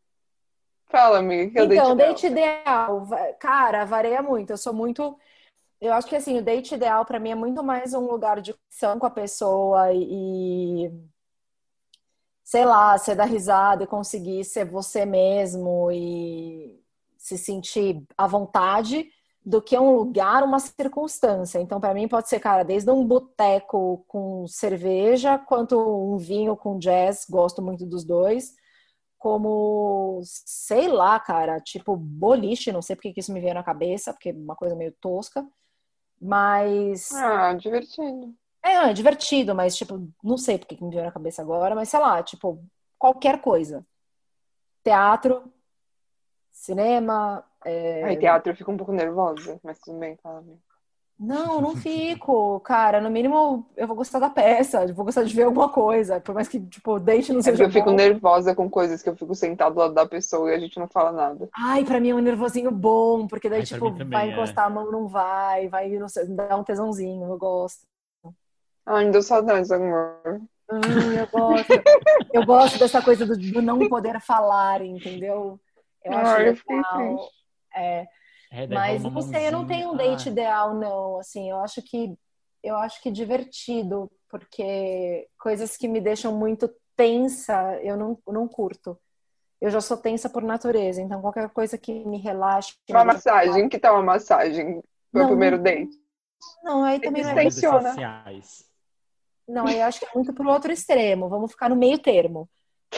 [0.88, 3.04] Fala, amiga, que é o então, date, date ideal?
[3.04, 4.50] ideal, cara, varia muito.
[4.50, 5.16] Eu sou muito
[5.80, 8.52] eu acho que assim, o date ideal para mim é muito mais um lugar de
[8.52, 10.92] conexão com a pessoa e,
[12.44, 16.82] sei lá, você dar risada e conseguir ser você mesmo e
[17.16, 19.08] se sentir à vontade
[19.46, 21.60] do que um lugar, uma circunstância.
[21.60, 26.80] Então, para mim pode ser, cara, desde um boteco com cerveja, quanto um vinho com
[26.80, 28.54] jazz, gosto muito dos dois,
[29.18, 34.14] como, sei lá, cara, tipo boliche, não sei porque que isso me veio na cabeça,
[34.14, 35.46] porque é uma coisa meio tosca.
[36.22, 37.12] Mas.
[37.14, 38.34] Ah, divertido.
[38.64, 41.90] É, é divertido, mas, tipo, não sei porque que me veio na cabeça agora, mas
[41.90, 42.64] sei lá, tipo,
[42.98, 43.86] qualquer coisa.
[44.84, 45.52] Teatro,
[46.52, 47.46] cinema.
[47.66, 48.04] É...
[48.04, 50.44] Ai, teatro eu fico um pouco nervosa, mas tudo bem, fala.
[51.20, 52.60] Não, não fico.
[52.62, 56.20] Cara, no mínimo eu vou gostar da peça, vou gostar de ver alguma coisa.
[56.20, 57.64] Por mais que, tipo, deixe não seja.
[57.64, 57.96] É eu fico bom.
[57.96, 60.88] nervosa com coisas que eu fico sentado do lado da pessoa e a gente não
[60.88, 61.48] fala nada.
[61.56, 64.34] Ai, pra mim é um nervosinho bom, porque daí, Ai, tipo, vai é.
[64.34, 67.84] encostar a mão, não vai, vai, não sei, dá um tesãozinho, eu gosto.
[68.86, 70.20] Ai, me deu saudades, amor.
[70.70, 71.74] Hum, eu gosto.
[72.34, 75.60] eu gosto dessa coisa do, do, não poder falar, entendeu?
[76.04, 76.60] Eu acho Ai, legal.
[77.02, 77.43] Eu
[77.76, 78.08] é.
[78.52, 80.32] É, Mas não sei, eu não tenho um date ah.
[80.32, 81.18] ideal, não.
[81.18, 82.16] Assim, eu acho que
[82.64, 88.98] eu acho que divertido, porque coisas que me deixam muito tensa, eu não, não curto.
[89.60, 92.76] Eu já sou tensa por natureza, então qualquer coisa que me relaxe.
[92.90, 94.82] Uma me massagem, que tal uma massagem
[95.12, 95.92] no primeiro date?
[96.64, 97.96] Não, aí também não é funciona.
[99.48, 101.30] Não, aí eu acho que é muito pro outro extremo.
[101.30, 102.50] Vamos ficar no meio termo.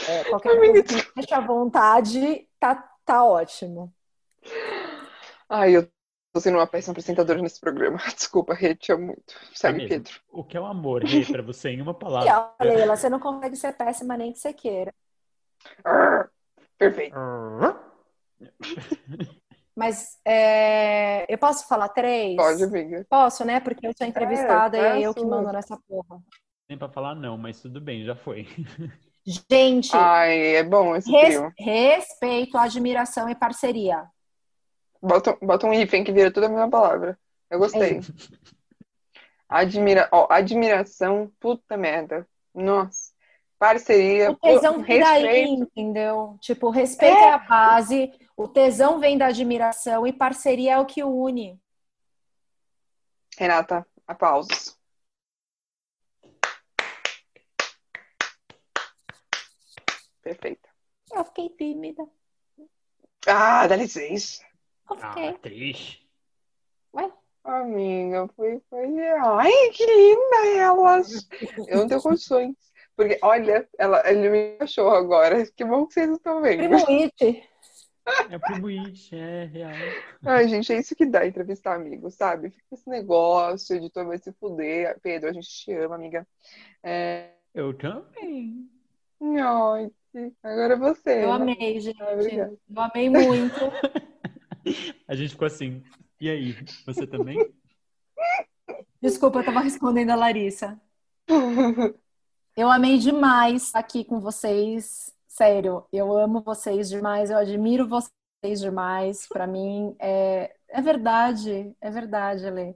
[0.08, 3.92] É, qualquer coisa que me deixe à vontade, tá, tá ótimo.
[5.48, 5.88] Ai, eu
[6.32, 7.98] tô sendo uma péssima apresentadora nesse programa.
[8.14, 9.34] Desculpa, Rê, te amo muito.
[9.54, 10.12] Segue, é Pedro.
[10.30, 12.54] O que é o amor, Rê, pra você em uma palavra?
[12.60, 14.94] Leila, você não consegue ser péssima nem que você queira.
[16.78, 17.16] Perfeito.
[19.74, 21.30] Mas é...
[21.30, 22.34] eu posso falar três?
[22.34, 23.06] Pode, amiga.
[23.10, 23.60] Posso, né?
[23.60, 26.18] Porque eu sou entrevistada é, e é eu que mando nessa porra.
[26.66, 28.48] Nem pra falar não, mas tudo bem, já foi.
[29.50, 29.94] Gente.
[29.94, 31.40] Ai, é bom esse res...
[31.58, 34.04] Respeito, admiração e parceria.
[35.06, 37.16] Bota, bota um hífen que vira toda a mesma palavra.
[37.48, 37.98] Eu gostei.
[37.98, 38.00] É
[39.48, 42.28] Admira, ó, admiração, puta merda.
[42.52, 43.14] Nossa.
[43.56, 44.32] Parceria.
[44.32, 46.36] O tesão vem daí, entendeu?
[46.40, 47.28] Tipo, respeito é.
[47.28, 51.56] é a base, o tesão vem da admiração e parceria é o que une.
[53.38, 54.76] Renata, aplausos.
[60.20, 60.68] Perfeita.
[61.12, 62.04] Eu fiquei tímida.
[63.28, 64.44] Ah, dá licença.
[64.88, 65.28] Okay.
[65.28, 66.08] Ah, triste.
[66.94, 67.10] Ué?
[67.44, 69.00] Amiga, foi, foi.
[69.00, 71.28] Ai, que linda elas!
[71.68, 72.56] Eu não tenho condições.
[72.96, 75.46] Porque, olha, ela, ele me achou agora.
[75.54, 76.58] Que bom que vocês estão vendo.
[76.58, 77.48] Primo It.
[78.30, 79.72] É primo It, é real.
[80.24, 82.50] Ai, gente, é isso que dá entrevistar amigos, sabe?
[82.50, 84.98] Fica esse negócio, o editor vai se fuder.
[85.02, 86.26] Pedro, a gente te ama, amiga.
[86.82, 87.30] É...
[87.54, 88.68] Eu também.
[89.20, 89.90] Ai,
[90.42, 91.24] agora é você.
[91.24, 91.52] Eu né?
[91.52, 91.98] amei, gente.
[92.00, 93.54] Eu amei muito.
[95.06, 95.82] A gente ficou assim,
[96.20, 97.38] e aí, você também?
[99.00, 100.80] Desculpa, eu tava respondendo a Larissa.
[102.56, 105.12] Eu amei demais aqui com vocês.
[105.28, 109.28] Sério, eu amo vocês demais, eu admiro vocês demais.
[109.28, 112.74] Para mim é, é verdade, é verdade, Ale.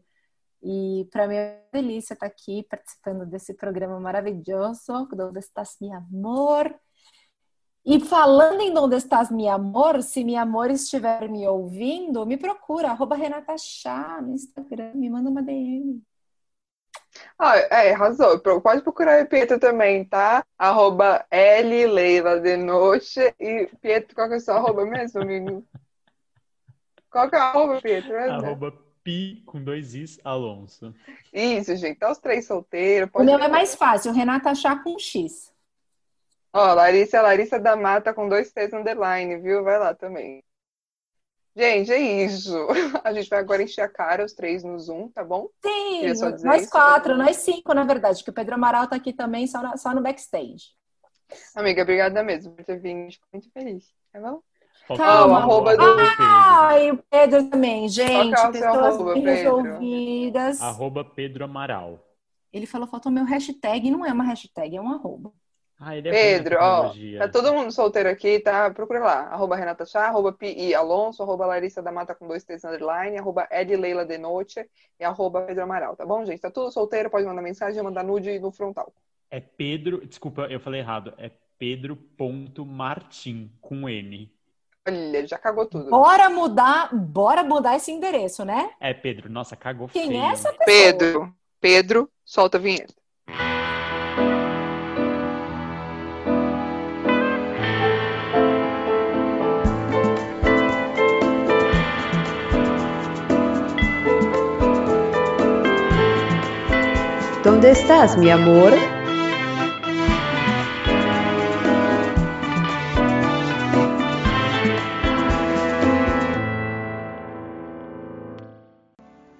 [0.62, 5.90] E para mim é uma delícia estar aqui participando desse programa maravilhoso, Onde Estás Mi
[5.90, 6.78] Amor?
[7.90, 12.92] E falando em Onde Estás Mi Amor, se Mi Amor estiver me ouvindo, me procura,
[12.92, 16.00] arroba Renata Chá no Instagram, me manda uma DM.
[17.36, 18.38] Ah, é, arrasou.
[18.38, 20.44] Pode procurar o Pietro também, tá?
[20.56, 23.18] Arroba L Leila de Noite.
[23.40, 25.66] E Pietro, qual que é o seu arroba mesmo, amigo?
[27.10, 28.16] Qual que é o arroba, Pietro?
[28.16, 28.72] Arroba
[29.02, 30.94] Pi com dois Is Alonso.
[31.32, 31.98] Isso, gente.
[31.98, 33.10] Tá os três solteiros.
[33.12, 35.50] O meu é mais fácil, Renata Chá com X.
[36.52, 39.62] Ó, Larissa, Larissa da Mata com dois T's underline, viu?
[39.62, 40.42] Vai lá também.
[41.54, 42.54] Gente, é isso.
[43.04, 45.48] A gente vai agora encher a cara, os três no Zoom, tá bom?
[45.62, 46.06] Sim,
[46.42, 49.46] nós isso, quatro, tá nós cinco, na verdade, que o Pedro Amaral tá aqui também,
[49.46, 50.70] só no, só no backstage.
[51.54, 53.12] Amiga, obrigada mesmo por ter vindo.
[53.12, 54.40] Fico muito feliz, tá bom?
[54.96, 55.38] Calma.
[55.38, 55.84] Ah, arroba do
[56.18, 58.34] ah, e o Pedro também, gente.
[58.34, 60.60] Qual é pessoas arroba, bem resolvidas.
[60.60, 62.04] Arroba Pedro Amaral.
[62.52, 65.32] Ele falou, faltou meu hashtag, não é uma hashtag, é um arroba.
[65.82, 68.70] Ah, é Pedro, ó, tá todo mundo solteiro aqui, tá?
[68.70, 72.62] Procura lá, arroba Renata Chá, arroba Pi Alonso, arroba Larissa da Mata com dois T's
[72.64, 76.38] underline, arroba Ed Leila de Noite e arroba Pedro Amaral, tá bom, gente?
[76.40, 78.92] Tá tudo solteiro, pode mandar mensagem, mandar nude no frontal.
[79.30, 84.30] É Pedro, desculpa, eu falei errado, é Pedro.martim, com N.
[84.86, 85.88] Olha, já cagou tudo.
[85.88, 88.70] Bora mudar, bora mudar esse endereço, né?
[88.78, 90.22] É Pedro, nossa, cagou Quem feio.
[90.22, 90.66] é essa pessoa?
[90.66, 92.92] Pedro, Pedro, solta a vinheta.
[107.42, 108.72] ¿Dónde estás, mi amor?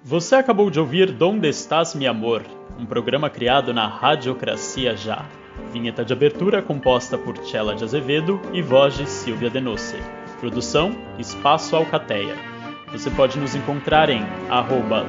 [0.02, 2.42] Você acabou de ouvir Donde Estás, Mi Amor,
[2.78, 5.26] um programa criado na Radiocracia Já.
[5.70, 9.98] Vinheta de abertura composta por Tchela de Azevedo e voz de Silvia Denose.
[10.40, 12.49] Produção Espaço Alcateia.
[12.92, 15.04] Você pode nos encontrar em arroba